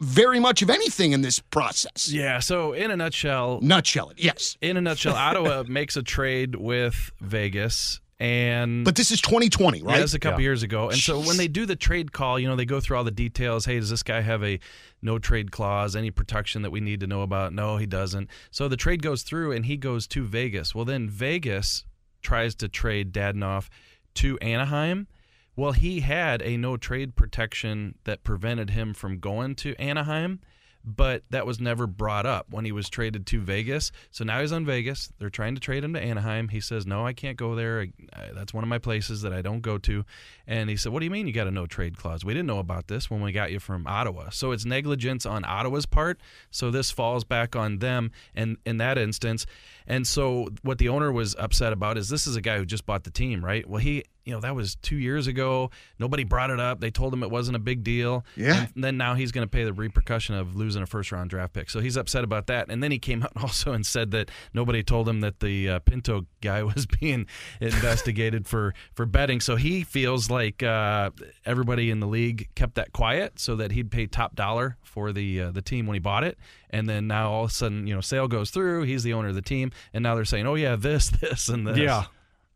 very 0.00 0.38
much 0.38 0.62
of 0.62 0.70
anything 0.70 1.12
in 1.12 1.22
this 1.22 1.40
process. 1.40 2.10
yeah. 2.10 2.38
So 2.38 2.72
in 2.72 2.90
a 2.90 2.96
nutshell, 2.96 3.60
Nutshell 3.60 4.10
it, 4.10 4.22
yes. 4.22 4.56
in 4.60 4.76
a 4.76 4.80
nutshell, 4.80 5.14
Ottawa 5.14 5.64
makes 5.68 5.96
a 5.96 6.02
trade 6.02 6.54
with 6.54 7.10
Vegas, 7.20 8.00
and 8.20 8.84
But 8.84 8.96
this 8.96 9.10
is 9.10 9.20
2020, 9.20 9.78
Yeah, 9.78 9.84
right? 9.84 9.98
that's 9.98 10.14
a 10.14 10.18
couple 10.18 10.40
years 10.40 10.62
ago. 10.62 10.88
And 10.88 10.98
so 10.98 11.20
when 11.20 11.36
they 11.36 11.48
do 11.48 11.66
the 11.66 11.76
trade 11.76 12.12
call, 12.12 12.38
you 12.38 12.48
know, 12.48 12.56
they 12.56 12.64
go 12.64 12.80
through 12.80 12.96
all 12.96 13.04
the 13.04 13.10
details. 13.10 13.64
Hey, 13.64 13.78
does 13.78 13.90
this 13.90 14.02
guy 14.02 14.20
have 14.22 14.42
a 14.42 14.58
no 15.02 15.18
trade 15.18 15.52
clause? 15.52 15.94
Any 15.94 16.10
protection 16.10 16.62
that 16.62 16.70
we 16.70 16.80
need 16.80 17.00
to 17.00 17.06
know 17.06 17.22
about? 17.22 17.52
No, 17.52 17.76
he 17.76 17.86
doesn't. 17.86 18.28
So 18.50 18.66
the 18.68 18.76
trade 18.76 19.02
goes 19.02 19.22
through 19.22 19.52
and 19.52 19.66
he 19.66 19.76
goes 19.76 20.06
to 20.08 20.24
Vegas. 20.24 20.74
Well, 20.74 20.84
then 20.84 21.08
Vegas 21.08 21.84
tries 22.22 22.54
to 22.56 22.68
trade 22.68 23.12
Dadonov 23.12 23.68
to 24.14 24.36
Anaheim, 24.38 25.06
Well, 25.54 25.72
he 25.72 26.00
had 26.00 26.42
a 26.42 26.56
no 26.56 26.76
trade 26.76 27.14
protection 27.14 27.94
that 28.04 28.24
prevented 28.24 28.70
him 28.70 28.94
from 28.94 29.18
going 29.20 29.54
to 29.56 29.76
Anaheim, 29.76 30.40
but 30.84 31.22
that 31.30 31.46
was 31.46 31.60
never 31.60 31.86
brought 31.86 32.26
up 32.26 32.46
when 32.50 32.64
he 32.64 32.72
was 32.72 32.88
traded 32.88 33.26
to 33.26 33.40
Vegas. 33.40 33.92
So 34.10 34.24
now 34.24 34.40
he's 34.40 34.52
on 34.52 34.64
Vegas. 34.64 35.12
They're 35.18 35.30
trying 35.30 35.54
to 35.54 35.60
trade 35.60 35.84
him 35.84 35.92
to 35.94 36.00
Anaheim. 36.00 36.48
He 36.48 36.60
says, 36.60 36.86
"No, 36.86 37.06
I 37.06 37.12
can't 37.12 37.36
go 37.36 37.54
there. 37.54 37.80
I, 37.80 37.92
I, 38.12 38.30
that's 38.32 38.54
one 38.54 38.64
of 38.64 38.68
my 38.68 38.78
places 38.78 39.22
that 39.22 39.32
I 39.32 39.42
don't 39.42 39.60
go 39.60 39.78
to." 39.78 40.04
And 40.46 40.70
he 40.70 40.76
said, 40.76 40.92
"What 40.92 41.00
do 41.00 41.04
you 41.04 41.10
mean 41.10 41.26
you 41.26 41.32
got 41.32 41.46
a 41.46 41.50
no 41.50 41.66
trade 41.66 41.96
clause? 41.96 42.24
We 42.24 42.32
didn't 42.32 42.46
know 42.46 42.58
about 42.58 42.88
this 42.88 43.10
when 43.10 43.20
we 43.20 43.32
got 43.32 43.52
you 43.52 43.60
from 43.60 43.86
Ottawa." 43.86 44.30
So 44.30 44.52
it's 44.52 44.64
negligence 44.64 45.26
on 45.26 45.44
Ottawa's 45.44 45.86
part. 45.86 46.20
So 46.50 46.70
this 46.70 46.90
falls 46.90 47.24
back 47.24 47.56
on 47.56 47.78
them 47.78 48.10
and 48.34 48.56
in 48.64 48.78
that 48.78 48.98
instance. 48.98 49.46
And 49.86 50.06
so 50.06 50.48
what 50.62 50.78
the 50.78 50.88
owner 50.88 51.12
was 51.12 51.34
upset 51.38 51.72
about 51.72 51.98
is 51.98 52.08
this 52.08 52.26
is 52.26 52.36
a 52.36 52.40
guy 52.40 52.58
who 52.58 52.64
just 52.64 52.86
bought 52.86 53.04
the 53.04 53.10
team, 53.10 53.44
right? 53.44 53.68
Well, 53.68 53.80
he 53.80 54.04
you 54.28 54.34
know 54.34 54.40
that 54.40 54.54
was 54.54 54.74
two 54.76 54.98
years 54.98 55.26
ago. 55.26 55.70
Nobody 55.98 56.22
brought 56.22 56.50
it 56.50 56.60
up. 56.60 56.80
They 56.80 56.90
told 56.90 57.14
him 57.14 57.22
it 57.22 57.30
wasn't 57.30 57.56
a 57.56 57.58
big 57.58 57.82
deal. 57.82 58.26
Yeah. 58.36 58.66
And 58.74 58.84
then 58.84 58.98
now 58.98 59.14
he's 59.14 59.32
going 59.32 59.46
to 59.46 59.50
pay 59.50 59.64
the 59.64 59.72
repercussion 59.72 60.34
of 60.34 60.54
losing 60.54 60.82
a 60.82 60.86
first 60.86 61.10
round 61.10 61.30
draft 61.30 61.54
pick. 61.54 61.70
So 61.70 61.80
he's 61.80 61.96
upset 61.96 62.24
about 62.24 62.46
that. 62.48 62.66
And 62.68 62.82
then 62.82 62.90
he 62.90 62.98
came 62.98 63.22
out 63.22 63.32
also 63.42 63.72
and 63.72 63.86
said 63.86 64.10
that 64.10 64.30
nobody 64.52 64.82
told 64.82 65.08
him 65.08 65.22
that 65.22 65.40
the 65.40 65.70
uh, 65.70 65.78
Pinto 65.78 66.26
guy 66.42 66.62
was 66.74 66.84
being 66.84 67.26
investigated 67.62 68.46
for 68.46 68.74
for 68.92 69.06
betting. 69.06 69.40
So 69.40 69.56
he 69.56 69.82
feels 69.82 70.28
like 70.28 70.62
uh, 70.62 71.08
everybody 71.46 71.90
in 71.90 72.00
the 72.00 72.06
league 72.06 72.50
kept 72.54 72.74
that 72.74 72.92
quiet 72.92 73.40
so 73.40 73.56
that 73.56 73.72
he'd 73.72 73.90
pay 73.90 74.06
top 74.06 74.36
dollar 74.36 74.76
for 74.82 75.10
the 75.10 75.40
uh, 75.40 75.50
the 75.52 75.62
team 75.62 75.86
when 75.86 75.94
he 75.94 76.00
bought 76.00 76.22
it. 76.22 76.36
And 76.68 76.86
then 76.86 77.06
now 77.06 77.30
all 77.30 77.44
of 77.44 77.50
a 77.50 77.54
sudden, 77.54 77.86
you 77.86 77.94
know, 77.94 78.02
sale 78.02 78.28
goes 78.28 78.50
through. 78.50 78.82
He's 78.82 79.02
the 79.02 79.14
owner 79.14 79.28
of 79.28 79.34
the 79.34 79.40
team, 79.40 79.72
and 79.94 80.02
now 80.02 80.14
they're 80.14 80.26
saying, 80.26 80.46
"Oh 80.46 80.54
yeah, 80.54 80.76
this, 80.76 81.08
this, 81.20 81.48
and 81.48 81.66
this." 81.66 81.78
Yeah. 81.78 82.04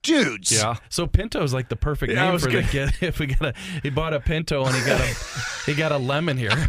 Dudes. 0.03 0.51
Yeah. 0.53 0.77
So 0.89 1.07
Pinto's 1.07 1.55
like 1.55 1.69
the 1.69 1.77
perfect 1.77 2.13
Yeah, 2.13 2.31
name 2.31 2.39
for 2.39 2.47
the 2.49 2.63
gonna- 2.63 2.67
kid. 2.69 2.93
If 3.01 3.19
we 3.19 3.27
got 3.27 3.43
a, 3.43 3.55
he 3.83 3.91
bought 3.91 4.15
a 4.15 4.21
Pinto 4.21 4.65
and 4.65 4.75
he 4.75 4.85
got 4.85 5.01
a, 5.01 5.15
he 5.67 5.75
got 5.75 5.93
a 5.93 5.99
lemon 5.99 6.37
here. 6.37 6.51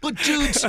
But 0.00 0.16
dudes, 0.16 0.64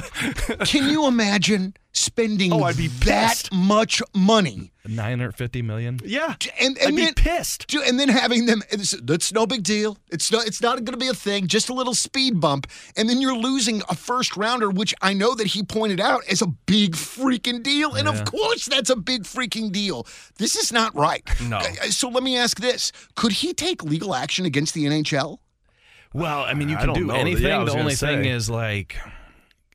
can 0.65 0.89
you 0.89 1.07
imagine 1.07 1.73
spending 1.93 2.51
Oh, 2.53 2.63
I'd 2.63 2.77
be 2.77 2.87
that 2.87 3.29
pissed. 3.29 3.53
much 3.53 4.01
money? 4.15 4.71
Nine 4.85 5.19
hundred 5.19 5.35
fifty 5.35 5.61
million. 5.61 5.99
Yeah. 6.03 6.35
And, 6.59 6.77
I'd 6.81 6.87
and 6.87 6.95
be 6.95 7.05
then, 7.05 7.13
pissed. 7.13 7.67
Dude, 7.67 7.83
and 7.83 7.99
then 7.99 8.09
having 8.09 8.45
them, 8.45 8.61
it's, 8.71 8.91
that's 9.03 9.31
no 9.31 9.45
big 9.45 9.63
deal. 9.63 9.97
It's 10.09 10.31
not, 10.31 10.47
it's 10.47 10.61
not 10.61 10.75
going 10.83 10.97
to 10.97 10.97
be 10.97 11.07
a 11.07 11.13
thing, 11.13 11.47
just 11.47 11.69
a 11.69 11.73
little 11.73 11.93
speed 11.93 12.39
bump. 12.41 12.67
And 12.97 13.07
then 13.07 13.21
you're 13.21 13.35
losing 13.37 13.81
a 13.89 13.95
first 13.95 14.35
rounder, 14.35 14.69
which 14.69 14.93
I 15.01 15.13
know 15.13 15.35
that 15.35 15.47
he 15.47 15.63
pointed 15.63 15.99
out 15.99 16.23
as 16.29 16.41
a 16.41 16.47
big 16.47 16.93
freaking 16.95 17.61
deal. 17.61 17.93
And 17.95 18.07
of 18.07 18.25
course, 18.25 18.65
that's 18.65 18.89
a 18.89 18.95
big 18.95 19.23
freaking 19.23 19.71
deal. 19.71 20.07
This 20.37 20.55
is 20.55 20.71
not 20.73 20.95
right. 20.95 21.23
No. 21.47 21.57
Uh, 21.57 21.63
So 21.91 22.09
let 22.09 22.23
me 22.23 22.35
ask 22.37 22.59
this 22.59 22.91
Could 23.15 23.31
he 23.33 23.53
take 23.53 23.83
legal 23.83 24.15
action 24.15 24.45
against 24.45 24.73
the 24.73 24.85
NHL? 24.85 25.37
Well, 26.13 26.41
I 26.41 26.53
mean, 26.55 26.67
you 26.67 26.75
can 26.75 26.87
don't 26.87 27.07
know. 27.07 27.13
anything. 27.13 27.43
Yeah, 27.45 27.59
the 27.59 27.65
gonna 27.67 27.79
only 27.81 27.95
thing 27.95 28.25
is 28.25 28.49
like, 28.49 28.97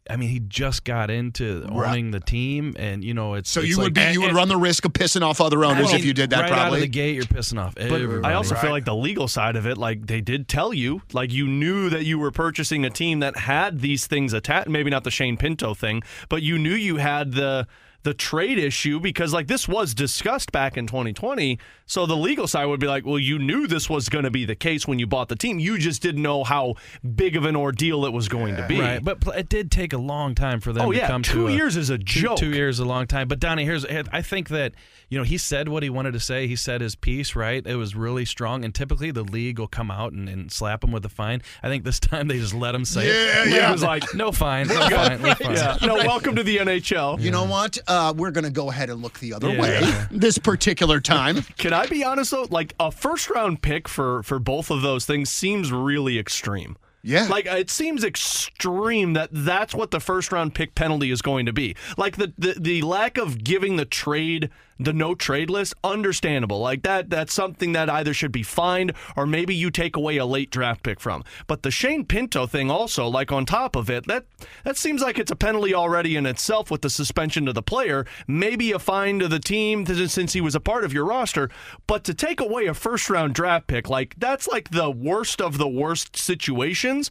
I 0.08 0.16
mean, 0.16 0.28
he 0.28 0.40
just 0.40 0.84
got 0.84 1.10
into 1.10 1.66
owning 1.70 2.10
the 2.12 2.20
team, 2.20 2.74
and 2.78 3.02
you 3.02 3.12
know, 3.14 3.34
it's 3.34 3.50
So 3.50 3.60
it's 3.60 3.68
you 3.70 3.78
would 3.78 3.96
like- 3.96 4.08
be, 4.08 4.12
you 4.14 4.20
would 4.22 4.34
run 4.34 4.48
the 4.48 4.56
risk 4.56 4.84
of 4.84 4.92
pissing 4.92 5.22
off 5.22 5.40
other 5.40 5.64
I 5.64 5.68
owners 5.70 5.86
mean, 5.88 5.96
if 5.96 6.04
you 6.04 6.14
did 6.14 6.30
that, 6.30 6.42
right 6.42 6.44
out 6.52 6.52
of 6.52 6.58
probably. 6.64 6.80
the 6.80 6.86
gate. 6.88 7.14
You're 7.16 7.24
pissing 7.24 7.58
off 7.60 7.74
But 7.74 7.90
everybody. 7.90 8.32
I 8.32 8.36
also 8.36 8.54
feel 8.54 8.70
like 8.70 8.84
the 8.84 8.94
legal 8.94 9.28
side 9.28 9.56
of 9.56 9.66
it, 9.66 9.76
like 9.78 10.06
they 10.06 10.20
did 10.20 10.48
tell 10.48 10.72
you, 10.72 11.02
like 11.12 11.32
you 11.32 11.46
knew 11.46 11.90
that 11.90 12.04
you 12.04 12.18
were 12.18 12.30
purchasing 12.30 12.84
a 12.84 12.90
team 12.90 13.20
that 13.20 13.36
had 13.36 13.80
these 13.80 14.06
things 14.06 14.32
attached. 14.32 14.68
Maybe 14.68 14.90
not 14.90 15.04
the 15.04 15.10
Shane 15.10 15.36
Pinto 15.36 15.74
thing, 15.74 16.02
but 16.28 16.42
you 16.42 16.58
knew 16.58 16.74
you 16.74 16.96
had 16.96 17.32
the 17.32 17.66
the 18.06 18.14
trade 18.14 18.56
issue 18.56 19.00
because 19.00 19.32
like 19.32 19.48
this 19.48 19.66
was 19.66 19.92
discussed 19.92 20.52
back 20.52 20.76
in 20.76 20.86
2020. 20.86 21.58
So 21.88 22.06
the 22.06 22.16
legal 22.16 22.46
side 22.46 22.66
would 22.66 22.78
be 22.80 22.86
like, 22.86 23.04
well, 23.04 23.18
you 23.18 23.38
knew 23.38 23.66
this 23.66 23.88
was 23.90 24.08
going 24.08 24.24
to 24.24 24.30
be 24.30 24.44
the 24.44 24.54
case 24.56 24.86
when 24.88 24.98
you 25.00 25.06
bought 25.06 25.28
the 25.28 25.36
team. 25.36 25.58
You 25.58 25.76
just 25.78 26.02
didn't 26.02 26.22
know 26.22 26.42
how 26.44 26.74
big 27.14 27.36
of 27.36 27.44
an 27.44 27.54
ordeal 27.56 28.04
it 28.06 28.12
was 28.12 28.28
going 28.28 28.56
to 28.56 28.66
be. 28.66 28.80
Right, 28.80 29.02
but 29.04 29.18
it 29.36 29.48
did 29.48 29.70
take 29.70 29.92
a 29.92 29.98
long 29.98 30.34
time 30.36 30.60
for 30.60 30.72
them 30.72 30.86
Oh, 30.86 30.92
to 30.92 30.98
yeah, 30.98 31.06
come 31.08 31.22
two 31.22 31.46
to 31.46 31.48
a- 31.48 31.52
years 31.52 31.76
is 31.76 31.90
a 31.90 31.98
two- 31.98 32.04
joke. 32.22 32.38
Two 32.38 32.52
years 32.54 32.76
is 32.76 32.80
a 32.80 32.84
long 32.84 33.06
time. 33.06 33.26
But 33.28 33.38
Donny, 33.40 33.64
here's 33.64 33.84
I 33.84 34.22
think 34.22 34.48
that 34.50 34.72
you 35.08 35.18
know 35.18 35.24
he 35.24 35.36
said 35.38 35.68
what 35.68 35.82
he 35.82 35.90
wanted 35.90 36.12
to 36.12 36.20
say. 36.20 36.46
He 36.46 36.56
said 36.56 36.80
his 36.80 36.94
piece. 36.94 37.34
Right, 37.36 37.64
it 37.66 37.76
was 37.76 37.94
really 37.96 38.24
strong. 38.24 38.64
And 38.64 38.74
typically 38.74 39.10
the 39.12 39.22
league 39.24 39.58
will 39.60 39.68
come 39.68 39.90
out 39.90 40.12
and, 40.12 40.28
and 40.28 40.50
slap 40.50 40.82
him 40.84 40.90
with 40.92 41.04
a 41.04 41.08
fine. 41.08 41.42
I 41.62 41.68
think 41.68 41.84
this 41.84 41.98
time 42.12 42.28
they 42.28 42.38
just 42.38 42.54
let 42.54 42.74
him 42.74 42.84
say 42.84 43.06
Yeah, 43.06 43.42
it. 43.42 43.48
yeah. 43.50 43.68
It 43.68 43.72
was 43.72 43.82
like 43.84 44.02
no 44.14 44.30
fine, 44.32 44.66
no 44.68 44.88
fine, 44.88 45.22
no 45.22 45.34
fine. 45.40 45.54
Yeah. 45.54 45.76
No, 45.86 45.94
welcome 45.94 46.34
to 46.36 46.42
the 46.42 46.56
NHL. 46.56 47.20
You 47.20 47.30
know 47.30 47.44
what? 47.44 47.78
Uh, 47.86 47.95
Uh, 47.96 48.12
we're 48.12 48.30
going 48.30 48.44
to 48.44 48.50
go 48.50 48.70
ahead 48.70 48.90
and 48.90 49.00
look 49.02 49.18
the 49.20 49.32
other 49.32 49.48
Yeah. 49.50 49.60
way 49.60 49.92
this 50.10 50.36
particular 50.38 51.00
time. 51.00 51.42
Can 51.58 51.72
I 51.72 51.86
be 51.86 52.04
honest 52.04 52.30
though? 52.30 52.46
Like 52.50 52.74
a 52.78 52.90
first 52.92 53.30
round 53.30 53.62
pick 53.62 53.88
for 53.88 54.22
for 54.22 54.38
both 54.38 54.70
of 54.70 54.82
those 54.82 55.06
things 55.06 55.30
seems 55.30 55.72
really 55.72 56.18
extreme. 56.18 56.76
Yeah. 57.02 57.26
Like 57.28 57.46
it 57.46 57.70
seems 57.70 58.04
extreme 58.04 59.12
that 59.14 59.30
that's 59.32 59.74
what 59.74 59.90
the 59.92 60.00
first 60.00 60.32
round 60.32 60.54
pick 60.54 60.74
penalty 60.74 61.10
is 61.10 61.22
going 61.22 61.46
to 61.46 61.52
be. 61.52 61.74
Like 61.96 62.16
the 62.16 62.32
the, 62.36 62.54
the 62.58 62.82
lack 62.82 63.16
of 63.16 63.42
giving 63.42 63.76
the 63.76 63.84
trade 63.84 64.50
the 64.78 64.92
no 64.92 65.14
trade 65.14 65.50
list 65.50 65.74
understandable. 65.82 66.60
Like 66.60 66.82
that 66.82 67.10
that's 67.10 67.32
something 67.32 67.72
that 67.72 67.88
either 67.88 68.14
should 68.14 68.32
be 68.32 68.42
fined 68.42 68.92
or 69.16 69.26
maybe 69.26 69.54
you 69.54 69.70
take 69.70 69.96
away 69.96 70.16
a 70.16 70.26
late 70.26 70.50
draft 70.50 70.82
pick 70.82 71.00
from. 71.00 71.24
But 71.46 71.62
the 71.62 71.70
Shane 71.70 72.04
Pinto 72.04 72.46
thing 72.46 72.70
also 72.70 73.08
like 73.08 73.32
on 73.32 73.46
top 73.46 73.76
of 73.76 73.90
it 73.90 74.06
that 74.06 74.26
that 74.64 74.76
seems 74.76 75.02
like 75.02 75.18
it's 75.18 75.30
a 75.30 75.36
penalty 75.36 75.74
already 75.74 76.16
in 76.16 76.26
itself 76.26 76.70
with 76.70 76.82
the 76.82 76.90
suspension 76.90 77.46
to 77.46 77.52
the 77.52 77.62
player, 77.62 78.06
maybe 78.26 78.72
a 78.72 78.78
fine 78.78 79.18
to 79.20 79.28
the 79.28 79.38
team 79.38 79.86
since 79.86 80.32
he 80.32 80.40
was 80.40 80.54
a 80.54 80.60
part 80.60 80.84
of 80.84 80.92
your 80.92 81.04
roster, 81.04 81.50
but 81.86 82.04
to 82.04 82.14
take 82.14 82.40
away 82.40 82.66
a 82.66 82.74
first 82.74 83.08
round 83.08 83.34
draft 83.34 83.66
pick 83.66 83.88
like 83.88 84.14
that's 84.18 84.46
like 84.48 84.70
the 84.70 84.90
worst 84.90 85.40
of 85.40 85.58
the 85.58 85.68
worst 85.68 86.16
situations. 86.16 87.10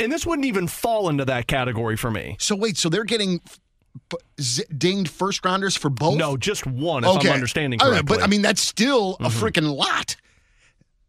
And 0.00 0.10
this 0.10 0.26
wouldn't 0.26 0.46
even 0.46 0.66
fall 0.66 1.08
into 1.08 1.24
that 1.26 1.46
category 1.46 1.96
for 1.96 2.10
me. 2.10 2.36
So 2.40 2.56
wait, 2.56 2.76
so 2.76 2.88
they're 2.88 3.04
getting 3.04 3.40
dinged 4.76 5.10
first 5.10 5.44
rounders 5.44 5.76
for 5.76 5.90
both? 5.90 6.16
No, 6.16 6.36
just 6.36 6.66
one, 6.66 7.04
if 7.04 7.10
I'm 7.10 7.26
understanding 7.28 7.78
correctly. 7.78 8.16
but 8.16 8.22
I 8.22 8.26
mean, 8.26 8.42
that's 8.42 8.60
still 8.60 9.16
a 9.20 9.24
mm-hmm. 9.24 9.44
freaking 9.44 9.74
lot. 9.74 10.16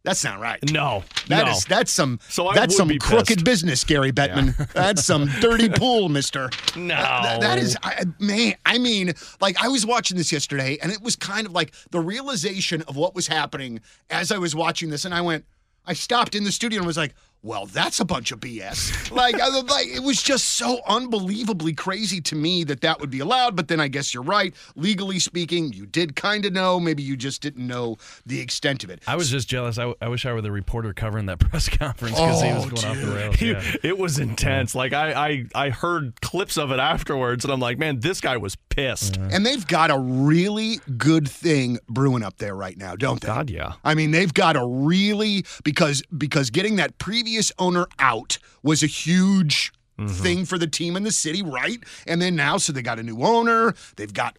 That's 0.04 0.22
not 0.22 0.38
right. 0.38 0.60
no, 0.70 1.02
That 1.26 1.46
no. 1.46 1.50
is 1.50 1.64
that's 1.64 1.90
some 1.90 2.20
So 2.28 2.52
that's 2.54 2.76
some 2.76 2.96
crooked 3.00 3.26
pissed. 3.38 3.44
business, 3.44 3.82
Gary 3.82 4.12
Bettman. 4.12 4.54
That's 4.72 5.04
some 5.04 5.26
dirty 5.40 5.68
pool, 5.76 6.08
Mister. 6.08 6.48
No. 6.76 6.94
That- 6.94 7.40
that 7.40 7.58
is 7.58 7.76
I, 7.82 8.04
man. 8.20 8.54
I 8.64 8.78
mean, 8.78 9.14
like 9.40 9.56
I 9.60 9.66
was 9.66 9.84
watching 9.84 10.16
this 10.16 10.30
yesterday, 10.30 10.78
and 10.80 10.92
it 10.92 11.02
was 11.02 11.16
kind 11.16 11.44
of 11.44 11.52
like 11.52 11.74
the 11.90 11.98
realization 11.98 12.82
of 12.82 12.96
what 12.96 13.16
was 13.16 13.26
happening 13.26 13.80
as 14.08 14.30
I 14.30 14.38
was 14.38 14.54
watching 14.54 14.90
this, 14.90 15.04
and 15.04 15.12
I 15.12 15.22
went. 15.22 15.44
I 15.88 15.92
stopped 15.92 16.34
in 16.34 16.42
the 16.44 16.50
studio 16.52 16.78
and 16.78 16.86
was 16.86 16.96
like, 16.96 17.14
"Well, 17.46 17.66
that's 17.66 18.00
a 18.00 18.04
bunch 18.04 18.32
of 18.32 18.40
BS." 18.40 19.10
like, 19.10 19.40
I, 19.40 19.48
like 19.60 19.86
it 19.86 20.02
was 20.02 20.22
just 20.22 20.44
so 20.48 20.80
unbelievably 20.86 21.74
crazy 21.74 22.20
to 22.22 22.34
me 22.34 22.64
that 22.64 22.80
that 22.82 23.00
would 23.00 23.10
be 23.10 23.20
allowed. 23.20 23.56
But 23.56 23.68
then 23.68 23.80
I 23.80 23.88
guess 23.88 24.12
you're 24.12 24.22
right. 24.22 24.54
Legally 24.74 25.18
speaking, 25.18 25.72
you 25.72 25.86
did 25.86 26.16
kind 26.16 26.44
of 26.44 26.52
know. 26.52 26.80
Maybe 26.80 27.02
you 27.02 27.16
just 27.16 27.40
didn't 27.42 27.66
know 27.66 27.96
the 28.26 28.40
extent 28.40 28.84
of 28.84 28.90
it. 28.90 29.00
I 29.06 29.16
was 29.16 29.30
just 29.30 29.48
jealous. 29.48 29.78
I, 29.78 29.94
I 30.00 30.08
wish 30.08 30.26
I 30.26 30.32
were 30.32 30.42
the 30.42 30.52
reporter 30.52 30.92
covering 30.92 31.26
that 31.26 31.38
press 31.40 31.68
conference 31.68 32.14
because 32.16 32.42
he 32.42 32.52
was 32.52 32.64
Oh, 32.66 32.68
going 32.70 32.84
off 32.86 33.00
the 33.04 33.14
rails. 33.14 33.36
He- 33.36 33.50
Yeah. 33.52 33.62
It 33.82 33.96
was 33.98 34.18
intense. 34.18 34.74
Like 34.74 34.92
I, 34.92 35.12
I, 35.12 35.44
I 35.54 35.70
heard 35.70 36.20
clips 36.20 36.56
of 36.58 36.72
it 36.72 36.80
afterwards, 36.80 37.44
and 37.44 37.52
I'm 37.52 37.60
like, 37.60 37.78
man, 37.78 38.00
this 38.00 38.20
guy 38.20 38.36
was 38.36 38.56
pissed. 38.56 39.16
And 39.16 39.46
they've 39.46 39.66
got 39.66 39.90
a 39.90 39.98
really 39.98 40.80
good 40.98 41.28
thing 41.28 41.78
brewing 41.88 42.22
up 42.24 42.38
there 42.38 42.54
right 42.56 42.76
now, 42.76 42.96
don't 42.96 43.20
they? 43.20 43.26
God, 43.28 43.50
yeah. 43.50 43.74
I 43.84 43.94
mean, 43.94 44.10
they've 44.10 44.32
got 44.34 44.56
a 44.56 44.66
really 44.66 45.44
because 45.64 46.02
because 46.16 46.50
getting 46.50 46.76
that 46.76 46.98
previous 46.98 47.35
owner 47.58 47.86
out 47.98 48.38
was 48.62 48.82
a 48.82 48.86
huge 48.86 49.72
Mm-hmm. 49.98 50.22
thing 50.22 50.44
for 50.44 50.58
the 50.58 50.66
team 50.66 50.94
and 50.94 51.06
the 51.06 51.10
city, 51.10 51.40
right? 51.40 51.78
And 52.06 52.20
then 52.20 52.36
now, 52.36 52.58
so 52.58 52.70
they 52.70 52.82
got 52.82 52.98
a 52.98 53.02
new 53.02 53.22
owner. 53.22 53.72
They've 53.96 54.12
got 54.12 54.36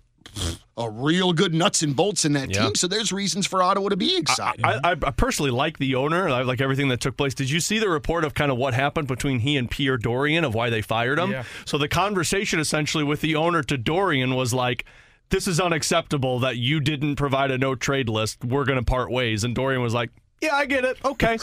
a 0.77 0.87
real 0.87 1.33
good 1.33 1.51
nuts 1.51 1.81
and 1.81 1.95
bolts 1.95 2.25
in 2.25 2.33
that 2.33 2.51
Yeah. 2.53 2.61
team. 2.65 2.75
So 2.75 2.87
there's 2.87 3.11
reasons 3.11 3.47
for 3.47 3.63
Ottawa 3.63 3.89
to 3.89 3.95
be 3.97 4.15
excited. 4.17 4.63
I, 4.63 4.73
I, 4.83 4.91
I 4.91 5.09
personally 5.09 5.49
like 5.49 5.79
the 5.79 5.95
owner. 5.95 6.29
I 6.29 6.43
like 6.43 6.61
everything 6.61 6.89
that 6.89 7.01
took 7.01 7.17
place. 7.17 7.33
Did 7.33 7.49
you 7.49 7.59
see 7.59 7.79
the 7.79 7.89
report 7.89 8.23
of 8.23 8.35
kind 8.35 8.51
of 8.51 8.59
what 8.59 8.75
happened 8.75 9.07
between 9.07 9.39
he 9.39 9.57
and 9.57 9.67
Pierre 9.67 9.97
Dorion 9.97 10.43
of 10.45 10.53
why 10.53 10.69
they 10.69 10.83
fired 10.83 11.17
him? 11.17 11.31
Yeah. 11.31 11.43
So 11.65 11.79
the 11.79 11.87
conversation 11.87 12.59
essentially 12.59 13.03
with 13.03 13.21
the 13.21 13.35
owner 13.35 13.63
to 13.63 13.79
Dorion 13.79 14.35
was 14.35 14.53
like, 14.53 14.85
"This 15.29 15.47
is 15.47 15.59
unacceptable 15.59 16.37
that 16.41 16.57
you 16.57 16.79
didn't 16.79 17.15
provide 17.15 17.49
a 17.49 17.57
no 17.57 17.73
trade 17.73 18.09
list. 18.09 18.45
We're 18.45 18.65
going 18.65 18.77
to 18.77 18.85
part 18.85 19.09
ways." 19.09 19.43
And 19.43 19.55
Dorion 19.55 19.81
was 19.81 19.95
like. 19.95 20.11
Yeah, 20.41 20.55
I 20.55 20.65
get 20.65 20.85
it. 20.85 20.97
Okay. 21.03 21.37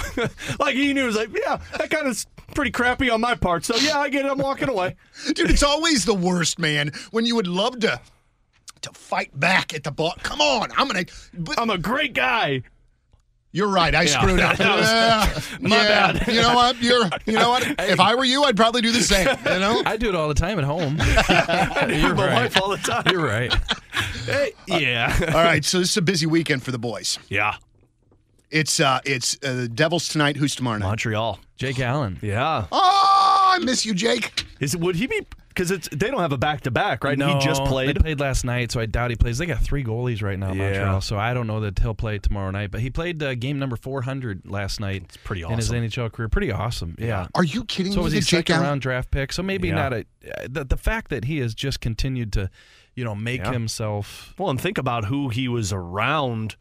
like 0.60 0.74
he 0.74 0.92
knew, 0.92 1.00
he 1.02 1.06
was 1.06 1.16
like, 1.16 1.30
yeah, 1.34 1.60
that 1.78 1.88
kind 1.90 2.06
of 2.06 2.26
pretty 2.54 2.70
crappy 2.70 3.08
on 3.10 3.20
my 3.20 3.34
part. 3.34 3.64
So 3.64 3.74
yeah, 3.76 3.98
I 3.98 4.08
get 4.10 4.24
it. 4.26 4.30
I'm 4.30 4.38
walking 4.38 4.68
away. 4.68 4.96
Dude, 5.34 5.50
it's 5.50 5.62
always 5.62 6.04
the 6.04 6.14
worst, 6.14 6.58
man. 6.58 6.92
When 7.10 7.24
you 7.26 7.34
would 7.36 7.46
love 7.46 7.78
to 7.80 8.00
to 8.82 8.90
fight 8.92 9.38
back 9.38 9.72
at 9.72 9.82
the 9.82 9.90
ball. 9.90 10.12
Come 10.22 10.40
on, 10.42 10.68
I'm 10.76 10.86
gonna. 10.88 11.04
But 11.32 11.58
I'm 11.58 11.70
a 11.70 11.78
great 11.78 12.12
guy. 12.12 12.62
You're 13.50 13.68
right. 13.68 13.94
I 13.94 14.04
screwed 14.06 14.40
up. 14.40 14.56
That 14.58 14.76
was- 14.76 15.50
Yeah, 15.50 15.58
my 15.68 15.76
yeah. 15.76 16.12
bad. 16.12 16.26
You 16.26 16.42
know 16.42 16.54
what? 16.54 16.82
You're. 16.82 17.08
You 17.24 17.34
know 17.34 17.48
what? 17.50 17.64
If 17.78 18.00
I 18.00 18.14
were 18.16 18.24
you, 18.24 18.42
I'd 18.44 18.56
probably 18.56 18.82
do 18.82 18.90
the 18.92 19.00
same. 19.00 19.28
You 19.46 19.58
know. 19.60 19.80
I 19.86 19.96
do 19.96 20.08
it 20.08 20.14
all 20.16 20.26
the 20.28 20.34
time 20.34 20.58
at 20.58 20.64
home. 20.64 20.98
You're 20.98 22.14
my 22.14 22.26
right. 22.26 22.34
wife 22.34 22.60
all 22.60 22.68
the 22.70 22.78
time. 22.78 23.04
You're 23.10 23.24
right. 23.24 23.54
Hey, 24.26 24.52
yeah. 24.66 25.16
All 25.28 25.42
right. 25.44 25.64
So 25.64 25.78
this 25.78 25.90
is 25.92 25.96
a 25.96 26.02
busy 26.02 26.26
weekend 26.26 26.62
for 26.64 26.72
the 26.72 26.78
boys. 26.78 27.18
yeah. 27.28 27.54
It's 28.50 28.78
uh, 28.80 29.00
it's 29.04 29.36
uh, 29.44 29.52
the 29.54 29.68
Devils 29.68 30.08
tonight. 30.08 30.36
Who's 30.36 30.54
tomorrow 30.54 30.78
night? 30.78 30.86
Montreal. 30.86 31.38
Jake 31.56 31.80
Allen. 31.80 32.18
Yeah. 32.22 32.66
Oh, 32.70 33.52
I 33.56 33.58
miss 33.64 33.84
you, 33.86 33.94
Jake. 33.94 34.44
Is 34.60 34.76
would 34.76 34.96
he 34.96 35.06
be? 35.06 35.20
Because 35.48 35.70
it's 35.70 35.88
they 35.90 36.10
don't 36.10 36.18
have 36.20 36.32
a 36.32 36.36
back 36.38 36.62
to 36.62 36.70
back, 36.72 37.04
right? 37.04 37.16
No, 37.16 37.28
he 37.38 37.44
just 37.44 37.62
They 37.62 37.70
played. 37.70 38.00
played 38.00 38.18
last 38.18 38.44
night, 38.44 38.72
so 38.72 38.80
I 38.80 38.86
doubt 38.86 39.10
he 39.10 39.16
plays. 39.16 39.38
They 39.38 39.46
got 39.46 39.60
three 39.60 39.84
goalies 39.84 40.20
right 40.20 40.36
now, 40.38 40.48
Yeah. 40.52 40.64
Montreal. 40.70 41.00
So 41.00 41.16
I 41.16 41.32
don't 41.32 41.46
know 41.46 41.60
that 41.60 41.78
he'll 41.78 41.94
play 41.94 42.18
tomorrow 42.18 42.50
night. 42.50 42.72
But 42.72 42.80
he 42.80 42.90
played 42.90 43.22
uh, 43.22 43.36
game 43.36 43.60
number 43.60 43.76
400 43.76 44.42
last 44.50 44.80
night. 44.80 45.02
It's 45.04 45.16
pretty 45.18 45.44
awesome 45.44 45.76
in 45.76 45.82
his. 45.84 45.92
NHL 45.94 46.12
career. 46.12 46.28
Pretty 46.28 46.50
awesome. 46.50 46.96
Yeah. 46.98 47.28
Are 47.36 47.44
you 47.44 47.64
kidding 47.64 47.92
So 47.92 47.98
me? 47.98 48.04
was 48.04 48.12
he 48.14 48.18
that 48.18 48.26
Jake 48.26 48.38
second 48.48 48.56
Allen- 48.56 48.66
round 48.68 48.80
draft 48.80 49.12
pick? 49.12 49.32
So 49.32 49.44
maybe 49.44 49.68
Yeah. 49.68 49.74
not 49.74 49.92
a. 49.92 49.98
uh, 50.00 50.48
The, 50.50 50.64
the 50.64 50.76
fact 50.76 51.10
that 51.10 51.26
he 51.26 51.38
has 51.38 51.54
just 51.54 51.80
continued 51.80 52.32
to, 52.32 52.50
you 52.96 53.04
know, 53.04 53.14
make 53.14 53.42
Yeah. 53.42 53.52
himself. 53.52 54.34
Well, 54.36 54.50
and 54.50 54.60
think 54.60 54.76
about 54.76 55.04
who 55.04 55.28
he 55.28 55.46
was 55.46 55.72
around 55.72 56.56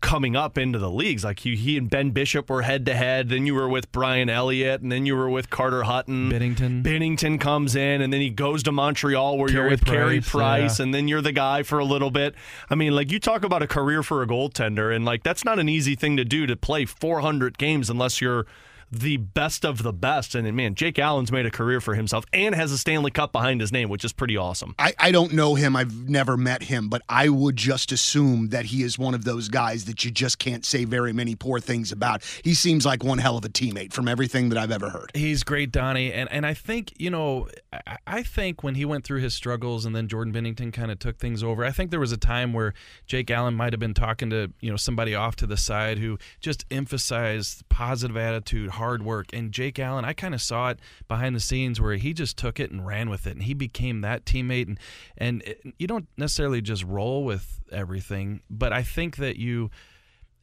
coming 0.00 0.36
up 0.36 0.58
into 0.58 0.78
the 0.78 0.90
leagues. 0.90 1.24
Like 1.24 1.40
he, 1.40 1.56
he 1.56 1.76
and 1.76 1.88
Ben 1.88 2.10
Bishop 2.10 2.48
were 2.48 2.62
head 2.62 2.86
to 2.86 2.94
head. 2.94 3.28
Then 3.28 3.46
you 3.46 3.54
were 3.54 3.68
with 3.68 3.90
Brian 3.92 4.28
Elliott, 4.28 4.82
and 4.82 4.90
then 4.90 5.06
you 5.06 5.16
were 5.16 5.28
with 5.28 5.50
Carter 5.50 5.84
Hutton. 5.84 6.30
Binnington. 6.30 6.82
Binnington 6.82 7.40
comes 7.40 7.76
in, 7.76 8.02
and 8.02 8.12
then 8.12 8.20
he 8.20 8.30
goes 8.30 8.62
to 8.64 8.72
Montreal 8.72 9.38
where 9.38 9.50
you're 9.50 9.62
Carey 9.62 9.70
with 9.70 9.84
Carey 9.84 10.20
Price, 10.20 10.30
Price, 10.30 10.78
yeah. 10.78 10.84
and 10.84 10.94
then 10.94 11.08
you're 11.08 11.22
the 11.22 11.32
guy 11.32 11.62
for 11.62 11.78
a 11.78 11.84
little 11.84 12.10
bit. 12.10 12.34
I 12.70 12.74
mean, 12.74 12.94
like 12.94 13.10
you 13.10 13.18
talk 13.18 13.44
about 13.44 13.62
a 13.62 13.66
career 13.66 14.02
for 14.02 14.22
a 14.22 14.26
goaltender, 14.26 14.94
and 14.94 15.04
like 15.04 15.22
that's 15.22 15.44
not 15.44 15.58
an 15.58 15.68
easy 15.68 15.94
thing 15.94 16.16
to 16.16 16.24
do 16.24 16.46
to 16.46 16.56
play 16.56 16.84
400 16.84 17.58
games 17.58 17.90
unless 17.90 18.20
you're 18.20 18.46
the 18.90 19.16
best 19.16 19.64
of 19.64 19.82
the 19.82 19.92
best. 19.92 20.34
And 20.34 20.50
man, 20.54 20.74
Jake 20.74 20.98
Allen's 20.98 21.32
made 21.32 21.46
a 21.46 21.50
career 21.50 21.80
for 21.80 21.94
himself 21.94 22.24
and 22.32 22.54
has 22.54 22.72
a 22.72 22.78
Stanley 22.78 23.10
Cup 23.10 23.32
behind 23.32 23.60
his 23.60 23.72
name, 23.72 23.88
which 23.88 24.04
is 24.04 24.12
pretty 24.12 24.36
awesome. 24.36 24.74
I, 24.78 24.94
I 24.98 25.10
don't 25.10 25.32
know 25.32 25.54
him. 25.54 25.76
I've 25.76 26.08
never 26.08 26.36
met 26.36 26.64
him, 26.64 26.88
but 26.88 27.02
I 27.08 27.28
would 27.28 27.56
just 27.56 27.92
assume 27.92 28.48
that 28.48 28.66
he 28.66 28.82
is 28.82 28.98
one 28.98 29.14
of 29.14 29.24
those 29.24 29.48
guys 29.48 29.86
that 29.86 30.04
you 30.04 30.10
just 30.10 30.38
can't 30.38 30.64
say 30.64 30.84
very 30.84 31.12
many 31.12 31.34
poor 31.34 31.60
things 31.60 31.92
about. 31.92 32.22
He 32.42 32.54
seems 32.54 32.86
like 32.86 33.02
one 33.02 33.18
hell 33.18 33.36
of 33.36 33.44
a 33.44 33.48
teammate 33.48 33.92
from 33.92 34.08
everything 34.08 34.48
that 34.50 34.58
I've 34.58 34.70
ever 34.70 34.90
heard. 34.90 35.10
He's 35.14 35.42
great, 35.42 35.72
Donny, 35.72 36.12
and 36.12 36.30
and 36.30 36.46
I 36.46 36.54
think 36.54 36.92
you 36.98 37.10
know, 37.10 37.48
I, 37.72 37.98
I 38.06 38.22
think 38.22 38.62
when 38.62 38.74
he 38.74 38.84
went 38.84 39.04
through 39.04 39.20
his 39.20 39.34
struggles, 39.34 39.84
and 39.84 39.94
then 39.94 40.08
Jordan 40.08 40.32
Binnington 40.32 40.72
kind 40.72 40.90
of 40.90 40.98
took 40.98 41.18
things 41.18 41.42
over. 41.42 41.64
I 41.64 41.70
think 41.70 41.90
there 41.90 42.00
was 42.00 42.12
a 42.12 42.16
time 42.16 42.52
where 42.52 42.74
Jake 43.06 43.30
Allen 43.30 43.54
might 43.54 43.72
have 43.72 43.80
been 43.80 43.94
talking 43.94 44.30
to 44.30 44.52
you 44.60 44.70
know 44.70 44.76
somebody 44.76 45.14
off 45.14 45.36
to 45.36 45.46
the 45.46 45.56
side 45.56 45.98
who 45.98 46.18
just 46.40 46.64
emphasized 46.70 47.68
positive 47.68 48.16
attitude, 48.16 48.70
hard 48.76 49.02
work, 49.02 49.26
and 49.32 49.52
Jake 49.52 49.78
Allen. 49.78 50.04
I 50.04 50.12
kind 50.12 50.34
of 50.34 50.40
saw 50.40 50.70
it 50.70 50.80
behind 51.08 51.34
the 51.34 51.40
scenes 51.40 51.80
where 51.80 51.96
he 51.96 52.12
just 52.12 52.36
took 52.36 52.60
it 52.60 52.70
and 52.70 52.86
ran 52.86 53.10
with 53.10 53.26
it, 53.26 53.32
and 53.32 53.42
he 53.42 53.54
became 53.54 54.00
that 54.00 54.24
teammate. 54.24 54.66
And 54.66 54.78
and 55.18 55.42
it, 55.42 55.60
you 55.78 55.86
don't 55.86 56.08
necessarily 56.16 56.60
just 56.60 56.84
roll 56.84 57.24
with 57.24 57.60
everything, 57.72 58.40
but 58.48 58.72
I 58.72 58.82
think 58.82 59.16
that 59.16 59.36
you 59.36 59.70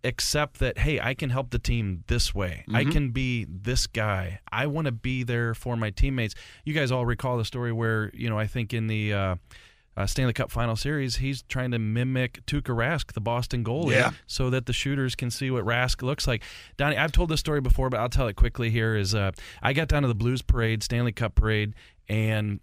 accept 0.05 0.59
that 0.59 0.77
hey 0.77 0.99
i 0.99 1.13
can 1.13 1.29
help 1.29 1.51
the 1.51 1.59
team 1.59 2.03
this 2.07 2.35
way 2.35 2.65
i 2.73 2.83
can 2.83 3.11
be 3.11 3.45
this 3.49 3.87
guy 3.87 4.37
i 4.51 4.67
want 4.67 4.83
to 4.83 4.91
be 4.91 5.23
there 5.23 5.53
for 5.53 5.77
my 5.77 5.89
teammates 5.89 6.35
you 6.65 6.73
guys 6.73 6.91
all 6.91 7.05
recall 7.05 7.37
the 7.37 7.45
story 7.45 7.71
where 7.71 8.11
you 8.13 8.29
know 8.29 8.37
i 8.37 8.45
think 8.45 8.73
in 8.73 8.87
the 8.87 9.13
uh, 9.13 9.35
uh, 9.95 10.05
Stanley 10.05 10.33
Cup 10.33 10.51
Final 10.51 10.75
Series, 10.75 11.17
he's 11.17 11.43
trying 11.43 11.71
to 11.71 11.79
mimic 11.79 12.45
Tuukka 12.45 12.75
Rask, 12.75 13.13
the 13.13 13.21
Boston 13.21 13.63
goalie, 13.63 13.91
Yeah. 13.93 14.11
so 14.27 14.49
that 14.49 14.65
the 14.65 14.73
shooters 14.73 15.15
can 15.15 15.29
see 15.29 15.51
what 15.51 15.63
Rask 15.65 16.01
looks 16.01 16.27
like. 16.27 16.43
Donny, 16.77 16.97
I've 16.97 17.11
told 17.11 17.29
this 17.29 17.39
story 17.39 17.61
before, 17.61 17.89
but 17.89 17.99
I'll 17.99 18.09
tell 18.09 18.27
it 18.27 18.35
quickly. 18.35 18.69
Here 18.69 18.95
is 18.95 19.13
uh, 19.13 19.31
I 19.61 19.73
got 19.73 19.87
down 19.87 20.01
to 20.03 20.07
the 20.07 20.15
Blues 20.15 20.41
Parade, 20.41 20.81
Stanley 20.83 21.11
Cup 21.11 21.35
Parade, 21.35 21.73
and 22.09 22.59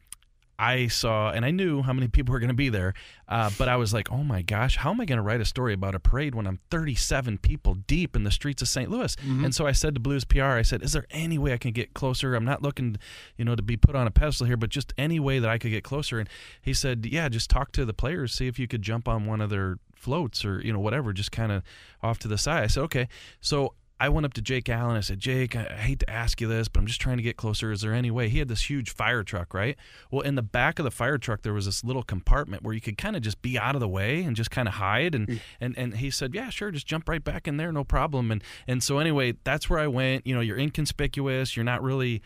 I 0.61 0.89
saw, 0.89 1.31
and 1.31 1.43
I 1.43 1.51
knew 1.53 1.81
how 1.81 1.95
many 1.95 2.07
people 2.09 2.35
were 2.35 2.39
going 2.39 2.49
to 2.49 2.55
be 2.55 2.69
there, 2.69 2.93
uh, 3.29 3.51
but 3.57 3.67
I 3.67 3.77
was 3.77 3.95
like, 3.95 4.13
oh 4.13 4.23
my 4.23 4.43
gosh, 4.43 4.77
how 4.77 4.91
am 4.91 5.01
I 5.01 5.07
going 5.07 5.17
to 5.17 5.23
write 5.23 5.41
a 5.41 5.47
story 5.47 5.73
about 5.73 5.95
a 5.95 5.99
parade 5.99 6.35
when 6.35 6.47
I'm 6.47 6.59
37 6.71 7.39
people 7.39 7.75
deep 7.75 8.15
in 8.15 8.25
the 8.25 8.31
streets 8.31 8.61
of 8.61 8.69
St. 8.69 8.91
Louis? 8.91 9.17
And 9.45 9.55
so 9.55 9.67
I 9.67 9.73
said 9.73 9.95
to 9.95 10.01
Blues 10.01 10.25
PR, 10.25 10.43
I 10.43 10.63
said, 10.63 10.83
is 10.83 10.93
there 10.93 11.07
any 11.11 11.39
way 11.39 11.55
I 11.55 11.57
can 11.57 11.73
get 11.73 11.95
closer? 11.95 12.35
I'm 12.35 12.45
not 12.45 12.61
looking, 12.61 12.99
you 13.39 13.45
know, 13.47 13.57
to 13.57 13.63
be 13.63 13.79
put 13.79 13.97
on 13.97 14.07
a 14.07 14.11
pedestal 14.11 14.47
here, 14.47 14.59
but 14.59 14.69
just 14.69 14.93
any 14.99 15.19
way 15.19 15.39
that 15.39 15.49
I 15.49 15.57
could 15.57 15.71
get 15.71 15.83
closer. 15.83 16.19
And 16.19 16.29
he 16.61 16.75
said, 16.75 17.07
yeah, 17.07 17.31
just 17.31 17.49
talk 17.49 17.73
to 17.73 17.87
the 17.87 17.95
players, 17.95 18.35
see 18.35 18.47
if 18.47 18.59
you 18.59 18.69
could 18.69 18.83
jump 18.83 19.09
on 19.09 19.25
one 19.25 19.41
of 19.41 19.49
their 19.49 19.79
floats 19.95 20.45
or 20.45 20.61
you 20.61 20.73
know 20.73 20.81
whatever, 20.81 21.13
just 21.13 21.31
kind 21.33 21.53
of 21.53 21.63
off 22.03 22.19
to 22.19 22.29
the 22.29 22.39
side. 22.39 22.65
I 22.65 22.67
said, 22.67 22.83
okay. 22.85 23.09
So 23.41 23.75
I 24.01 24.09
went 24.09 24.25
up 24.25 24.33
to 24.33 24.43
Jake 24.43 24.71
Allen. 24.71 24.97
I 24.97 25.01
said, 25.01 25.21
Jake, 25.21 25.55
I 25.55 25.65
hate 25.65 26.01
to 26.01 26.09
ask 26.09 26.41
you 26.41 26.49
this, 26.49 26.69
but 26.69 26.81
I'm 26.81 26.87
just 26.87 27.03
trying 27.03 27.19
to 27.19 27.23
get 27.23 27.37
closer. 27.37 27.71
Is 27.71 27.83
there 27.83 27.93
any 27.93 28.11
way? 28.11 28.31
He 28.31 28.39
had 28.39 28.49
this 28.49 28.71
huge 28.71 28.91
fire 28.95 29.23
truck, 29.23 29.53
right? 29.53 29.77
Well, 30.11 30.23
in 30.23 30.37
the 30.37 30.43
back 30.43 30.79
of 30.79 30.85
the 30.85 30.91
fire 30.91 31.19
truck, 31.19 31.43
there 31.43 31.53
was 31.53 31.67
this 31.67 31.85
little 31.85 32.03
compartment 32.03 32.63
where 32.63 32.75
you 32.75 32.81
could 32.81 32.97
kind 32.97 33.15
of 33.15 33.21
just 33.21 33.43
be 33.43 33.59
out 33.59 33.75
of 33.75 33.81
the 33.81 33.89
way 33.89 34.23
and 34.23 34.35
just 34.35 34.51
kind 34.51 34.67
of 34.67 34.75
hide. 34.75 35.15
And, 35.15 35.29
mm. 35.29 35.41
and 35.61 35.77
and 35.77 35.99
he 35.99 36.11
said, 36.11 36.35
yeah, 36.35 36.49
sure, 36.49 36.71
just 36.71 36.87
jump 36.87 37.11
right 37.11 37.23
back 37.23 37.47
in 37.47 37.59
there, 37.59 37.71
no 37.73 37.85
problem. 37.85 38.31
And 38.31 38.43
and 38.67 38.83
so 38.83 38.99
anyway, 38.99 39.35
that's 39.45 39.69
where 39.69 39.79
I 39.79 39.87
went. 39.87 40.27
You 40.27 40.35
know, 40.35 40.41
you're 40.41 40.59
inconspicuous. 40.59 41.55
You're 41.55 41.65
not 41.65 41.83
really 41.83 42.23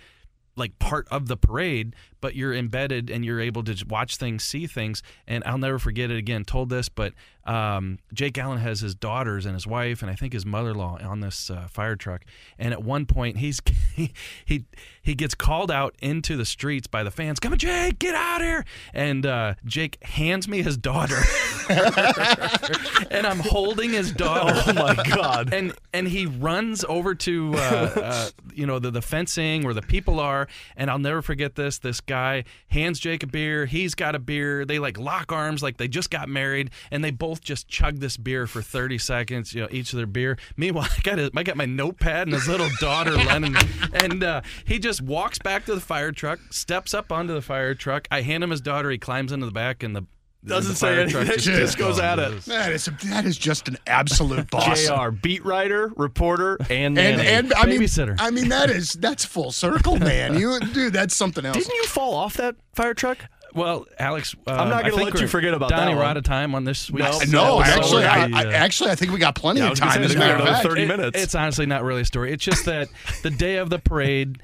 like 0.57 0.79
part 0.79 1.09
of 1.11 1.27
the 1.27 1.37
parade, 1.37 1.95
but 2.20 2.37
you're 2.37 2.55
embedded 2.55 3.11
and 3.11 3.25
you're 3.25 3.41
able 3.41 3.64
to 3.64 3.85
watch 3.89 4.16
things, 4.16 4.45
see 4.45 4.68
things. 4.68 5.03
And 5.27 5.43
I'll 5.45 5.59
never 5.59 5.79
forget 5.79 6.11
it 6.11 6.16
again. 6.16 6.45
Told 6.45 6.70
this, 6.70 6.89
but 6.89 7.12
um, 7.47 7.99
Jake 8.12 8.38
Allen 8.38 8.59
has 8.59 8.80
his 8.80 8.95
daughters 8.95 9.45
and 9.45 9.55
his 9.55 9.66
wife, 9.66 10.03
and 10.03 10.11
I 10.11 10.14
think 10.14 10.32
his 10.32 10.47
mother-in-law 10.47 10.99
on 11.03 11.20
this 11.20 11.51
uh, 11.51 11.66
fire 11.68 11.97
truck. 11.97 12.24
And 12.59 12.72
at 12.72 12.82
one 12.82 13.07
point, 13.07 13.38
he's 13.38 13.61
he, 13.95 14.12
he 14.45 14.64
he 15.03 15.14
gets 15.14 15.34
called 15.34 15.70
out 15.70 15.95
into 16.01 16.36
the 16.36 16.45
streets 16.45 16.86
by 16.86 17.03
the 17.03 17.11
fans. 17.11 17.38
Come 17.40 17.53
on, 17.53 17.59
Jake, 17.59 17.99
get 17.99 18.14
out 18.14 18.40
here! 18.40 18.64
And 18.92 19.26
uh, 19.26 19.55
Jake 19.64 20.03
hands 20.03 20.49
me 20.49 20.62
his 20.62 20.76
daughter, 20.76 21.18
and 21.68 23.26
I'm 23.26 23.40
holding 23.40 23.90
his 23.90 24.12
daughter. 24.12 24.62
Oh 24.66 24.72
my 24.72 24.95
God. 24.95 25.53
And 25.53 25.74
and 25.92 26.09
he 26.09 26.26
runs 26.26 26.84
over 26.84 27.14
to 27.14 27.55
uh, 27.55 27.59
uh, 27.59 28.28
you 28.55 28.66
know 28.66 28.78
the, 28.78 28.90
the 28.90 29.03
fencing 29.03 29.64
where 29.64 29.74
the 29.74 29.82
people 29.82 30.20
are, 30.20 30.49
and 30.76 30.90
I'll 30.90 30.99
never 30.99 31.22
forget 31.22 31.55
this. 31.55 31.78
This 31.78 32.01
guy 32.01 32.45
hands 32.68 32.99
Jake 32.99 33.22
a 33.22 33.26
beer. 33.26 33.66
He's 33.66 33.95
got 33.95 34.14
a 34.14 34.18
beer. 34.18 34.64
They 34.64 34.78
like 34.78 34.99
lock 34.99 35.32
arms 35.32 35.62
like 35.62 35.76
they 35.76 35.88
just 35.88 36.11
got 36.11 36.28
married, 36.28 36.70
and 36.90 37.05
they 37.05 37.11
both 37.11 37.34
just 37.41 37.68
chug 37.68 37.99
this 37.99 38.16
beer 38.16 38.47
for 38.47 38.62
30 38.62 38.99
seconds. 38.99 39.55
You 39.55 39.62
know, 39.62 39.68
each 39.70 39.93
of 39.93 39.97
their 39.97 40.07
beer. 40.07 40.37
Meanwhile, 40.57 40.89
I 40.99 41.01
got 41.03 41.18
his, 41.18 41.30
I 41.37 41.43
got 41.43 41.57
my 41.57 41.66
notepad 41.66 42.26
and 42.28 42.32
his 42.35 42.49
little 42.49 42.68
daughter 42.80 43.12
Lennon, 43.12 43.57
and 43.95 44.22
uh, 44.22 44.41
he 44.64 44.78
just 44.78 45.01
walks 45.03 45.39
back 45.39 45.64
to 45.66 45.74
the 45.74 45.80
fire 45.80 46.12
truck, 46.12 46.39
steps 46.51 46.95
up 46.95 47.11
onto 47.12 47.35
the 47.35 47.43
fire 47.43 47.74
truck. 47.74 48.07
I 48.11 48.20
hand 48.22 48.43
him 48.45 48.51
his 48.51 48.61
daughter. 48.61 48.91
He 48.91 48.99
climbs 48.99 49.32
into 49.32 49.47
the 49.47 49.53
back, 49.53 49.82
and 49.82 49.95
the 49.97 50.05
Doesn't 50.45 50.74
say 50.76 51.01
anything. 51.01 51.24
truck 51.24 51.39
Just 51.39 51.78
goes 51.85 51.99
at 51.99 52.18
it. 52.18 52.43
That 52.43 52.72
is 52.72 52.85
that 53.05 53.24
is 53.24 53.37
just 53.39 53.68
an 53.68 53.78
absolute 53.87 54.51
boss. 54.51 54.87
JR, 54.87 55.11
beat 55.11 55.45
writer, 55.45 55.91
reporter, 55.97 56.59
and 56.68 56.99
And 56.99 57.20
and 57.20 57.55
I 57.55 57.64
mean, 57.66 57.80
Babysitter. 57.80 58.16
I 58.18 58.30
mean 58.30 58.49
that 58.51 58.68
is 58.70 58.93
that's 58.93 59.24
full 59.24 59.53
circle, 59.53 59.97
man. 59.99 60.39
You 60.39 60.61
dude, 60.61 60.93
that's 60.93 61.14
something 61.16 61.45
else. 61.47 61.57
didn't 61.57 61.74
you 61.74 61.85
fall 61.87 62.14
off 62.14 62.35
that 62.35 62.57
fire 62.74 62.95
truck? 62.95 63.18
Well, 63.55 63.86
Alex, 63.98 64.34
uh, 64.46 64.50
I'm 64.50 64.68
not 64.68 64.82
gonna 64.84 64.96
let 65.05 65.20
you 65.20 65.28
forget 65.28 65.55
about 65.55 65.70
Donny. 65.70 65.92
that 65.92 65.98
We're 65.98 66.05
out 66.05 66.16
of 66.16 66.24
time 66.24 66.55
on 66.55 66.64
this 66.64 66.78
sweet. 66.80 67.00
No, 67.02 67.07
Uh, 67.07 67.20
no, 67.28 67.59
that 67.62 67.78
was 67.78 67.86
actually, 67.86 68.05
I, 68.05 68.18
already, 68.18 68.34
I, 68.34 68.44
uh, 68.44 68.50
actually, 68.50 68.90
I 68.90 68.94
think 68.96 69.12
we 69.12 69.18
got 69.18 69.34
plenty 69.36 69.61
Yeah, 69.61 69.70
of 69.70 69.78
time. 69.78 69.92
say, 69.98 70.05
As 70.05 70.14
a 70.14 70.18
matter 70.18 70.34
of 70.42 70.48
fact. 70.48 70.62
30 70.66 70.82
It- 70.82 70.88
minutes. 70.88 71.22
It's 71.22 71.34
honestly 71.36 71.66
not 71.66 71.84
really 71.84 72.02
a 72.02 72.05
story. 72.05 72.32
It's 72.32 72.44
just 72.44 72.64
that 72.64 72.88
the 73.22 73.30
day 73.30 73.57
of 73.59 73.70
the 73.70 73.78
parade, 73.78 74.38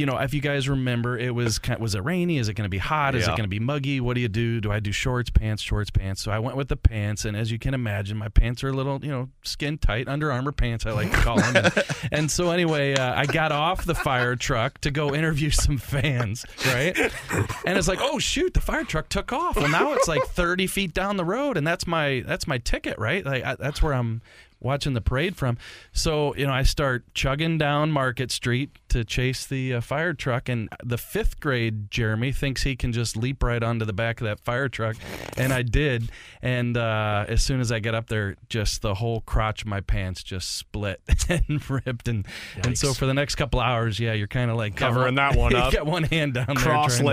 you 0.00 0.06
know, 0.06 0.16
if 0.16 0.32
you 0.32 0.40
guys 0.40 0.66
remember, 0.66 1.18
it 1.18 1.34
was 1.34 1.58
kind 1.58 1.78
was 1.78 1.94
it 1.94 2.02
rainy? 2.02 2.38
Is 2.38 2.48
it 2.48 2.54
going 2.54 2.64
to 2.64 2.70
be 2.70 2.78
hot? 2.78 3.14
Is 3.14 3.24
it 3.28 3.30
going 3.32 3.42
to 3.42 3.48
be 3.48 3.58
muggy? 3.58 4.00
What 4.00 4.14
do 4.14 4.22
you 4.22 4.28
do? 4.28 4.58
Do 4.58 4.72
I 4.72 4.80
do 4.80 4.92
shorts, 4.92 5.28
pants, 5.28 5.62
shorts, 5.62 5.90
pants? 5.90 6.22
So 6.22 6.32
I 6.32 6.38
went 6.38 6.56
with 6.56 6.68
the 6.68 6.76
pants, 6.76 7.26
and 7.26 7.36
as 7.36 7.52
you 7.52 7.58
can 7.58 7.74
imagine, 7.74 8.16
my 8.16 8.28
pants 8.28 8.64
are 8.64 8.70
a 8.70 8.72
little, 8.72 9.04
you 9.04 9.10
know, 9.10 9.28
skin 9.42 9.76
tight, 9.76 10.08
Under 10.08 10.32
Armour 10.32 10.52
pants, 10.52 10.86
I 10.86 10.92
like 10.92 11.10
to 11.10 11.18
call 11.18 11.36
them. 11.36 11.54
and, 11.54 11.84
and 12.12 12.30
so 12.30 12.50
anyway, 12.50 12.94
uh, 12.94 13.14
I 13.14 13.26
got 13.26 13.52
off 13.52 13.84
the 13.84 13.94
fire 13.94 14.36
truck 14.36 14.80
to 14.80 14.90
go 14.90 15.14
interview 15.14 15.50
some 15.50 15.76
fans, 15.76 16.46
right? 16.68 16.96
And 17.66 17.76
it's 17.76 17.88
like, 17.88 17.98
oh 18.00 18.18
shoot, 18.18 18.54
the 18.54 18.62
fire 18.62 18.84
truck 18.84 19.10
took 19.10 19.34
off. 19.34 19.56
Well, 19.56 19.68
now 19.68 19.92
it's 19.92 20.08
like 20.08 20.24
30 20.28 20.66
feet 20.66 20.94
down 20.94 21.18
the 21.18 21.26
road, 21.26 21.58
and 21.58 21.66
that's 21.66 21.86
my 21.86 22.24
that's 22.26 22.46
my 22.46 22.56
ticket, 22.56 22.98
right? 22.98 23.24
Like 23.24 23.44
I, 23.44 23.56
that's 23.56 23.82
where 23.82 23.92
I'm 23.92 24.22
watching 24.60 24.92
the 24.92 25.00
parade 25.00 25.36
from. 25.36 25.56
So, 25.92 26.34
you 26.36 26.46
know, 26.46 26.52
I 26.52 26.62
start 26.62 27.04
chugging 27.14 27.58
down 27.58 27.90
Market 27.90 28.30
Street 28.30 28.70
to 28.90 29.04
chase 29.04 29.46
the 29.46 29.74
uh, 29.74 29.80
fire 29.80 30.12
truck. 30.12 30.48
And 30.48 30.68
the 30.84 30.98
fifth 30.98 31.40
grade 31.40 31.90
Jeremy 31.90 32.32
thinks 32.32 32.62
he 32.62 32.76
can 32.76 32.92
just 32.92 33.16
leap 33.16 33.42
right 33.42 33.62
onto 33.62 33.84
the 33.84 33.92
back 33.92 34.20
of 34.20 34.26
that 34.26 34.40
fire 34.40 34.68
truck. 34.68 34.96
And 35.36 35.52
I 35.52 35.62
did. 35.62 36.10
And 36.42 36.76
uh, 36.76 37.24
as 37.28 37.42
soon 37.42 37.60
as 37.60 37.72
I 37.72 37.78
get 37.78 37.94
up 37.94 38.08
there, 38.08 38.36
just 38.48 38.82
the 38.82 38.94
whole 38.94 39.20
crotch 39.22 39.62
of 39.62 39.68
my 39.68 39.80
pants 39.80 40.22
just 40.22 40.56
split 40.56 41.00
and 41.28 41.68
ripped. 41.70 42.08
And, 42.08 42.26
and 42.64 42.76
so 42.78 42.92
for 42.92 43.06
the 43.06 43.14
next 43.14 43.36
couple 43.36 43.60
hours, 43.60 43.98
yeah, 43.98 44.12
you're 44.12 44.26
kind 44.28 44.50
of 44.50 44.56
like 44.56 44.76
Covering 44.76 45.14
that 45.16 45.36
one 45.36 45.52
you 45.56 45.58
up. 45.58 45.72
got 45.72 45.86
one 45.86 46.02
hand 46.04 46.34
down 46.34 46.46
there. 46.46 46.56
trying 46.56 46.88
to- 46.88 47.04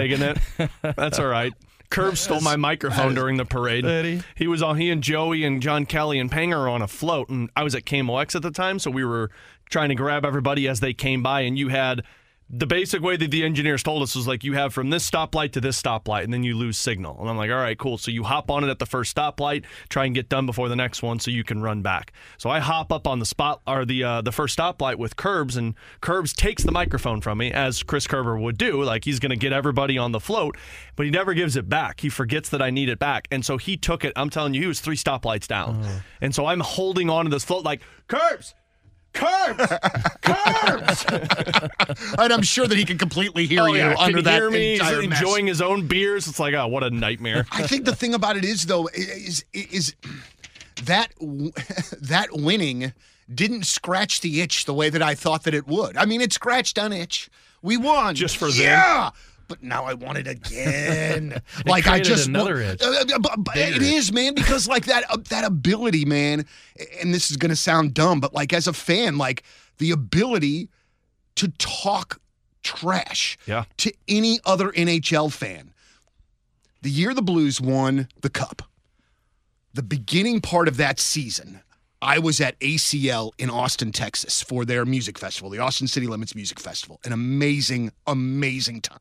it. 0.60 0.70
That's 0.96 1.20
all 1.20 1.28
right. 1.28 1.54
Curb 1.90 2.18
stole 2.18 2.42
my 2.42 2.56
microphone 2.56 3.16
during 3.16 3.38
the 3.38 3.46
parade. 3.46 3.84
Did 3.84 4.24
he? 4.36 4.48
Was 4.48 4.62
on. 4.62 4.78
He 4.78 4.90
and 4.90 5.02
Joey 5.02 5.44
and 5.44 5.62
John 5.62 5.86
Kelly 5.86 6.20
and 6.20 6.32
Panger 6.32 6.70
on 6.72 6.82
a 6.82 6.88
float, 6.88 7.30
and 7.30 7.50
I 7.56 7.64
was 7.64 7.76
at 7.76 7.86
KMOX 7.86 8.36
at 8.36 8.42
the 8.42 8.52
time, 8.52 8.80
so 8.80 8.92
we 8.92 9.06
were 9.06 9.32
trying 9.70 9.90
to 9.90 9.96
grab 9.96 10.26
everybody 10.26 10.68
as 10.68 10.80
they 10.80 10.94
came 10.94 11.24
by, 11.24 11.42
and 11.42 11.58
you 11.58 11.70
had 11.70 12.04
the 12.50 12.66
basic 12.66 13.02
way 13.02 13.18
that 13.18 13.30
the 13.30 13.44
engineers 13.44 13.84
told 13.84 14.02
us 14.02 14.16
was 14.16 14.26
like 14.26 14.44
you 14.44 14.54
have 14.54 14.74
from 14.74 14.90
this 14.90 15.10
stoplight 15.10 15.52
to 15.52 15.60
this 15.60 15.82
stoplight 15.82 16.24
and 16.24 16.34
then 16.34 16.44
you 16.44 16.56
lose 16.56 16.78
signal. 16.78 17.18
And 17.20 17.30
I'm 17.30 17.36
like, 17.36 17.52
all 17.52 17.58
right, 17.58 17.78
cool. 17.78 17.98
So 17.98 18.10
you 18.10 18.24
hop 18.24 18.50
on 18.50 18.64
it 18.64 18.70
at 18.70 18.80
the 18.80 18.86
first 18.86 19.14
stoplight, 19.14 19.66
try 19.90 20.06
and 20.06 20.16
get 20.16 20.30
done 20.30 20.46
before 20.46 20.70
the 20.70 20.76
next 20.76 21.04
one 21.04 21.20
so 21.20 21.30
you 21.30 21.44
can 21.44 21.62
run 21.62 21.82
back. 21.82 22.14
So 22.38 22.50
I 22.50 22.60
hop 22.60 22.92
up 22.94 23.06
on 23.06 23.20
the 23.20 23.26
spot 23.26 23.62
or 23.68 23.84
the 23.84 24.04
uh, 24.04 24.22
the 24.22 24.32
first 24.32 24.58
stoplight 24.58 24.96
with 24.96 25.18
Curbs 25.18 25.58
and 25.58 25.76
Curbs 26.00 26.32
takes 26.32 26.64
the 26.64 26.72
microphone 26.72 27.20
from 27.20 27.40
me 27.40 27.52
as 27.52 27.84
Chris 27.84 28.08
Kerber 28.08 28.38
would 28.38 28.58
do. 28.58 28.82
Like 28.82 29.04
he's 29.04 29.20
going 29.20 29.32
to 29.32 29.36
get 29.36 29.52
everybody 29.52 29.98
on 29.98 30.14
the 30.14 30.20
float, 30.22 30.56
but 30.96 31.06
he 31.06 31.12
never 31.12 31.34
gives 31.34 31.58
it 31.58 31.68
back. 31.68 32.00
He 32.00 32.08
forgets 32.10 32.48
that 32.50 32.62
I 32.62 32.70
need 32.70 32.88
it 32.88 33.00
back. 33.00 33.28
And 33.30 33.46
so 33.46 33.58
he 33.58 33.76
took 33.76 34.06
it. 34.06 34.14
I'm 34.16 34.30
telling 34.30 34.54
you, 34.54 34.62
he 34.62 34.68
was 34.68 34.80
three 34.80 34.96
stoplights 34.96 35.48
down. 35.48 35.82
And 36.22 36.34
so 36.34 36.46
I'm 36.46 36.62
holding 36.62 37.10
on 37.10 37.26
to 37.26 37.32
this 37.32 37.44
float 37.44 37.66
like, 37.66 37.82
Curbs, 38.08 38.56
Curbs, 39.18 39.74
Curbs. 40.22 41.06
and 42.20 42.34
I'm 42.34 42.42
sure 42.44 42.68
that 42.68 42.78
he 42.78 42.86
can 42.86 42.98
completely 42.98 43.46
hear 43.48 43.64
Oh, 43.64 43.66
you 43.68 43.78
yeah. 43.78 43.96
under 43.98 44.18
Can 44.20 44.26
that 44.26 44.34
hear 44.34 44.50
me. 44.52 44.72
He's 44.72 44.80
entire 44.82 45.02
mess. 45.08 45.20
enjoying 45.22 45.48
his 45.48 45.62
own 45.62 45.88
beers. 45.88 46.28
It's 46.28 46.40
like, 46.40 46.54
oh, 46.54 46.68
what 46.68 46.84
a 46.84 46.90
nightmare. 46.90 47.46
I 47.52 47.64
think 47.66 47.86
the 47.86 47.96
thing 47.96 48.14
about 48.14 48.38
it 48.38 48.46
is 48.46 48.66
though 48.66 48.88
is 48.94 49.44
is 49.54 49.96
that 50.84 51.12
that 52.02 52.28
winning 52.32 52.94
didn't 53.34 53.66
scratch 53.66 54.22
the 54.22 54.42
itch 54.42 54.66
the 54.66 54.74
way 54.74 54.90
that 54.90 55.02
I 55.02 55.16
thought 55.16 55.44
that 55.44 55.54
it 55.54 55.68
would. 55.68 55.98
I 55.98 56.06
mean, 56.06 56.22
it 56.22 56.32
scratched 56.32 56.78
an 56.78 56.94
itch. 56.94 57.30
We 57.62 57.76
won 57.76 58.16
Just 58.16 58.38
for 58.38 58.50
them? 58.50 58.62
yeah. 58.62 59.10
But 59.48 59.64
now 59.64 59.86
I 59.86 59.94
want 59.94 60.18
it 60.18 60.28
again. 60.28 61.42
like 61.66 61.88
I 61.88 62.00
just 62.00 62.28
another 62.28 62.56
wa- 62.56 62.60
itch. 62.62 62.82
Uh, 62.82 62.88
uh, 63.16 63.20
but- 63.20 63.44
but 63.44 63.56
it 63.58 63.82
is, 63.82 64.12
man, 64.12 64.36
because 64.36 64.68
like 64.68 64.86
that 64.86 65.06
uh, 65.10 65.18
that 65.30 65.44
ability, 65.46 66.06
man. 66.06 66.46
And 67.02 67.14
this 67.14 67.32
is 67.32 67.38
gonna 67.38 67.56
sound 67.56 67.94
dumb, 67.94 68.20
but 68.20 68.34
like 68.34 68.52
as 68.54 68.68
a 68.68 68.74
fan, 68.74 69.18
like 69.18 69.44
the 69.78 69.92
ability 69.92 70.70
to 71.36 71.48
talk 71.60 72.20
trash 72.64 73.38
Yeah. 73.46 73.66
to 73.78 73.92
any 74.08 74.40
other 74.46 74.72
NHL 74.72 75.32
fan. 75.32 75.72
The 76.82 76.90
year 76.90 77.14
the 77.14 77.22
Blues 77.22 77.62
won 77.62 78.08
the 78.22 78.30
Cup, 78.30 78.64
the 79.74 79.84
beginning 79.84 80.42
part 80.42 80.68
of 80.68 80.78
that 80.78 81.00
season, 81.00 81.62
I 82.02 82.20
was 82.20 82.40
at 82.42 82.60
ACL 82.60 83.32
in 83.38 83.50
Austin, 83.50 83.92
Texas 83.92 84.42
for 84.42 84.66
their 84.66 84.86
music 84.86 85.18
festival, 85.18 85.50
the 85.50 85.60
Austin 85.60 85.88
City 85.88 86.08
Limits 86.08 86.36
Music 86.36 86.60
Festival. 86.60 87.00
An 87.06 87.14
amazing, 87.14 87.92
amazing 88.06 88.82
time. 88.82 89.00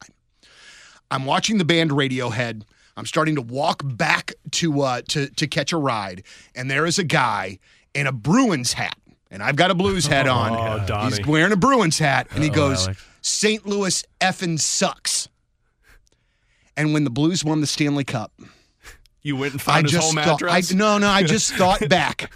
I'm 1.11 1.25
watching 1.25 1.59
the 1.59 1.65
band 1.65 1.91
Radiohead. 1.91 2.63
I'm 2.97 3.07
starting 3.07 3.35
to 3.37 3.43
walk 3.43 3.83
back 3.85 4.33
to 4.53 4.81
uh, 4.81 5.03
to 5.09 5.29
to 5.29 5.47
catch 5.47 5.73
a 5.73 5.77
ride, 5.77 6.23
and 6.55 6.71
there 6.71 6.87
is 6.87 6.99
a 6.99 7.05
guy 7.05 7.59
in 7.95 8.07
a 8.07 8.13
Bruins 8.13 8.73
hat, 8.73 8.97
and 9.31 9.43
I've 9.43 9.57
got 9.57 9.71
a 9.71 9.75
Blues 9.75 10.07
hat 10.09 10.27
on. 10.27 10.87
Oh, 10.91 11.05
He's 11.09 11.25
wearing 11.27 11.53
a 11.53 11.57
Bruins 11.57 11.99
hat, 11.99 12.27
and 12.35 12.43
he 12.43 12.49
goes, 12.51 12.87
Alex. 12.87 13.05
"St. 13.21 13.67
Louis 13.67 14.05
effing 14.21 14.59
sucks." 14.59 15.29
And 16.77 16.93
when 16.93 17.05
the 17.05 17.11
Blues 17.11 17.45
won 17.45 17.61
the 17.61 17.67
Stanley 17.67 18.05
Cup, 18.05 18.33
You 19.23 19.37
went 19.37 19.53
and 19.55 19.61
I 19.63 19.65
found 19.65 19.85
his 19.87 19.93
just 19.93 20.07
home 20.15 20.25
thought, 20.25 20.43
I, 20.43 20.59
address. 20.59 20.73
no, 20.73 20.99
no, 20.99 21.09
I 21.09 21.23
just 21.23 21.55
thought 21.55 21.87
back 21.89 22.31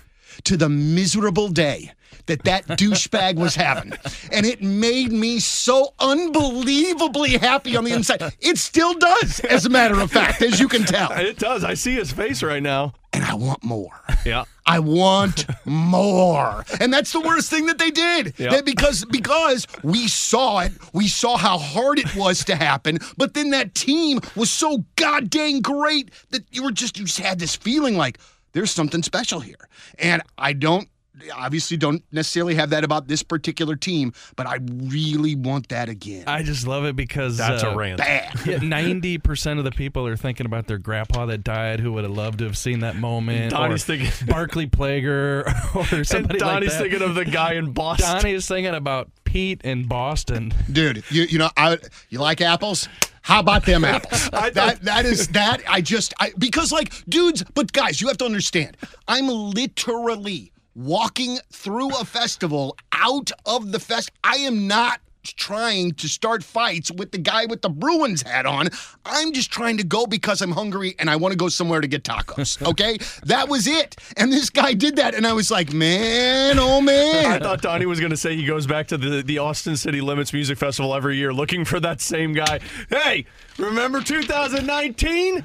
to 0.45 0.57
the 0.57 0.69
miserable 0.71 1.49
day 1.49 1.93
that 2.27 2.45
that 2.45 2.67
douchebag 2.67 3.37
was 3.37 3.55
having, 3.55 3.93
and 4.33 4.47
it 4.47 4.63
made 4.63 5.13
me 5.13 5.39
so 5.39 5.95
unbelievably 5.99 7.39
happy 7.39 7.77
on 7.77 7.85
the 7.85 7.93
inside. 7.93 8.23
It 8.41 8.59
still 8.59 8.95
does, 8.95 9.41
as 9.41 9.67
a 9.67 9.71
matter 9.71 9.99
of 10.01 10.11
fact, 10.11 10.43
as 10.43 10.61
you 10.61 10.69
can 10.69 10.85
tell. 10.85 11.13
It 11.13 11.39
does. 11.39 11.65
I 11.65 11.75
see 11.75 11.95
his 11.95 12.13
face 12.13 12.43
right 12.43 12.63
now. 12.63 12.95
And 13.13 13.25
I 13.25 13.35
want 13.35 13.65
more. 13.65 14.01
Yeah. 14.25 14.45
I 14.67 14.79
want 14.79 15.47
more. 15.65 16.65
And 16.81 16.93
that's 16.93 17.13
the 17.13 17.21
worst 17.21 17.51
thing 17.51 17.67
that 17.67 17.79
they 17.79 17.91
did. 17.91 18.35
Yeah. 18.39 18.51
That 18.51 18.65
because 18.65 19.05
because 19.07 19.67
we 19.83 20.07
saw 20.07 20.61
it, 20.61 20.73
we 20.93 21.09
saw 21.09 21.37
how 21.37 21.59
hard 21.59 21.99
it 21.99 22.15
was 22.15 22.45
to 22.45 22.55
happen, 22.55 22.99
but 23.17 23.35
then 23.35 23.51
that 23.51 23.75
team 23.75 24.21
was 24.37 24.51
so 24.51 24.85
goddamn 24.95 25.61
great 25.61 26.13
that 26.31 26.45
you 26.53 26.63
were 26.63 26.71
just 26.71 26.99
you 26.99 27.05
just 27.05 27.19
had 27.19 27.41
this 27.41 27.57
feeling 27.57 27.97
like 27.97 28.19
there's 28.53 28.71
something 28.71 29.03
special 29.03 29.41
here. 29.41 29.69
And 29.99 30.23
I 30.39 30.53
don't 30.53 30.89
obviously 31.35 31.77
don't 31.77 32.03
necessarily 32.13 32.55
have 32.55 32.71
that 32.71 32.85
about 32.85 33.09
this 33.09 33.23
particular 33.23 33.77
team, 33.77 34.13
but 34.37 34.47
I 34.47 34.59
really 34.85 35.35
want 35.35 35.69
that 35.69 35.89
again. 35.89 36.25
I 36.27 36.43
just 36.43 36.67
love 36.67 36.85
it 36.85 36.97
because 36.97 37.37
That's 37.37 37.63
uh, 37.65 37.69
a 37.71 37.77
rant. 37.77 38.01
Ninety 38.63 39.19
percent 39.19 39.59
of 39.59 39.65
the 39.65 39.71
people 39.71 40.07
are 40.07 40.17
thinking 40.17 40.47
about 40.47 40.67
their 40.67 40.79
grandpa 40.79 41.27
that 41.27 41.45
died, 41.45 41.81
who 41.81 41.93
would 41.93 42.05
have 42.05 42.13
loved 42.13 42.39
to 42.39 42.45
have 42.45 42.57
seen 42.59 42.81
that 42.81 42.97
moment. 42.97 43.51
Donny's 43.53 43.83
or 43.89 43.97
thinking- 43.97 44.11
Barclay 44.27 44.67
Plager, 44.67 45.45
or 45.75 45.97
And 45.97 46.07
somebody 46.07 46.39
Donny's 46.39 46.71
like 46.71 46.79
that. 46.79 46.83
thinking 46.91 47.03
of 47.09 47.15
the 47.15 47.25
guy 47.25 47.55
in 47.55 47.73
Boston. 47.73 48.07
Donny 48.17 48.33
is 48.33 48.47
thinking 48.47 48.75
about 48.75 49.11
Pete 49.25 49.63
in 49.63 49.87
Boston. 49.87 50.53
dude. 50.71 51.05
You 51.11 51.23
you 51.23 51.39
know 51.39 51.51
I 51.57 51.79
you 52.09 52.19
like 52.21 52.41
apples. 52.41 52.89
How 53.23 53.41
about 53.41 53.67
them 53.67 53.85
apples? 53.85 54.31
That 54.55 54.83
that 54.85 55.05
is 55.05 55.29
that 55.29 55.63
I 55.69 55.81
just 55.83 56.15
I 56.19 56.33
because 56.39 56.73
like 56.73 56.93
dudes, 57.09 57.45
but 57.55 57.71
guys, 57.73 58.01
you 58.01 58.09
have 58.09 58.17
to 58.19 58.25
understand. 58.25 58.77
I'm 59.07 59.27
literally 59.29 60.53
walking 60.75 61.39
through 61.53 61.91
a 61.97 62.05
festival 62.05 62.77
out 62.93 63.31
of 63.47 63.73
the 63.73 63.81
fest. 63.81 64.11
I 64.23 64.37
am 64.37 64.67
not 64.67 65.01
trying 65.23 65.93
to 65.93 66.09
start 66.09 66.43
fights 66.43 66.91
with 66.91 67.13
the 67.13 67.19
guy 67.19 67.45
with 67.47 67.63
the 67.63 67.69
Bruins 67.69 68.23
hat 68.23 68.47
on. 68.47 68.69
I'm 69.05 69.33
just 69.33 69.51
trying 69.51 69.77
to 69.77 69.85
go 69.85 70.07
because 70.07 70.41
I'm 70.41 70.53
hungry 70.53 70.95
and 70.99 71.11
I 71.11 71.17
want 71.17 71.33
to 71.33 71.37
go 71.37 71.49
somewhere 71.49 71.81
to 71.81 71.87
get 71.87 72.05
tacos. 72.05 72.59
Okay? 72.71 72.99
that 73.25 73.49
was 73.49 73.67
it. 73.67 73.97
And 74.17 74.33
this 74.33 74.49
guy 74.49 74.75
did 74.75 74.97
that 74.97 75.15
and 75.15 75.27
I 75.27 75.33
was 75.33 75.51
like, 75.51 75.73
"Man, 75.73 76.59
oh 76.59 76.81
man." 76.81 77.27
I 77.33 77.39
thought 77.39 77.63
Donny 77.63 77.85
was 77.87 78.01
going 78.01 78.11
to 78.11 78.17
say 78.17 78.37
he 78.37 78.47
goes 78.47 78.67
back 78.67 78.89
to 78.89 78.97
the, 78.97 79.23
the 79.23 79.39
Austin 79.39 79.77
City 79.77 80.01
Limits 80.01 80.33
Music 80.33 80.57
Festival 80.57 80.95
every 80.95 81.17
year 81.17 81.33
looking 81.33 81.65
for 81.65 81.81
that 81.81 82.01
same 82.01 82.33
guy. 82.33 82.61
Hey, 82.89 83.27
remember 83.59 84.01
2019? 84.01 85.45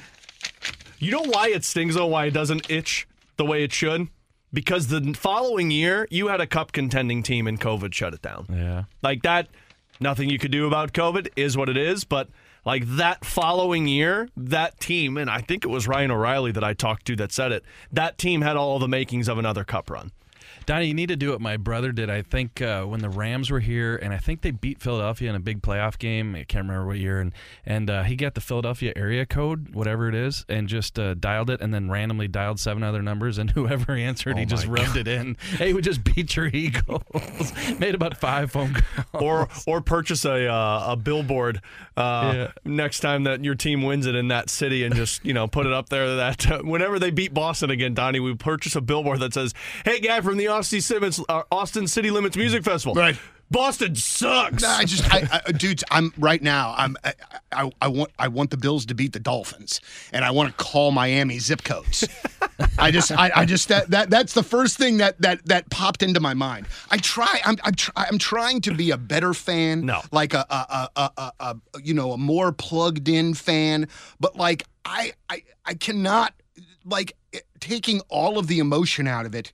You 1.00 1.12
know 1.12 1.24
why 1.24 1.50
it 1.50 1.64
stings 1.66 1.96
though, 1.96 2.06
why 2.06 2.26
it 2.26 2.32
doesn't 2.32 2.70
itch 2.70 3.08
the 3.38 3.46
way 3.46 3.64
it 3.64 3.74
should? 3.74 4.08
Because 4.56 4.88
the 4.88 5.14
following 5.14 5.70
year, 5.70 6.08
you 6.10 6.30
had 6.30 6.40
a 6.40 6.48
cup 6.48 6.72
contending 6.72 7.22
team 7.22 7.46
and 7.46 7.60
COVID 7.60 7.94
shut 7.94 8.14
it 8.14 8.22
down. 8.22 8.48
Yeah. 8.50 8.84
Like 9.04 9.22
that, 9.24 9.50
nothing 10.00 10.30
you 10.30 10.40
could 10.40 10.52
do 10.52 10.66
about 10.66 10.94
COVID 10.94 11.28
is 11.36 11.58
what 11.58 11.68
it 11.68 11.76
is. 11.76 12.06
But 12.06 12.30
like 12.64 12.84
that 12.86 13.26
following 13.26 13.88
year, 13.88 14.30
that 14.38 14.80
team, 14.80 15.18
and 15.18 15.30
I 15.30 15.42
think 15.42 15.66
it 15.66 15.68
was 15.68 15.88
Ryan 15.90 16.10
O'Reilly 16.12 16.54
that 16.54 16.64
I 16.64 16.74
talked 16.74 17.06
to 17.08 17.16
that 17.18 17.34
said 17.34 17.52
it, 17.52 17.64
that 17.92 18.18
team 18.18 18.42
had 18.42 18.56
all 18.56 18.80
the 18.80 18.88
makings 18.88 19.28
of 19.28 19.38
another 19.38 19.66
cup 19.66 19.90
run. 19.90 20.12
Donny, 20.66 20.88
you 20.88 20.94
need 20.94 21.10
to 21.10 21.16
do 21.16 21.32
what 21.32 21.42
my 21.42 21.58
brother 21.58 21.92
did. 21.92 22.10
I 22.10 22.22
think 22.22 22.62
uh, 22.62 22.84
when 22.86 23.00
the 23.02 23.10
Rams 23.10 23.52
were 23.52 23.60
here, 23.60 23.96
and 23.96 24.14
I 24.14 24.18
think 24.18 24.42
they 24.42 24.52
beat 24.52 24.82
Philadelphia 24.82 25.30
in 25.30 25.36
a 25.36 25.40
big 25.40 25.62
playoff 25.62 25.98
game. 26.00 26.36
I 26.36 26.44
can't 26.44 26.68
remember 26.68 26.88
what 26.88 26.98
year, 26.98 27.20
and 27.22 27.34
and 27.66 27.90
uh, 27.90 28.04
he 28.04 28.16
got 28.16 28.34
the 28.36 28.42
Philadelphia 28.42 28.92
area 28.96 29.26
code, 29.26 29.74
whatever 29.76 30.08
it 30.10 30.16
is, 30.16 30.46
and 30.50 30.68
just 30.68 30.98
uh, 30.98 31.14
dialed 31.14 31.50
it, 31.50 31.62
and 31.62 31.74
then 31.74 31.90
randomly 31.90 32.28
dialed 32.28 32.60
seven 32.60 32.82
other 32.84 33.02
numbers, 33.02 33.38
and 33.38 33.52
whoever 33.56 33.92
answered, 33.94 34.38
he 34.38 34.46
just 34.46 34.66
rubbed 34.68 34.98
it 34.98 35.08
in. 35.08 35.38
Hey, 35.56 35.74
we 35.74 35.82
just 35.82 36.04
beat 36.04 36.36
your 36.36 36.48
Eagles. 36.48 37.04
Made 37.80 37.96
about 37.96 38.18
five 38.18 38.52
phone 38.52 38.74
calls. 39.12 39.24
or 39.24 39.48
or 39.68 39.82
purchase 39.82 40.26
a 40.26 40.48
uh, 40.48 40.86
a 40.94 40.96
billboard 40.98 41.62
uh, 41.96 42.32
Yeah. 42.36 42.52
next 42.66 43.00
time 43.00 43.24
that 43.24 43.44
your 43.44 43.56
team 43.56 43.82
wins 43.84 44.06
it 44.06 44.16
in 44.16 44.28
that 44.30 44.50
city 44.50 44.84
and 44.84 44.94
just 44.96 45.24
you 45.26 45.34
know 45.34 45.48
put 45.48 45.66
it 45.66 45.72
up 45.74 45.90
there 45.90 46.16
that 46.18 46.52
uh, 46.52 46.60
whenever 46.64 47.00
they 47.00 47.12
beat 47.12 47.34
Boston 47.34 47.70
again, 47.70 47.94
Donny, 47.94 48.20
we 48.20 48.34
purchase 48.36 48.76
a 48.76 48.82
billboard 48.82 49.20
that 49.22 49.34
says, 49.34 49.54
"Hey, 49.86 50.00
guy 50.00 50.20
from 50.22 50.38
the 50.38 50.45
Austin 50.48 50.82
Simmons, 50.82 51.20
uh, 51.30 51.44
Austin 51.52 51.88
City 51.88 52.12
Limits 52.12 52.36
Music 52.38 52.64
Festival, 52.64 52.94
Right. 52.96 53.18
Boston 53.52 53.96
sucks." 53.96 54.64
No, 54.64 54.70
I 54.70 54.86
just, 54.86 55.14
I, 55.14 55.42
I, 55.46 55.52
dudes, 55.52 55.84
I'm 55.92 56.12
right 56.18 56.42
now. 56.42 56.74
I'm, 56.76 56.98
I, 57.04 57.14
I, 57.52 57.72
I 57.82 57.88
want, 57.88 58.12
I 58.18 58.28
want 58.28 58.50
the 58.50 58.58
Bills 58.58 58.86
to 58.88 58.96
beat 58.96 59.14
the 59.14 59.20
Dolphins, 59.20 59.82
and 60.12 60.26
I 60.26 60.32
want 60.32 60.50
to 60.50 60.64
call 60.64 60.92
Miami 60.92 61.38
zip 61.40 61.64
codes. 61.64 62.08
I 62.80 62.90
just, 62.90 63.12
I, 63.12 63.32
I 63.36 63.46
just 63.46 63.68
that, 63.68 63.90
that 63.92 64.10
that's 64.10 64.34
the 64.34 64.42
first 64.44 64.78
thing 64.78 64.98
that 64.98 65.22
that 65.22 65.46
that 65.46 65.70
popped 65.70 66.02
into 66.02 66.20
my 66.20 66.34
mind. 66.34 66.66
I 66.90 66.98
try, 66.98 67.40
I'm, 67.46 67.58
I'm, 67.64 67.74
try, 67.76 68.06
I'm 68.10 68.18
trying 68.18 68.62
to 68.62 68.74
be 68.74 68.92
a 68.92 68.98
better 68.98 69.34
fan. 69.34 69.86
No. 69.86 70.02
like 70.12 70.34
a, 70.34 70.46
a, 70.50 70.90
a, 70.96 71.02
a, 71.02 71.12
a, 71.18 71.32
a, 71.40 71.82
you 71.84 71.94
know, 71.94 72.14
a 72.14 72.18
more 72.18 72.52
plugged 72.52 73.08
in 73.10 73.34
fan. 73.36 73.88
But 74.20 74.36
like, 74.38 74.64
I, 74.86 75.14
I, 75.30 75.44
I 75.66 75.74
cannot, 75.76 76.34
like, 76.86 77.16
taking 77.60 78.00
all 78.10 78.38
of 78.38 78.48
the 78.48 78.60
emotion 78.60 79.08
out 79.08 79.26
of 79.26 79.36
it 79.36 79.52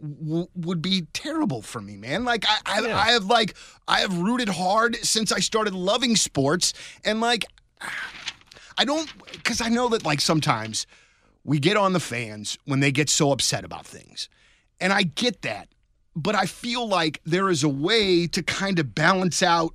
w- 0.00 0.48
would 0.54 0.82
be 0.82 1.06
terrible 1.12 1.62
for 1.62 1.80
me, 1.80 1.96
man. 1.96 2.24
Like 2.24 2.44
I, 2.48 2.58
I, 2.66 2.92
I 2.92 3.12
have 3.12 3.26
like 3.26 3.54
I 3.88 4.00
have 4.00 4.16
rooted 4.16 4.48
hard 4.48 4.96
since 4.96 5.32
I 5.32 5.40
started 5.40 5.74
loving 5.74 6.16
sports, 6.16 6.72
and 7.04 7.20
like 7.20 7.44
I 8.78 8.84
don't 8.84 9.10
because 9.32 9.60
I 9.60 9.68
know 9.68 9.88
that 9.90 10.04
like 10.04 10.20
sometimes 10.20 10.86
we 11.44 11.58
get 11.58 11.76
on 11.76 11.92
the 11.92 12.00
fans 12.00 12.58
when 12.64 12.80
they 12.80 12.92
get 12.92 13.10
so 13.10 13.32
upset 13.32 13.64
about 13.64 13.86
things, 13.86 14.28
and 14.80 14.92
I 14.92 15.02
get 15.02 15.42
that, 15.42 15.68
but 16.14 16.34
I 16.34 16.46
feel 16.46 16.86
like 16.86 17.20
there 17.24 17.48
is 17.48 17.62
a 17.62 17.68
way 17.68 18.26
to 18.28 18.42
kind 18.42 18.78
of 18.78 18.94
balance 18.94 19.42
out 19.42 19.74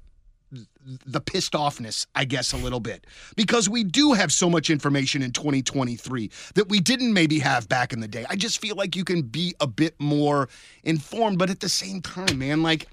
the 1.06 1.20
pissed 1.22 1.54
offness, 1.54 2.06
I 2.16 2.26
guess, 2.26 2.54
a 2.54 2.58
little 2.58 2.80
bit. 2.80 3.06
Because 3.36 3.68
we 3.70 3.84
do 3.84 4.14
have 4.14 4.32
so 4.32 4.50
much 4.50 4.70
information 4.70 5.22
in 5.22 5.32
2023 5.32 6.30
that 6.56 6.70
we 6.70 6.80
didn't 6.80 7.14
maybe 7.14 7.40
have 7.40 7.68
back 7.68 7.92
in 7.94 8.00
the 8.00 8.08
day. 8.08 8.26
I 8.30 8.36
just 8.36 8.60
feel 8.62 8.76
like 8.76 8.96
you 8.96 9.04
can 9.04 9.22
be 9.22 9.54
a 9.60 9.68
bit 9.68 9.96
more 10.00 10.48
informed, 10.84 11.40
but 11.40 11.50
at 11.50 11.60
the 11.60 11.70
same 11.70 12.02
time, 12.02 12.40
man, 12.40 12.64
like, 12.64 12.88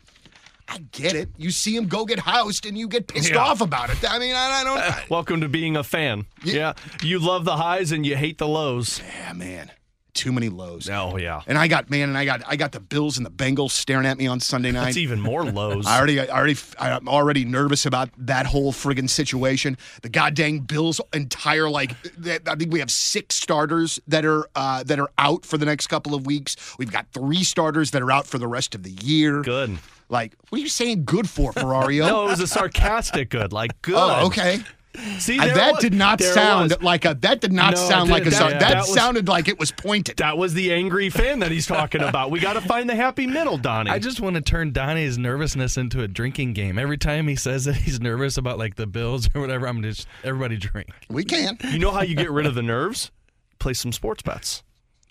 I 0.67 0.79
get 0.93 1.15
it. 1.15 1.29
You 1.37 1.51
see 1.51 1.77
him 1.77 1.87
go 1.89 2.07
get 2.07 2.19
housed 2.19 2.65
and 2.65 2.77
you 2.79 2.89
get 2.89 3.07
pissed 3.07 3.31
Yeah. 3.33 3.39
off 3.45 3.61
about 3.61 3.91
it. 3.91 3.99
I 4.11 4.19
mean, 4.19 4.35
I, 4.35 4.61
I 4.61 4.65
don't. 4.65 4.79
I, 4.79 5.05
Welcome 5.11 5.43
to 5.43 5.49
being 5.49 5.77
a 5.77 5.85
fan. 5.85 6.25
Yeah. 6.43 6.73
You 7.03 7.19
love 7.19 7.45
the 7.45 7.57
highs 7.57 7.93
and 7.93 8.07
you 8.07 8.17
hate 8.17 8.39
the 8.39 8.49
lows. 8.49 9.01
yeah, 9.19 9.35
man. 9.35 9.71
Too 10.15 10.33
many 10.33 10.49
lows. 10.49 10.89
Oh, 10.89 11.17
yeah. 11.17 11.43
And 11.47 11.59
I 11.59 11.67
got 11.67 11.91
man, 11.91 12.09
and 12.09 12.17
I 12.17 12.25
got 12.25 12.43
I 12.47 12.55
got 12.55 12.71
the 12.73 12.79
Bills 12.81 13.17
and 13.17 13.27
the 13.27 13.31
Bengals 13.31 13.73
staring 13.73 14.07
at 14.07 14.17
me 14.17 14.29
on 14.29 14.39
Sunday 14.39 14.71
night. 14.71 14.85
That's 14.87 14.97
even 14.97 15.21
more 15.21 15.45
lows. 15.51 15.87
I 15.87 15.99
already, 15.99 16.21
I 16.21 16.27
already, 16.29 16.57
I'm 16.79 17.09
already 17.09 17.45
nervous 17.45 17.85
about 17.85 18.11
that 18.19 18.47
whole 18.47 18.73
friggin' 18.73 19.11
situation. 19.11 19.77
The 20.03 20.09
goddamn 20.09 20.61
Bills' 20.61 21.01
entire 21.13 21.69
like, 21.69 21.97
I 22.25 22.55
think 22.55 22.73
we 22.73 22.79
have 22.79 22.93
six 22.93 23.35
starters 23.35 23.99
that 24.07 24.25
are 24.25 24.49
uh, 24.55 24.85
that 24.85 25.01
are 25.01 25.11
out 25.19 25.45
for 25.45 25.59
the 25.59 25.67
next 25.67 25.89
couple 25.89 26.15
of 26.15 26.27
weeks. 26.27 26.57
We've 26.79 26.93
got 26.93 27.07
three 27.13 27.43
starters 27.43 27.91
that 27.91 28.01
are 28.01 28.13
out 28.13 28.27
for 28.27 28.39
the 28.39 28.49
rest 28.49 28.75
of 28.77 28.85
the 28.85 28.93
year. 28.93 29.43
Good. 29.43 29.79
Like, 30.09 30.35
what 30.51 30.59
are 30.59 30.63
you 30.63 30.69
saying? 30.69 31.07
Good 31.07 31.29
for 31.29 31.53
Ferrario? 31.53 32.07
No, 32.15 32.27
it 32.27 32.31
was 32.31 32.41
a 32.41 32.47
sarcastic 32.47 33.31
good. 33.31 33.53
Like, 33.53 33.81
good. 33.83 33.95
Oh, 33.97 34.27
okay. 34.27 34.61
See, 35.19 35.39
that 35.39 35.73
was- 35.75 35.81
did 35.83 35.93
not 35.95 36.21
sound 36.21 36.71
was. 36.71 36.83
like 36.83 37.05
a. 37.05 37.15
That 37.15 37.41
did 37.41 37.53
not 37.53 37.75
No, 37.75 37.89
sound 37.89 38.11
it 38.11 38.13
like 38.13 38.23
a. 38.23 38.31
did- 38.31 38.35
sar- 38.37 38.51
that- 38.51 38.61
that, 38.61 38.69
that 38.71 38.79
was- 38.83 38.95
sounded 38.95 39.27
like 39.29 39.49
it 39.49 39.59
was 39.59 39.73
pointed. 39.73 40.19
That 40.19 40.39
was 40.39 40.55
the 40.55 40.73
angry 40.73 41.11
fan 41.11 41.41
that 41.41 41.51
he's 41.51 41.67
talking 41.67 42.01
about. 42.03 42.31
We 42.31 42.39
got 42.41 42.53
to 42.55 42.61
find 42.61 42.89
the 42.89 42.95
happy 42.95 43.27
middle, 43.27 43.59
Donny. 43.59 43.91
I 43.91 43.99
just 43.99 44.21
want 44.21 44.37
to 44.37 44.43
turn 44.43 44.73
Donny's 44.73 45.19
nervousness 45.19 45.77
into 45.77 46.03
a 46.03 46.09
drinking 46.09 46.53
game. 46.53 46.79
Every 46.79 46.99
time 46.99 47.27
he 47.29 47.37
says 47.37 47.65
that 47.65 47.77
he's 47.77 48.01
nervous 48.01 48.37
about 48.37 48.59
like 48.59 48.77
the 48.77 48.87
Bills 48.87 49.29
or 49.35 49.41
whatever, 49.41 49.67
I'm 49.67 49.83
just 49.83 50.07
everybody 50.23 50.57
drink. 50.57 50.89
we 51.09 51.25
can. 51.25 51.59
you 51.71 51.79
know 51.79 51.91
how 51.91 52.03
you 52.03 52.15
get 52.15 52.31
rid 52.31 52.47
of 52.47 52.55
the 52.55 52.63
nerves? 52.63 53.11
Play 53.59 53.75
some 53.75 53.93
sports 53.93 54.23
bets. 54.23 54.63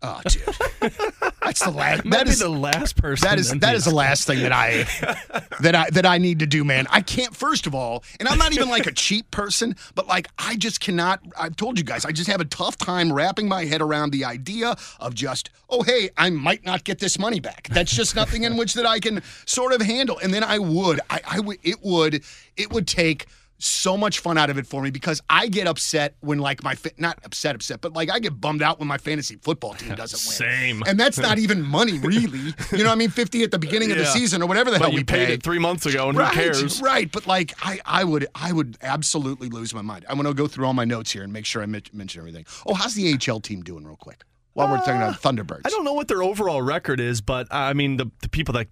Oh, 0.05 0.19
dude. 0.27 0.43
That's 1.43 1.63
the 1.63 1.71
last. 1.71 2.03
That 2.09 2.25
be 2.25 2.33
the 2.33 2.49
last 2.49 2.97
person. 2.97 3.25
That 3.27 3.39
is 3.39 3.51
that 3.51 3.59
the- 3.61 3.71
is 3.73 3.85
the 3.85 3.95
last 3.95 4.27
thing 4.27 4.39
that 4.41 4.51
I 4.51 4.83
that 5.61 5.75
I 5.75 5.89
that 5.91 6.05
I 6.05 6.17
need 6.17 6.39
to 6.39 6.45
do, 6.45 6.63
man. 6.65 6.87
I 6.89 7.01
can't. 7.01 7.33
First 7.35 7.67
of 7.67 7.73
all, 7.73 8.03
and 8.19 8.27
I'm 8.27 8.37
not 8.37 8.51
even 8.53 8.69
like 8.69 8.85
a 8.85 8.91
cheap 8.91 9.31
person, 9.31 9.75
but 9.95 10.07
like 10.07 10.27
I 10.37 10.55
just 10.57 10.79
cannot. 10.81 11.21
I've 11.39 11.55
told 11.55 11.77
you 11.77 11.85
guys, 11.85 12.03
I 12.05 12.11
just 12.11 12.29
have 12.29 12.41
a 12.41 12.45
tough 12.45 12.77
time 12.77 13.11
wrapping 13.13 13.47
my 13.47 13.63
head 13.65 13.81
around 13.81 14.11
the 14.11 14.25
idea 14.25 14.75
of 14.99 15.13
just, 15.15 15.49
oh 15.69 15.83
hey, 15.83 16.09
I 16.17 16.29
might 16.29 16.65
not 16.65 16.83
get 16.83 16.99
this 16.99 17.17
money 17.17 17.39
back. 17.39 17.69
That's 17.69 17.95
just 17.95 18.15
nothing 18.15 18.43
in 18.43 18.57
which 18.57 18.73
that 18.73 18.85
I 18.85 18.99
can 18.99 19.21
sort 19.45 19.71
of 19.73 19.81
handle. 19.81 20.17
And 20.17 20.33
then 20.33 20.43
I 20.43 20.59
would, 20.59 20.99
I, 21.09 21.21
I 21.25 21.39
would, 21.39 21.59
it 21.63 21.81
would, 21.81 22.23
it 22.57 22.71
would 22.73 22.87
take 22.87 23.27
so 23.63 23.95
much 23.95 24.19
fun 24.19 24.37
out 24.37 24.49
of 24.49 24.57
it 24.57 24.65
for 24.65 24.81
me 24.81 24.89
because 24.89 25.21
I 25.29 25.47
get 25.47 25.67
upset 25.67 26.15
when 26.21 26.39
like 26.39 26.63
my 26.63 26.75
fa- 26.75 26.91
not 26.97 27.19
upset 27.23 27.55
upset 27.55 27.79
but 27.79 27.93
like 27.93 28.11
I 28.11 28.19
get 28.19 28.41
bummed 28.41 28.61
out 28.61 28.79
when 28.79 28.87
my 28.87 28.97
fantasy 28.97 29.37
football 29.37 29.73
team 29.75 29.89
doesn't 29.95 30.17
win. 30.17 30.51
Same. 30.51 30.83
And 30.87 30.99
that's 30.99 31.19
not 31.19 31.37
even 31.37 31.61
money 31.67 31.99
really. 31.99 32.39
You 32.71 32.79
know 32.79 32.85
what 32.85 32.93
I 32.93 32.95
mean? 32.95 33.09
50 33.09 33.43
at 33.43 33.51
the 33.51 33.59
beginning 33.59 33.91
of 33.91 33.97
the 33.97 34.05
season 34.05 34.41
or 34.41 34.47
whatever 34.47 34.71
the 34.71 34.79
But 34.79 34.85
hell 34.85 34.91
you 34.91 34.97
we 34.97 35.03
paid 35.03 35.27
pay. 35.27 35.33
it 35.33 35.43
three 35.43 35.59
months 35.59 35.85
ago, 35.85 36.09
and 36.09 36.17
right, 36.17 36.33
who 36.33 36.41
cares? 36.41 36.81
Right, 36.81 37.11
but 37.11 37.27
like 37.27 37.53
I, 37.61 37.79
I 37.85 38.03
would, 38.03 38.27
I 38.33 38.51
would 38.51 38.77
absolutely 38.81 39.49
lose 39.49 39.73
my 39.73 39.81
mind. 39.81 40.05
I'm 40.09 40.17
to 40.23 40.33
go 40.33 40.47
through 40.47 40.65
all 40.65 40.73
my 40.73 40.85
notes 40.85 41.11
here 41.11 41.23
and 41.23 41.31
make 41.33 41.45
sure 41.45 41.61
I 41.61 41.65
mention 41.65 42.19
everything. 42.19 42.45
Oh, 42.65 42.73
how's 42.73 42.95
the 42.95 43.13
AHL 43.13 43.39
team 43.41 43.61
doing, 43.61 43.83
real 43.85 43.95
quick? 43.97 44.23
While 44.53 44.69
we're 44.69 44.77
talking 44.77 44.95
about 44.95 45.21
Thunderbirds, 45.21 45.61
I 45.65 45.69
don't 45.69 45.83
know 45.83 45.93
what 45.93 46.07
their 46.07 46.21
overall 46.21 46.61
record 46.61 46.99
is, 46.99 47.21
but 47.21 47.47
uh, 47.51 47.55
I 47.55 47.73
mean, 47.73 47.97
the, 47.97 48.11
the 48.21 48.29
people 48.29 48.53
that 48.53 48.67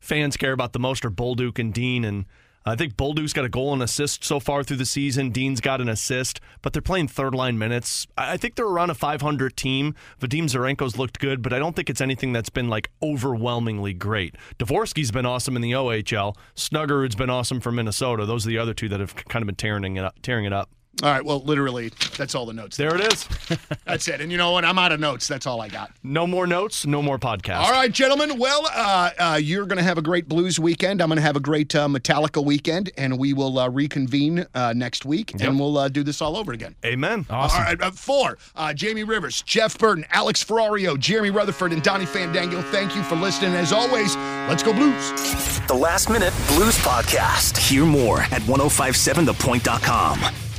fans 0.00 0.36
care 0.36 0.52
about 0.52 0.72
the 0.72 0.78
most 0.78 1.04
are 1.04 1.10
Bolduc 1.10 1.58
and 1.58 1.72
Dean. 1.72 2.04
And 2.04 2.24
I 2.66 2.76
think 2.76 2.94
Bolduc's 2.94 3.32
got 3.32 3.44
a 3.44 3.48
goal 3.48 3.72
and 3.72 3.82
assist 3.82 4.22
so 4.22 4.38
far 4.38 4.62
through 4.62 4.76
the 4.76 4.86
season. 4.86 5.30
Dean's 5.30 5.60
got 5.60 5.80
an 5.80 5.88
assist, 5.88 6.40
but 6.60 6.72
they're 6.72 6.82
playing 6.82 7.08
third 7.08 7.34
line 7.34 7.58
minutes. 7.58 8.06
I 8.18 8.30
I 8.32 8.36
think 8.36 8.54
they're 8.54 8.66
around 8.66 8.90
a 8.90 8.94
500 8.94 9.56
team. 9.56 9.94
Vadim 10.20 10.44
Zherenko's 10.44 10.96
looked 10.96 11.18
good, 11.18 11.42
but 11.42 11.52
I 11.52 11.58
don't 11.58 11.74
think 11.76 11.90
it's 11.90 12.00
anything 12.00 12.32
that's 12.32 12.48
been 12.48 12.68
like 12.68 12.90
overwhelmingly 13.02 13.92
great. 13.92 14.36
Dvorsky's 14.58 15.10
been 15.10 15.26
awesome 15.26 15.56
in 15.56 15.62
the 15.62 15.72
OHL. 15.72 16.36
Snuggerud's 16.54 17.16
been 17.16 17.28
awesome 17.28 17.60
for 17.60 17.72
Minnesota. 17.72 18.24
Those 18.24 18.46
are 18.46 18.50
the 18.50 18.58
other 18.58 18.72
two 18.72 18.88
that 18.88 19.00
have 19.00 19.14
kind 19.14 19.42
of 19.42 19.46
been 19.46 19.56
tearing 19.56 19.96
it 19.96 20.04
up. 20.04 20.20
Tearing 20.22 20.44
it 20.44 20.52
up. 20.52 20.70
All 21.02 21.10
right, 21.10 21.24
well, 21.24 21.40
literally, 21.40 21.90
that's 22.18 22.34
all 22.34 22.44
the 22.44 22.52
notes. 22.52 22.76
There 22.76 22.94
it 22.94 23.12
is. 23.12 23.26
That's 23.86 24.06
it. 24.06 24.20
And 24.20 24.30
you 24.30 24.36
know 24.36 24.50
what? 24.50 24.66
I'm 24.66 24.78
out 24.78 24.92
of 24.92 25.00
notes. 25.00 25.26
That's 25.26 25.46
all 25.46 25.60
I 25.60 25.68
got. 25.68 25.92
No 26.02 26.26
more 26.26 26.46
notes. 26.46 26.84
No 26.84 27.00
more 27.00 27.18
podcast. 27.18 27.60
All 27.60 27.70
right, 27.70 27.90
gentlemen. 27.90 28.38
Well, 28.38 28.66
uh, 28.70 29.10
uh, 29.18 29.40
you're 29.42 29.64
going 29.64 29.78
to 29.78 29.82
have 29.82 29.96
a 29.96 30.02
great 30.02 30.28
blues 30.28 30.60
weekend. 30.60 31.00
I'm 31.00 31.08
going 31.08 31.16
to 31.16 31.22
have 31.22 31.36
a 31.36 31.40
great 31.40 31.74
uh, 31.74 31.88
Metallica 31.88 32.44
weekend, 32.44 32.90
and 32.98 33.18
we 33.18 33.32
will 33.32 33.58
uh, 33.58 33.70
reconvene 33.70 34.44
uh, 34.54 34.74
next 34.76 35.06
week, 35.06 35.40
and 35.40 35.58
we'll 35.58 35.78
uh, 35.78 35.88
do 35.88 36.02
this 36.02 36.20
all 36.20 36.36
over 36.36 36.52
again. 36.52 36.74
Amen. 36.84 37.24
Awesome. 37.30 37.58
All 37.58 37.64
right, 37.64 37.80
uh, 37.80 37.90
four. 37.92 38.36
Uh, 38.54 38.74
Jamie 38.74 39.04
Rivers, 39.04 39.40
Jeff 39.42 39.78
Burton, 39.78 40.04
Alex 40.10 40.44
Ferrario, 40.44 40.98
Jeremy 40.98 41.30
Rutherford, 41.30 41.72
and 41.72 41.82
Donny 41.82 42.04
Fandango. 42.04 42.60
Thank 42.62 42.94
you 42.94 43.02
for 43.04 43.16
listening. 43.16 43.54
As 43.54 43.72
always, 43.72 44.16
let's 44.48 44.62
go 44.62 44.74
Blues. 44.74 45.60
The 45.66 45.74
Last 45.74 46.10
Minute 46.10 46.34
Blues 46.48 46.76
Podcast. 46.78 47.56
Hear 47.56 47.86
more 47.86 48.20
at 48.20 48.42
1057thepoint.com. 48.42 50.49